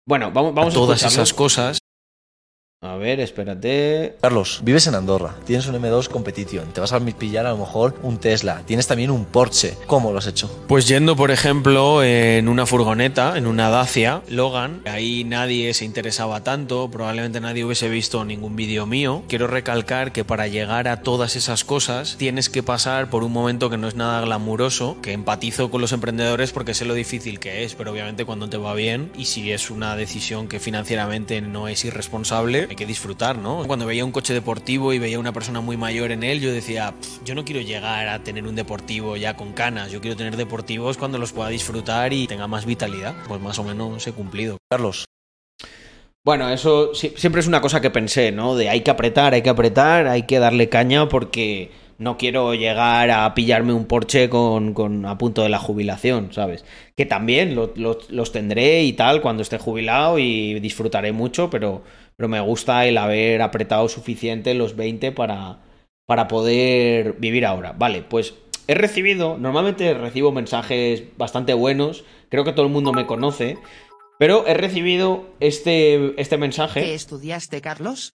[0.06, 1.22] Bueno, vamos, vamos a, todas escucharlo.
[1.22, 1.77] esas cosas.
[2.80, 4.14] A ver, espérate.
[4.20, 7.98] Carlos, vives en Andorra, tienes un M2 Competition, te vas a pillar a lo mejor
[8.04, 9.74] un Tesla, tienes también un Porsche.
[9.88, 10.48] ¿Cómo lo has hecho?
[10.68, 16.44] Pues yendo, por ejemplo, en una furgoneta, en una Dacia Logan, ahí nadie se interesaba
[16.44, 19.24] tanto, probablemente nadie hubiese visto ningún vídeo mío.
[19.26, 23.70] Quiero recalcar que para llegar a todas esas cosas tienes que pasar por un momento
[23.70, 27.64] que no es nada glamuroso, que empatizo con los emprendedores porque sé lo difícil que
[27.64, 31.66] es, pero obviamente cuando te va bien y si es una decisión que financieramente no
[31.66, 33.64] es irresponsable, hay que disfrutar, ¿no?
[33.66, 36.92] Cuando veía un coche deportivo y veía una persona muy mayor en él, yo decía,
[37.00, 40.36] "Pff, yo no quiero llegar a tener un deportivo ya con canas, yo quiero tener
[40.36, 43.14] deportivos cuando los pueda disfrutar y tenga más vitalidad.
[43.26, 44.58] Pues más o menos he cumplido.
[44.70, 45.04] Carlos.
[46.24, 48.54] Bueno, eso siempre es una cosa que pensé, ¿no?
[48.54, 53.10] De hay que apretar, hay que apretar, hay que darle caña porque no quiero llegar
[53.10, 56.64] a pillarme un Porsche con, con- a punto de la jubilación, ¿sabes?
[56.96, 61.82] Que también lo- lo- los tendré y tal cuando esté jubilado y disfrutaré mucho, pero,
[62.18, 65.60] pero me gusta el haber apretado suficiente los 20 para,
[66.04, 67.74] para poder vivir ahora.
[67.78, 68.34] Vale, pues
[68.66, 73.56] he recibido, normalmente recibo mensajes bastante buenos, creo que todo el mundo me conoce.
[74.18, 76.82] Pero he recibido este, este mensaje.
[76.82, 78.14] ¿Qué estudiaste, Carlos?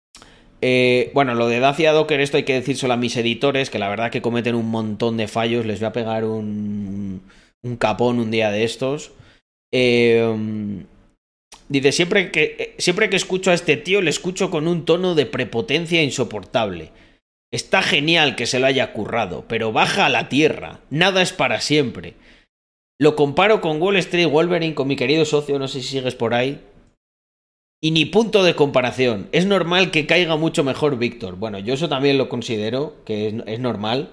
[0.61, 3.87] Eh, bueno, lo de Dacia Docker, esto hay que decírselo a mis editores, que la
[3.87, 5.63] verdad que cometen un montón de fallos.
[5.67, 7.21] Les voy a pegar un,
[7.61, 9.11] un capón un día de estos.
[9.71, 10.83] Eh,
[11.71, 15.25] dice, siempre que, siempre que escucho a este tío, le escucho con un tono de
[15.25, 16.91] prepotencia insoportable.
[17.51, 20.81] Está genial que se lo haya currado, pero baja a la tierra.
[20.89, 22.13] Nada es para siempre.
[22.99, 26.33] Lo comparo con Wall Street Wolverine, con mi querido socio, no sé si sigues por
[26.33, 26.61] ahí.
[27.81, 29.27] Y ni punto de comparación.
[29.31, 31.35] Es normal que caiga mucho mejor Víctor.
[31.35, 34.11] Bueno, yo eso también lo considero, que es, es normal.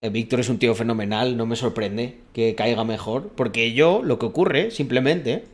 [0.00, 3.30] Eh, Víctor es un tío fenomenal, no me sorprende que caiga mejor.
[3.34, 5.44] Porque yo, lo que ocurre, simplemente,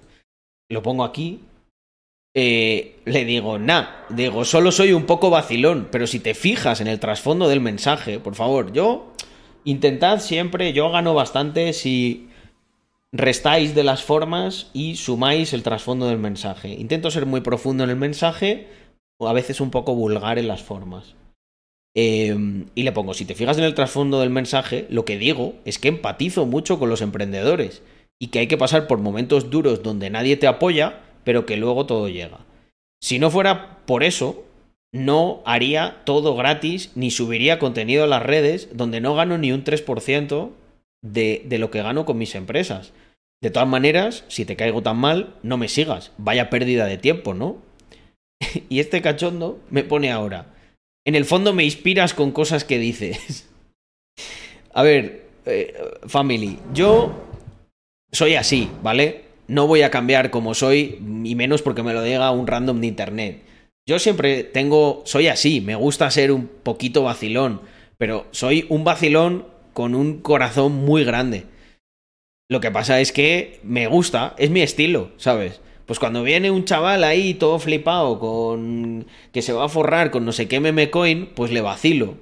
[0.69, 1.41] lo pongo aquí,
[2.35, 6.87] eh, le digo, nah, digo, solo soy un poco vacilón, pero si te fijas en
[6.87, 9.13] el trasfondo del mensaje, por favor, yo,
[9.65, 12.29] intentad siempre, yo gano bastante si
[13.11, 16.75] restáis de las formas y sumáis el trasfondo del mensaje.
[16.75, 18.69] Intento ser muy profundo en el mensaje,
[19.19, 21.15] o a veces un poco vulgar en las formas.
[21.95, 22.37] Eh,
[22.75, 25.79] y le pongo, si te fijas en el trasfondo del mensaje, lo que digo es
[25.79, 27.83] que empatizo mucho con los emprendedores
[28.21, 31.87] y que hay que pasar por momentos duros donde nadie te apoya, pero que luego
[31.87, 32.47] todo llega.
[33.03, 34.45] Si no fuera por eso,
[34.93, 39.65] no haría todo gratis ni subiría contenido a las redes donde no gano ni un
[39.65, 40.51] 3%
[41.03, 42.93] de, de lo que gano con mis empresas.
[43.43, 46.13] De todas maneras, si te caigo tan mal, no me sigas.
[46.17, 47.59] Vaya pérdida de tiempo, ¿no?
[48.69, 50.55] y este cachondo me pone ahora.
[51.05, 53.49] En el fondo me inspiras con cosas que dices.
[54.73, 55.75] A ver, eh,
[56.07, 57.15] family, yo
[58.13, 59.25] soy así, ¿vale?
[59.49, 62.87] No voy a cambiar como soy, y menos porque me lo diga un random de
[62.87, 63.43] internet.
[63.89, 67.61] Yo siempre tengo, soy así, me gusta ser un poquito vacilón,
[67.99, 71.45] pero soy un vacilón con un corazón muy grande.
[72.49, 75.61] Lo que pasa es que me gusta, es mi estilo, ¿sabes?
[75.87, 80.25] Pues cuando viene un chaval ahí todo flipado con que se va a forrar con
[80.25, 82.17] no sé qué meme coin, pues le vacilo.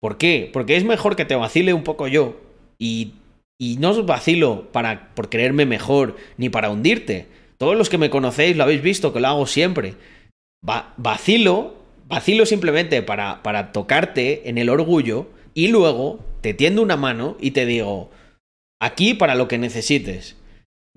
[0.00, 0.48] ¿Por qué?
[0.50, 2.40] Porque es mejor que te vacile un poco yo
[2.78, 3.12] y
[3.60, 7.26] y no os vacilo para, por creerme mejor ni para hundirte.
[7.58, 9.96] Todos los que me conocéis lo habéis visto que lo hago siempre.
[10.66, 11.74] Va, vacilo,
[12.08, 17.50] vacilo simplemente para, para tocarte en el orgullo y luego te tiendo una mano y
[17.50, 18.10] te digo,
[18.80, 20.36] aquí para lo que necesites.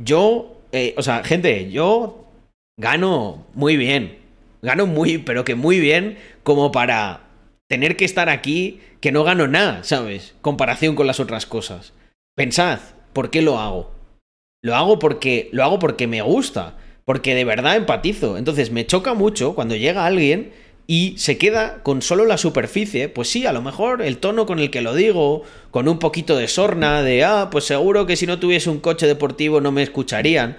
[0.01, 2.31] Yo, eh, o sea, gente, yo
[2.79, 4.19] gano muy bien.
[4.61, 7.23] Gano muy, pero que muy bien como para
[7.67, 10.33] tener que estar aquí que no gano nada, ¿sabes?
[10.39, 11.91] Comparación con las otras cosas.
[12.35, 12.79] Pensad,
[13.13, 13.91] ¿por qué lo hago?
[14.63, 18.37] Lo hago porque lo hago porque me gusta, porque de verdad empatizo.
[18.37, 20.51] Entonces me choca mucho cuando llega alguien
[20.87, 24.59] y se queda con solo la superficie, pues sí, a lo mejor el tono con
[24.59, 28.25] el que lo digo, con un poquito de sorna, de, ah, pues seguro que si
[28.25, 30.57] no tuviese un coche deportivo no me escucharían.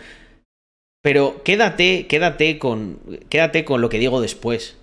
[1.02, 4.78] Pero quédate, quédate con, quédate con lo que digo después.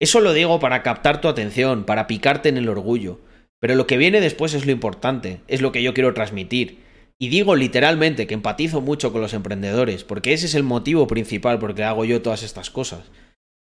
[0.00, 3.18] Eso lo digo para captar tu atención, para picarte en el orgullo.
[3.66, 6.84] Pero lo que viene después es lo importante, es lo que yo quiero transmitir.
[7.18, 11.58] Y digo literalmente que empatizo mucho con los emprendedores, porque ese es el motivo principal
[11.58, 13.10] por el que hago yo todas estas cosas.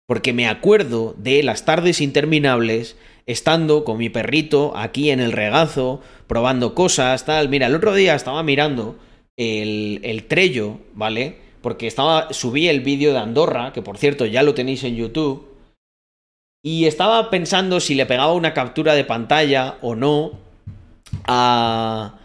[0.05, 2.95] Porque me acuerdo de las tardes interminables
[3.25, 7.49] estando con mi perrito aquí en el regazo, probando cosas, tal.
[7.49, 8.99] Mira, el otro día estaba mirando
[9.35, 11.37] el, el Trello, ¿vale?
[11.63, 15.56] Porque estaba, subí el vídeo de Andorra, que por cierto ya lo tenéis en YouTube,
[16.63, 20.31] y estaba pensando si le pegaba una captura de pantalla o no
[21.25, 22.19] a...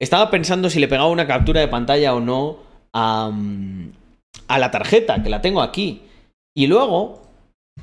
[0.00, 2.58] Estaba pensando si le pegaba una captura de pantalla o no
[2.92, 3.32] a,
[4.48, 6.02] a la tarjeta, que la tengo aquí.
[6.54, 7.22] Y luego,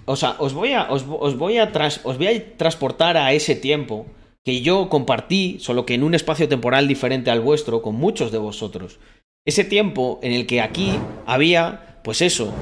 [0.05, 1.72] o sea, os voy a, os, voy a,
[2.03, 4.05] os voy a transportar a ese tiempo
[4.45, 8.38] que yo compartí, solo que en un espacio temporal diferente al vuestro, con muchos de
[8.38, 8.99] vosotros.
[9.45, 10.93] Ese tiempo en el que aquí
[11.26, 12.53] había, pues eso,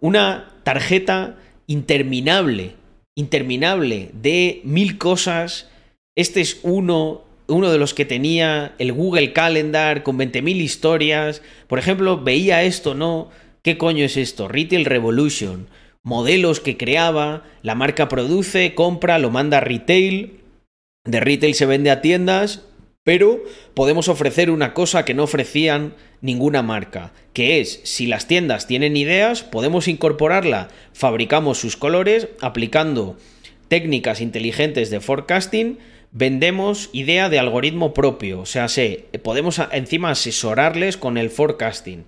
[0.00, 1.36] una tarjeta
[1.66, 2.74] interminable,
[3.14, 5.68] interminable de mil cosas.
[6.16, 11.42] Este es uno, uno de los que tenía el Google Calendar con 20.000 historias.
[11.66, 13.30] Por ejemplo, veía esto, ¿no?
[13.62, 14.48] ¿Qué coño es esto?
[14.48, 15.68] Retail Revolution.
[16.02, 20.40] Modelos que creaba, la marca produce, compra, lo manda a retail.
[21.04, 22.64] De retail se vende a tiendas,
[23.04, 23.42] pero
[23.74, 28.96] podemos ofrecer una cosa que no ofrecían ninguna marca, que es, si las tiendas tienen
[28.96, 33.16] ideas, podemos incorporarla, fabricamos sus colores, aplicando
[33.68, 35.78] técnicas inteligentes de forecasting,
[36.12, 42.04] vendemos idea de algoritmo propio, o sea, se, podemos encima asesorarles con el forecasting.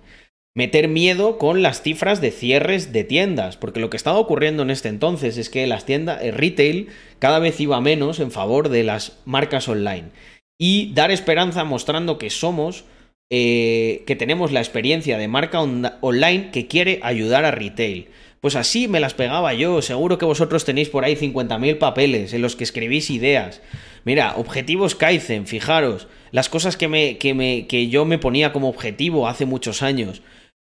[0.57, 4.69] Meter miedo con las cifras de cierres de tiendas, porque lo que estaba ocurriendo en
[4.69, 6.87] este entonces es que las tiendas, el retail,
[7.19, 10.11] cada vez iba menos en favor de las marcas online.
[10.59, 12.85] Y dar esperanza mostrando que somos
[13.31, 18.07] eh, que tenemos la experiencia de marca on- online que quiere ayudar a retail.
[18.39, 19.81] Pues así me las pegaba yo.
[19.81, 23.61] Seguro que vosotros tenéis por ahí 50.000 papeles en los que escribís ideas.
[24.03, 28.69] Mira, objetivos Kaizen, fijaros, las cosas que, me, que, me, que yo me ponía como
[28.69, 30.21] objetivo hace muchos años.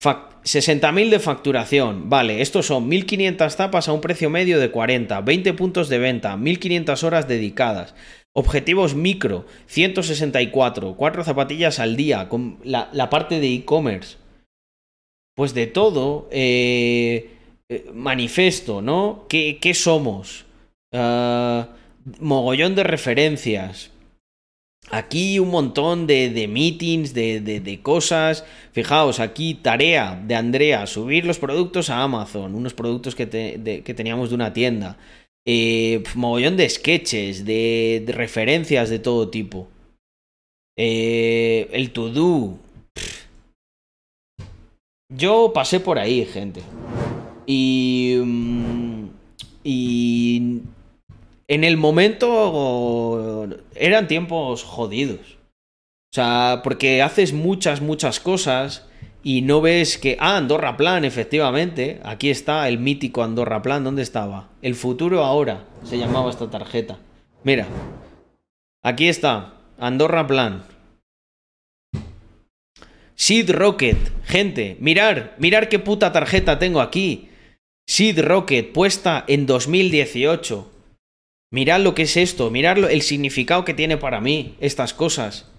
[0.03, 5.21] Fac- 60.000 de facturación, vale, estos son 1.500 tapas a un precio medio de 40,
[5.21, 7.93] 20 puntos de venta, 1.500 horas dedicadas.
[8.39, 14.17] Objetivos micro, 164, 4 zapatillas al día, con la, la parte de e-commerce.
[15.35, 17.31] Pues de todo, eh,
[17.69, 19.25] eh, manifiesto, ¿no?
[19.27, 20.45] ¿Qué, qué somos?
[20.93, 21.69] Ah,
[22.19, 23.89] mogollón de referencias.
[24.91, 28.45] Aquí un montón de, de meetings, de, de- de cosas.
[28.71, 33.93] Fijaos, aquí tarea de Andrea, subir los productos a Amazon, unos productos que, te- que
[33.95, 34.97] teníamos de una tienda.
[35.49, 39.69] Eh, mogollón de sketches, de, referencias de todo tipo.
[40.77, 42.57] Eh, el to-do.
[42.93, 43.27] Pf.
[45.09, 46.61] Yo pasé por ahí, gente.
[47.45, 48.17] Y...
[48.21, 49.07] mm,
[49.63, 50.61] Y...
[51.49, 55.37] En el momento eran tiempos jodidos.
[56.11, 58.85] O sea, porque haces muchas, muchas cosas
[59.23, 60.17] y no ves que...
[60.19, 61.99] Ah, Andorra Plan, efectivamente.
[62.03, 63.83] Aquí está el mítico Andorra Plan.
[63.83, 64.49] ¿Dónde estaba?
[64.61, 66.97] El futuro ahora se llamaba esta tarjeta.
[67.43, 67.67] Mira.
[68.83, 69.53] Aquí está.
[69.79, 70.63] Andorra Plan.
[73.15, 73.97] Seed Rocket.
[74.25, 77.29] Gente, mirar, mirar qué puta tarjeta tengo aquí.
[77.87, 80.71] Seed Rocket puesta en 2018.
[81.49, 85.49] Mirad lo que es esto, mirad el significado que tiene para mí estas cosas.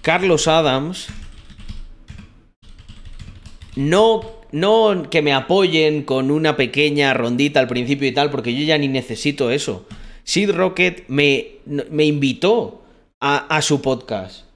[0.00, 1.08] Carlos Adams.
[3.76, 4.22] No,
[4.52, 8.78] no que me apoyen con una pequeña rondita al principio y tal, porque yo ya
[8.78, 9.86] ni necesito eso.
[10.24, 12.82] Sid Rocket me, me invitó
[13.20, 14.46] a, a su podcast.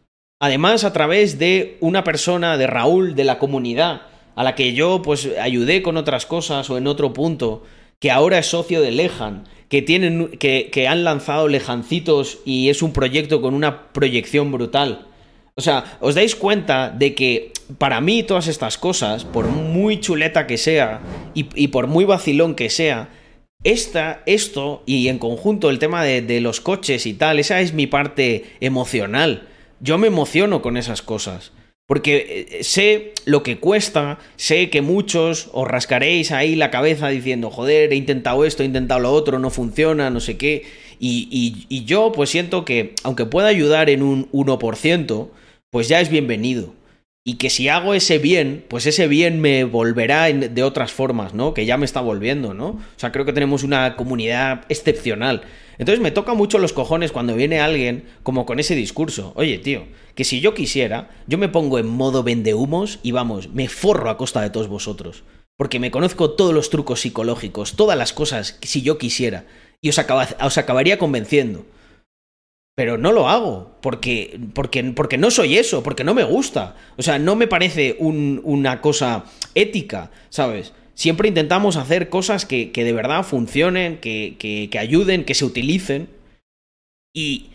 [0.41, 4.03] Además, a través de una persona, de Raúl, de la comunidad,
[4.35, 7.63] a la que yo pues ayudé con otras cosas o en otro punto,
[7.99, 12.83] que ahora es socio de Lejan, que, tienen, que, que han lanzado Lejancitos y es
[12.83, 15.09] un proyecto con una proyección brutal.
[15.57, 20.47] O sea, os dais cuenta de que para mí todas estas cosas, por muy chuleta
[20.47, 21.01] que sea
[21.35, 23.11] y, por muy vacilón que sea,
[23.63, 27.87] esta, esto y en conjunto el tema de, los coches y tal, esa es mi
[27.87, 29.49] parte emocional.
[29.81, 31.53] Yo me emociono con esas cosas.
[31.87, 37.51] Porque eh, sé lo que cuesta, sé que muchos os rascaréis ahí la cabeza diciendo,
[37.51, 40.63] joder, he intentado esto, he intentado lo otro, no funciona, no sé qué.
[41.01, 45.31] Y, y- y yo pues siento que, aunque pueda ayudar en un 1%,
[45.71, 46.75] pues ya es bienvenido.
[47.23, 51.53] Y que si hago ese bien, pues ese bien me volverá de otras formas, ¿no?
[51.53, 52.69] Que ya me está volviendo, ¿no?
[52.69, 55.43] O sea, creo que tenemos una comunidad excepcional.
[55.79, 59.33] Entonces me toca mucho los cojones cuando viene alguien como con ese discurso.
[59.37, 59.85] Oye, tío,
[60.15, 64.17] que si yo quisiera, yo me pongo en modo vendehumos y vamos, me forro a
[64.17, 65.23] costa de todos vosotros.
[65.57, 69.45] Porque me conozco todos los trucos psicológicos, todas las cosas que si yo quisiera.
[69.83, 71.67] Y os, os acabaría convenciendo.
[72.81, 76.77] Pero no lo hago, porque, porque, porque no soy eso, porque no me gusta.
[76.97, 80.73] O sea, no me parece un- una cosa ética, ¿sabes?
[80.95, 85.45] Siempre intentamos hacer cosas que, que de verdad funcionen, que, que, que ayuden, que se
[85.45, 86.09] utilicen.
[87.15, 87.51] Y,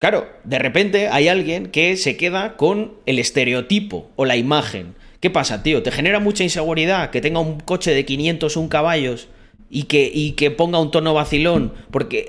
[0.00, 4.94] claro, de repente hay alguien que se queda con el estereotipo o la imagen.
[5.20, 5.82] ¿Qué pasa, tío?
[5.82, 9.28] ¿Te genera mucha inseguridad que tenga un coche de 501 caballos
[9.70, 12.26] y que, y que ponga un tono vacilón porque,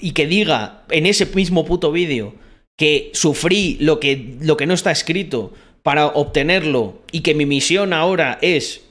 [0.00, 2.34] y que diga en ese mismo puto vídeo
[2.76, 5.52] que sufrí lo que, lo que no está escrito
[5.82, 8.82] para obtenerlo y que mi misión ahora es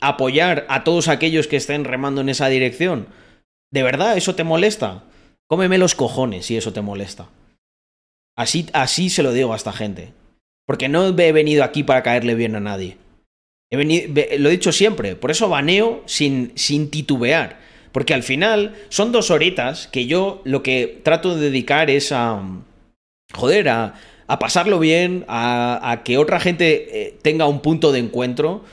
[0.00, 3.08] apoyar a todos aquellos que estén remando en esa dirección?
[3.72, 5.04] ¿De verdad eso te molesta?
[5.48, 7.28] Cómeme los cojones si eso te molesta.
[8.36, 10.12] Así, así se lo digo a esta gente.
[10.66, 12.98] Porque no he venido aquí para caerle bien a nadie.
[13.70, 17.58] He venido, ve- lo he dicho siempre, por eso baneo sin, sin titubear.
[17.92, 22.42] Porque al final son dos horitas que yo lo que trato de dedicar es a.
[23.34, 23.94] Joder, a,
[24.28, 28.64] a pasarlo bien, a, a que otra gente eh, tenga un punto de encuentro,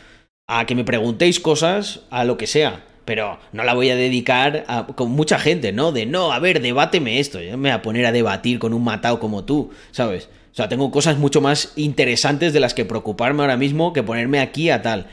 [0.48, 2.84] a que me preguntéis cosas, a lo que sea.
[3.06, 5.92] Pero no la voy a dedicar a, con mucha gente, ¿no?
[5.92, 7.42] De no, a ver, debáteme esto.
[7.42, 10.30] Yo me voy a poner a debatir con un matado como tú, ¿sabes?
[10.54, 14.40] O sea, tengo cosas mucho más interesantes de las que preocuparme ahora mismo que ponerme
[14.40, 15.08] aquí a tal.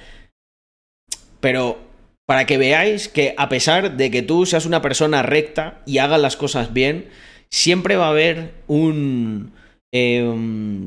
[1.41, 1.79] Pero
[2.27, 6.21] para que veáis que a pesar de que tú seas una persona recta y hagas
[6.21, 7.09] las cosas bien,
[7.49, 9.53] siempre va a haber un.
[9.93, 10.31] eh,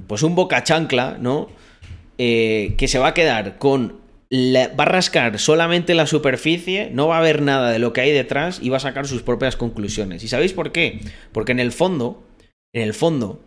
[0.05, 1.49] pues un boca chancla, ¿no?
[2.19, 4.01] Eh, que se va a quedar con.
[4.31, 8.11] va a rascar solamente la superficie, no va a ver nada de lo que hay
[8.11, 10.23] detrás y va a sacar sus propias conclusiones.
[10.23, 10.99] ¿Y sabéis por qué?
[11.31, 12.23] Porque en el fondo,
[12.71, 13.41] en el fondo,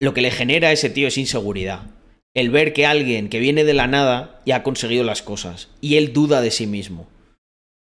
[0.00, 1.82] lo que le genera a ese tío es inseguridad.
[2.34, 5.96] El ver que alguien que viene de la nada ya ha conseguido las cosas y
[5.96, 7.06] él duda de sí mismo.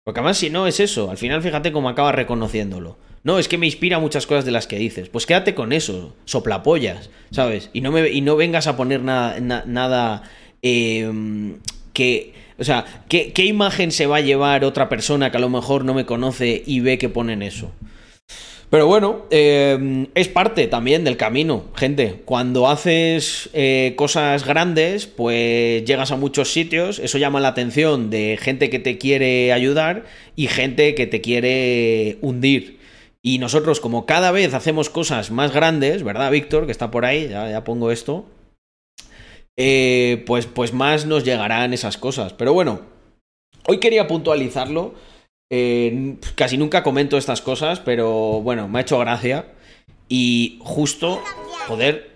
[0.06, 2.98] Porque además si no es eso, al final fíjate cómo acaba reconociéndolo.
[3.24, 5.10] No, es que me inspira muchas cosas de las que dices.
[5.10, 7.70] Pues quédate con eso, soplapollas, ¿sabes?
[7.74, 10.24] Y no, me, y no vengas a poner nada, na- nada
[10.62, 11.56] eh,
[11.94, 12.34] que...
[12.60, 15.86] O sea, ¿qué, ¿qué imagen se va a llevar otra persona que a lo mejor
[15.86, 17.72] no me conoce y ve que ponen eso?
[18.70, 22.22] Pero bueno, eh, es parte también del camino, gente.
[22.26, 28.38] Cuando haces eh, cosas grandes, pues llegas a muchos sitios, eso llama la atención de
[28.42, 30.04] gente que te quiere ayudar
[30.36, 32.78] y gente que te quiere hundir.
[33.22, 36.66] Y nosotros, como cada vez hacemos cosas más grandes, ¿verdad, Víctor?
[36.66, 38.26] Que está por ahí, ya, ya pongo esto.
[39.58, 42.34] eh, pues, pues más nos llegarán esas cosas.
[42.34, 42.82] Pero bueno,
[43.68, 44.94] hoy quería puntualizarlo.
[45.50, 49.46] Eh, casi nunca comento estas cosas, pero bueno, me ha hecho gracia.
[50.10, 51.22] Y justo,
[51.68, 52.12] joder,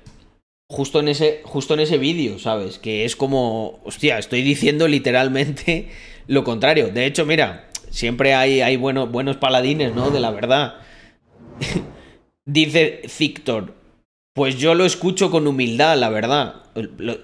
[0.70, 2.80] justo en ese, justo en ese vídeo, ¿sabes?
[2.80, 5.90] Que es como, hostia, estoy diciendo literalmente
[6.28, 6.90] lo contrario.
[6.90, 10.10] De hecho, mira, siempre hay, hay bueno- buenos paladines, ¿no?
[10.12, 10.76] De la verdad.
[12.46, 13.76] Dice Victor,
[14.34, 16.64] pues yo lo escucho con humildad, la verdad.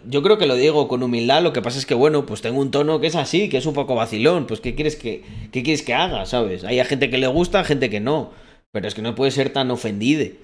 [0.05, 2.59] Yo creo que lo digo con humildad, lo que pasa es que, bueno, pues tengo
[2.59, 4.45] un tono que es así, que es un poco vacilón.
[4.45, 6.63] Pues, ¿qué quieres que, qué quieres que haga, sabes?
[6.65, 8.31] Hay gente que le gusta, gente que no.
[8.71, 10.35] Pero es que no puede ser tan ofendide.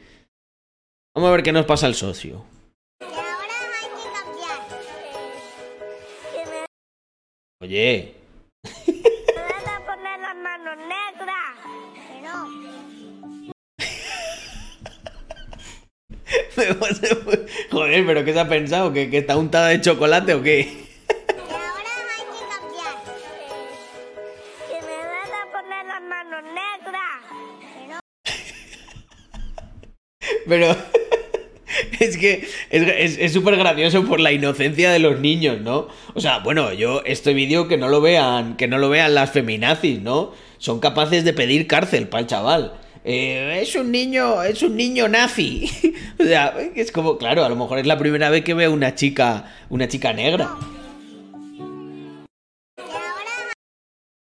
[1.14, 2.46] Vamos a ver qué nos pasa al socio.
[7.62, 8.16] Oye,
[17.72, 18.94] joder, pero ¿qué se ha pensado?
[18.94, 20.84] ¿Que, que está untada de chocolate o qué?
[24.68, 27.22] Que me vas a poner las manos negras.
[27.60, 28.00] Que no.
[30.48, 30.76] Pero
[32.00, 35.88] es que es es súper gracioso por la inocencia de los niños, ¿no?
[36.14, 39.32] O sea, bueno, yo este vídeo que no lo vean, que no lo vean las
[39.32, 40.34] feminazis, ¿no?
[40.60, 42.74] Son capaces de pedir cárcel para el chaval.
[43.06, 45.70] Eh, es un niño, es un niño nazi.
[46.20, 48.96] o sea, es como, claro, a lo mejor es la primera vez que veo una
[48.96, 50.56] chica, una chica negra.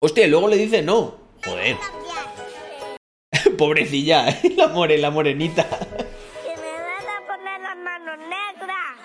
[0.02, 1.16] Hostia, luego le dice no.
[1.46, 1.78] Joder.
[3.58, 4.26] Pobrecilla,
[4.58, 5.64] la more, la morenita.
[5.64, 8.98] Que me vas a poner las manos negras.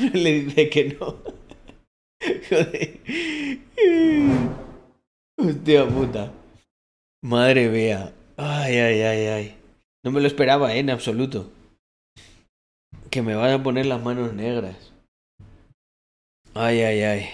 [0.00, 0.18] Que no.
[0.18, 1.18] le dice que no.
[2.48, 3.00] Joder.
[5.38, 6.32] Hostia puta.
[7.22, 8.12] Madre mía.
[8.36, 9.56] Ay, ay, ay, ay.
[10.04, 10.78] No me lo esperaba, ¿eh?
[10.80, 11.50] En absoluto.
[13.10, 14.92] Que me van a poner las manos negras.
[16.54, 17.30] Ay, ay, ay.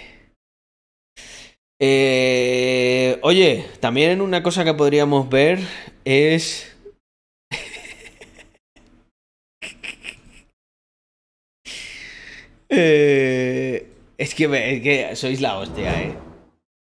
[1.82, 5.60] Eh, oye, también una cosa que podríamos ver
[6.04, 6.76] es...
[12.68, 13.86] Eh,
[14.18, 16.14] es, que, me- es que sois la hostia, ¿eh?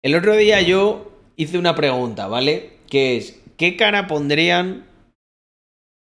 [0.06, 2.74] El otro día yo hice una pregunta, ¿vale?
[2.88, 4.86] Que es, ¿qué cara pondrían...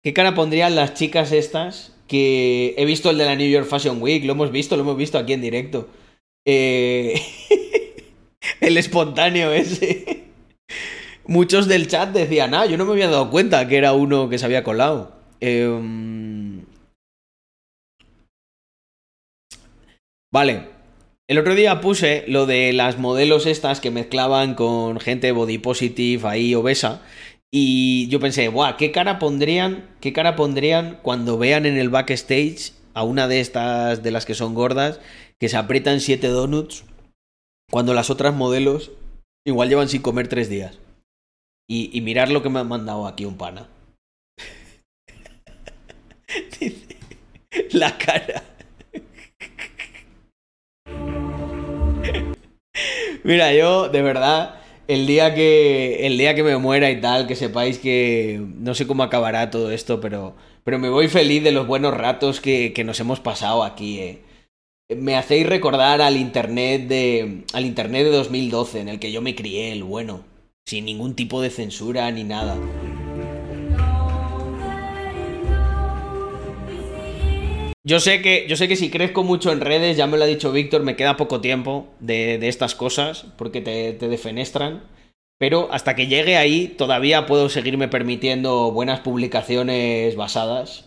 [0.04, 4.00] ¿Qué cara pondrían las chicas estas que he visto el de la New York Fashion
[4.00, 4.24] Week?
[4.24, 5.90] Lo hemos visto, lo hemos visto aquí en directo.
[6.46, 7.20] Eh,
[8.62, 10.26] el espontáneo ese.
[11.26, 14.38] Muchos del chat decían, ah, yo no me había dado cuenta que era uno que
[14.38, 15.16] se había colado.
[15.40, 16.64] Em,
[20.32, 20.75] Vale.
[21.28, 26.28] El otro día puse lo de las modelos estas que mezclaban con gente body positive
[26.28, 27.02] ahí obesa.
[27.52, 29.90] Y yo pensé, buah, ¿qué cara pondrían?
[30.02, 34.36] ¿Qué cara pondrían cuando vean en el backstage a una de estas de las que
[34.36, 35.00] son gordas
[35.40, 36.84] que se aprietan siete donuts
[37.72, 38.92] cuando las otras modelos
[39.46, 40.78] igual llevan sin comer tres días?
[41.68, 43.68] Y, y mirar lo que me han mandado aquí un pana.
[47.72, 48.44] La cara.
[53.26, 54.54] Mira, yo, de verdad,
[54.88, 56.06] el día que.
[56.06, 58.40] El día que me muera y tal, que sepáis que.
[58.58, 60.36] No sé cómo acabará todo esto, pero.
[60.64, 64.22] Pero me voy feliz de los buenos ratos que, que nos hemos pasado aquí, eh.
[64.96, 67.44] Me hacéis recordar al internet de.
[67.54, 70.24] al internet de 2012, en el que yo me crié, el bueno.
[70.68, 72.56] Sin ningún tipo de censura ni nada.
[77.88, 80.28] Yo sé que, yo sé que si crezco mucho en redes, ya me lo ha
[80.28, 84.84] dicho Víctor, me queda poco tiempo de, de estas cosas, porque te, te defenestran.
[85.38, 90.86] Pero hasta que llegue ahí, todavía puedo seguirme permitiendo buenas publicaciones basadas.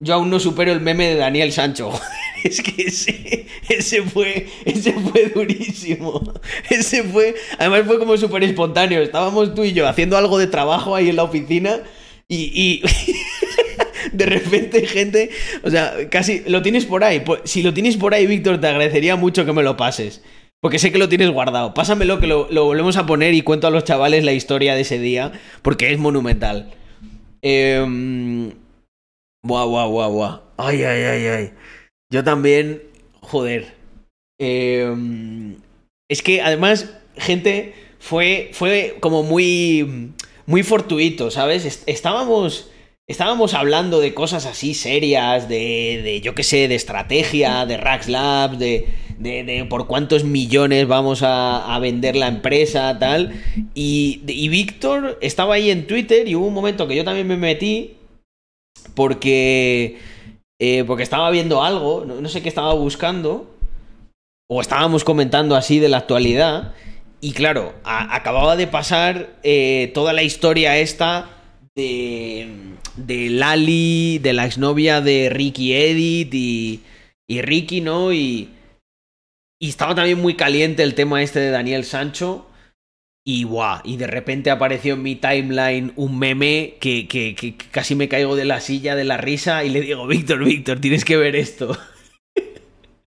[0.00, 1.92] Yo aún no supero el meme de Daniel Sancho.
[2.44, 6.22] es que ese, fue, ese fue durísimo.
[6.68, 9.00] Ese fue, además fue como súper espontáneo.
[9.00, 11.82] Estábamos tú y yo haciendo algo de trabajo ahí en la oficina
[12.26, 12.82] y, y
[14.16, 15.30] de repente gente,
[15.62, 17.20] o sea, casi lo tienes por ahí.
[17.20, 20.22] Pues, si lo tienes por ahí, Víctor, te agradecería mucho que me lo pases.
[20.60, 21.74] Porque sé que lo tienes guardado.
[21.74, 24.98] Pásamelo que lo, volvemos a poner y cuento a los chavales la historia de ese
[24.98, 25.32] día,
[25.62, 26.72] porque es monumental.
[27.42, 27.84] Eh,
[29.44, 30.40] buah, buah, buah, buah.
[30.56, 31.50] Ay, ay, ay, ay.
[32.10, 32.82] Yo también,
[33.20, 33.74] joder.
[34.40, 34.94] Eh,
[36.08, 40.12] es que además, gente, fue, fue como muy,
[40.46, 41.64] muy fortuito, ¿sabes?
[41.64, 42.70] Est- Estábamos,
[43.06, 48.08] estábamos hablando de cosas así serias, de, de yo qué sé, de estrategia, de Rax
[48.08, 53.32] Labs, de, de, por cuántos millones vamos a, vender la empresa, tal.
[53.74, 57.36] Y, y Víctor estaba ahí en Twitter y hubo un momento que yo también me
[57.36, 57.96] metí
[58.94, 59.98] porque,
[60.60, 63.50] eh, porque estaba viendo algo, no, sé qué estaba buscando,
[64.48, 66.74] o estábamos comentando así de la actualidad,
[67.20, 71.30] y claro, acababa de pasar eh, toda la historia esta
[71.74, 76.80] de, de Lali, de la exnovia de Ricky Edit y,
[77.28, 78.12] y Ricky, ¿no?
[78.12, 78.50] Y,
[79.60, 82.46] estaba también muy caliente el tema este de Daniel Sancho.
[83.26, 87.94] Y guau, y de repente apareció en mi timeline un meme que, que- que casi
[87.94, 91.16] me caigo de la silla de la risa y le digo, Víctor, Víctor, tienes que
[91.16, 91.74] ver esto.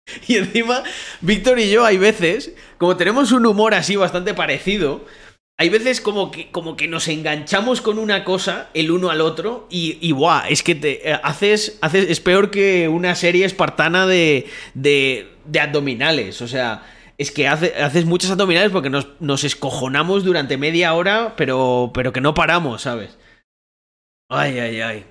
[0.28, 0.82] y encima,
[1.20, 5.04] Víctor y yo hay veces, como tenemos un humor así bastante parecido,
[5.58, 9.66] hay veces como que, como que nos enganchamos con una cosa el uno al otro
[9.70, 10.12] y, y
[10.48, 15.28] es que te eh, haces, haces, es peor que una serie espartana de, de,
[15.60, 16.82] abdominales, o sea,
[17.16, 22.12] es que hace- haces muchas abdominales porque nos, nos escojonamos durante media hora, pero, pero
[22.12, 23.16] que no paramos, ¿sabes?
[24.28, 25.04] Ay, ay, ay.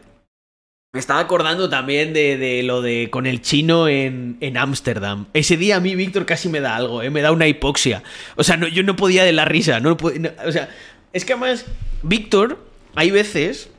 [0.95, 5.25] Me estaba acordando también de, de lo de con el chino en Ámsterdam.
[5.33, 7.09] Ese día a mí, Víctor, casi me da algo, ¿eh?
[7.09, 8.01] Me da una hipoxia.
[8.37, 9.81] O sea, no, yo no podía de la risa.
[9.81, 10.69] No, no- o sea,
[11.11, 11.65] es que además,
[12.01, 12.65] Víctor,
[12.95, 13.69] hay veces,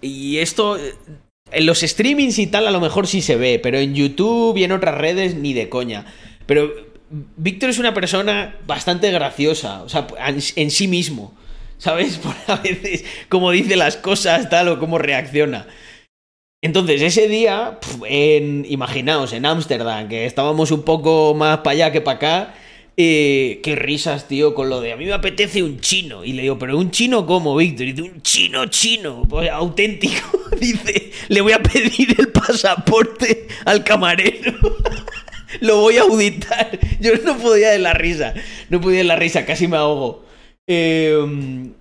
[0.00, 0.94] y esto, eh,
[1.50, 4.62] en los streamings y tal a lo mejor sí se ve, pero en YouTube y
[4.62, 6.06] en otras redes ni de coña.
[6.46, 6.72] Pero
[7.36, 11.36] Víctor es una persona bastante graciosa, o sea, en, en sí mismo.
[11.78, 12.18] ¿Sabes?
[12.22, 15.66] Por a veces, cómo dice las cosas, tal, o cómo reacciona.
[16.62, 22.00] Entonces, ese día, en, imaginaos, en Ámsterdam, que estábamos un poco más para allá que
[22.00, 22.54] para acá,
[22.96, 26.24] eh, qué risas, tío, con lo de a mí me apetece un chino.
[26.24, 27.88] Y le digo, ¿pero un chino cómo, Víctor?
[27.88, 30.38] Y dice, un chino chino, pues, auténtico.
[30.60, 34.52] Dice, le voy a pedir el pasaporte al camarero.
[35.60, 36.78] Lo voy a auditar.
[37.00, 38.34] Yo no podía de la risa.
[38.70, 40.24] No podía de la risa, casi me ahogo.
[40.68, 41.72] Eh,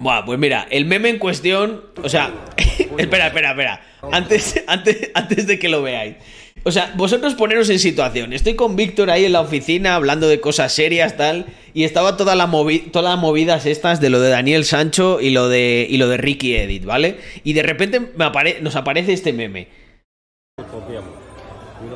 [0.00, 1.82] Buah, pues mira, el meme en cuestión.
[2.02, 2.32] O sea,
[2.98, 3.82] espera, espera, espera.
[4.10, 6.16] Antes, antes, antes de que lo veáis.
[6.62, 8.32] O sea, vosotros poneros en situación.
[8.32, 11.46] Estoy con Víctor ahí en la oficina hablando de cosas serias, tal.
[11.72, 15.30] Y estaba toda la movi- todas las movidas estas de lo de Daniel Sancho y
[15.30, 17.16] lo de, y lo de Ricky Edit, ¿vale?
[17.44, 19.68] Y de repente me apare- nos aparece este meme.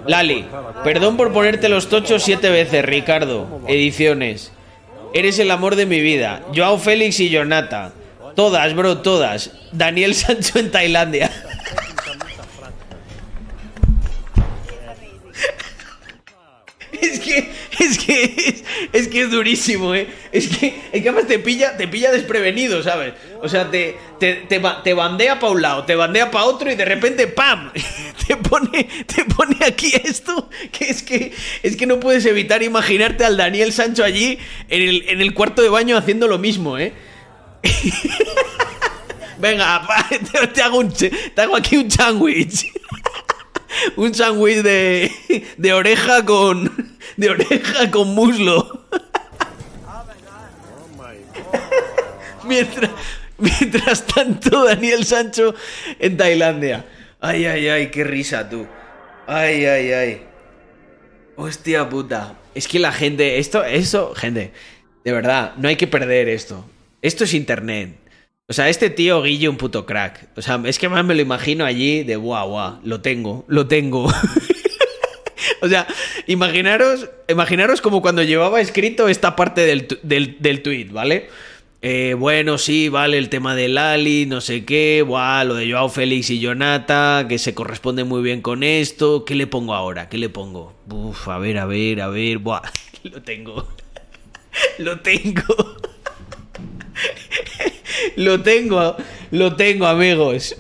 [0.07, 0.45] Lali,
[0.83, 3.61] perdón por ponerte los tochos siete veces, Ricardo.
[3.69, 4.53] Ediciones.
[5.15, 6.43] Eres el amor de mi vida.
[6.55, 7.93] Joao Félix y Jonata.
[8.35, 9.53] Todas, bro, todas.
[9.70, 11.31] Daniel Sancho en Tailandia.
[17.01, 20.07] Es que, es que, es, que es durísimo, ¿eh?
[20.33, 23.15] Es que, es que además te pilla, te pilla desprevenido, ¿sabes?
[23.43, 26.75] O sea, te, te, te, te bandea para un lado, te bandea para otro y
[26.75, 27.73] de repente, ¡pam!
[28.27, 31.31] Te pone, te pone aquí esto, que es que,
[31.63, 34.39] es que no puedes evitar imaginarte al Daniel Sancho allí
[34.71, 36.95] en el, en el cuarto de baño haciendo lo mismo, ¿eh?
[39.39, 42.73] Venga, te, te hago un, te hago aquí un sándwich.
[43.97, 45.11] Un sándwich de,
[45.57, 46.99] de oreja con.
[47.17, 48.87] De oreja con muslo.
[52.45, 52.91] Mientras,
[53.39, 55.55] mientras tanto, Daniel Sancho
[55.99, 56.85] en Tailandia.
[57.21, 58.67] Ay, ay, ay, qué risa tú.
[59.27, 60.23] Ay, ay, ay.
[61.37, 62.35] Hostia puta.
[62.55, 63.39] Es que la gente.
[63.39, 64.53] Esto, eso, gente.
[65.05, 66.65] De verdad, no hay que perder esto.
[67.03, 67.97] Esto es internet.
[68.47, 70.29] O sea, este tío Guille un puto crack.
[70.37, 73.66] O sea, es que más me lo imagino allí de guau, guau, lo tengo, lo
[73.66, 74.05] tengo.
[75.62, 75.87] o sea,
[76.27, 81.31] imaginaros, imaginaros como cuando llevaba escrito esta parte del, del, del tweet, ¿vale?
[81.81, 85.89] Eh, bueno, sí, vale, el tema de Lali, no sé qué, buah, lo de Joao
[85.89, 89.25] Félix y Jonata, que se corresponde muy bien con esto.
[89.25, 90.11] ¿Qué le pongo ahora?
[90.11, 90.75] ¿Qué le pongo?
[90.91, 92.62] Uf, a ver, a ver, a ver, buah,
[93.05, 93.69] lo tengo.
[94.79, 95.77] lo tengo.
[98.16, 98.97] Lo tengo,
[99.31, 100.56] lo tengo, amigos.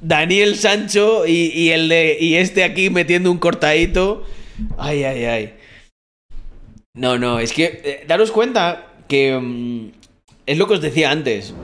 [0.00, 4.24] Daniel Sancho y, y el de y este aquí metiendo un cortadito.
[4.78, 5.54] Ay, ay, ay.
[6.94, 9.90] No, no, es que eh, daros cuenta que mm,
[10.46, 11.54] es lo que os decía antes.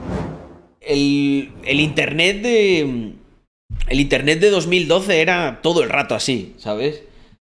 [0.81, 3.13] El, el internet de.
[3.87, 7.03] El internet de 2012 era todo el rato así, ¿sabes?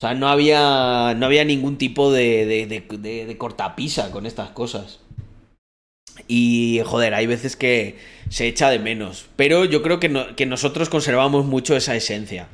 [0.01, 5.01] O sea, no había, no había ningún tipo de- de- de cortapisa con estas cosas.
[6.29, 7.97] Y, joder, hay veces que
[8.31, 9.27] se echa de menos.
[9.37, 12.49] Pero yo creo que, que nosotros conservamos mucho esa esencia.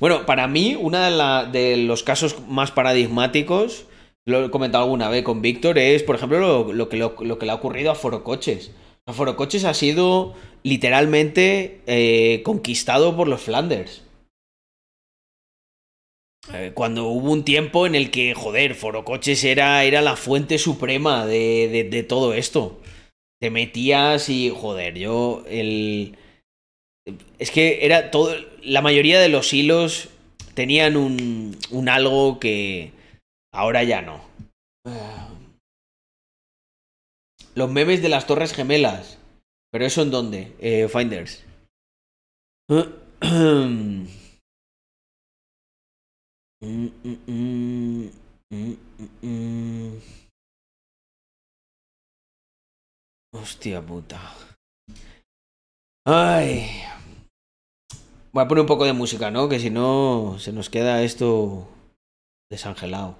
[0.00, 0.98] Bueno, para mí, uno
[1.50, 3.86] de, los casos más paradigmáticos,
[4.26, 7.52] lo he comentado alguna vez con Víctor, es, por ejemplo, lo, que, lo, que le
[7.52, 8.70] ha ocurrido a Forocoches.
[9.12, 14.02] Forocoches ha sido literalmente eh, conquistado por los Flanders.
[16.52, 21.26] Eh, Cuando hubo un tiempo en el que, joder, Forocoches era, era la fuente suprema
[21.26, 22.78] de- de todo esto.
[23.42, 26.16] Te metías y, joder, yo, el...
[27.40, 28.36] Es que era todo...
[28.62, 30.10] La mayoría de los hilos
[30.54, 32.92] tenían un, un algo que
[33.52, 34.20] ahora ya no.
[37.56, 39.18] Los memes de las Torres Gemelas.
[39.72, 40.52] ¿Pero eso en dónde?
[40.60, 41.44] Eh, Finders.
[46.64, 48.08] Mm, mm,
[49.22, 49.98] mm,
[53.34, 54.20] Hostia puta.
[56.04, 56.82] Ay.
[58.32, 59.48] Voy a poner un poco de música, ¿no?
[59.48, 61.68] Que si no se nos queda esto
[62.50, 63.16] desangelado.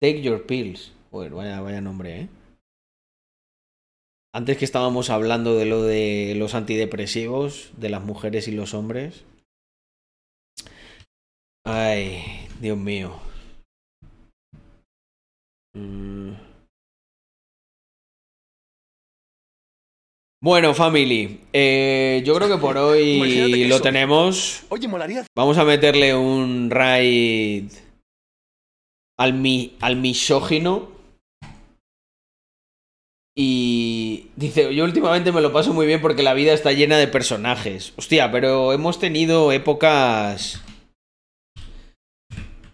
[0.00, 0.92] Take your pills.
[1.10, 2.28] Joder, vaya, nombre, ¿eh?
[4.32, 9.24] Antes que estábamos hablando de lo de los antidepresivos, de las mujeres y los hombres.
[11.64, 12.22] Ay,
[12.60, 13.18] Dios mío.
[15.74, 16.49] Mm.
[20.42, 24.62] Bueno, family, eh, yo creo que por hoy que lo eso- tenemos.
[24.70, 25.26] Oye, molaría.
[25.36, 27.70] Vamos a meterle un raid
[29.18, 30.98] al, mi, al misógino.
[33.36, 37.06] Y dice, yo últimamente me lo paso muy bien porque la vida está llena de
[37.06, 37.92] personajes.
[37.96, 40.62] Hostia, pero hemos tenido épocas...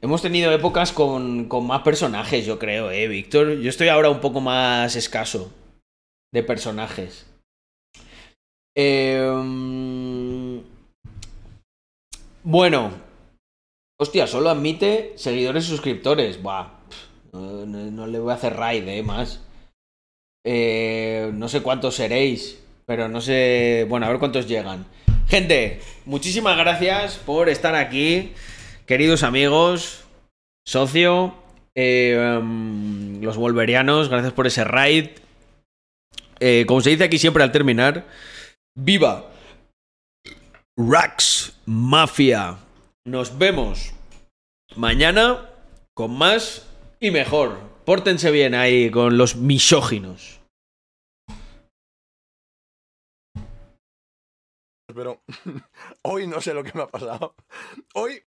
[0.02, 3.59] Hemos tenido épocas con, con más personajes, yo creo, ¿eh, Víctor?
[3.59, 5.52] Yo estoy ahora un poco más escaso
[6.32, 7.25] de personajes.
[8.76, 10.62] Em,
[12.44, 12.92] bueno.
[13.98, 16.42] Hostia, solo admite seguidores y suscriptores.
[16.42, 16.68] Buah.
[17.32, 19.40] No, le voy a hacer raid, eh, más.
[20.44, 23.86] Eh, no sé cuántos seréis, pero no sé...
[23.88, 24.86] Bueno, a ver cuántos llegan.
[25.26, 28.32] Gente, muchísimas gracias por estar aquí.
[28.86, 30.04] Queridos amigos,
[30.64, 31.34] socio,
[31.74, 35.08] em, los wolverianos, gracias por ese raid.
[36.38, 38.04] Eh, como se dice aquí siempre al terminar,
[38.76, 39.32] viva.
[40.76, 42.58] Rax Mafia.
[43.04, 43.92] Nos vemos
[44.76, 45.50] mañana
[45.94, 46.68] con más
[47.00, 47.58] y mejor.
[47.84, 50.40] Pórtense bien ahí con los misóginos.
[54.94, 55.20] Pero
[56.02, 57.34] hoy no sé lo que me ha pasado.
[57.94, 58.22] Hoy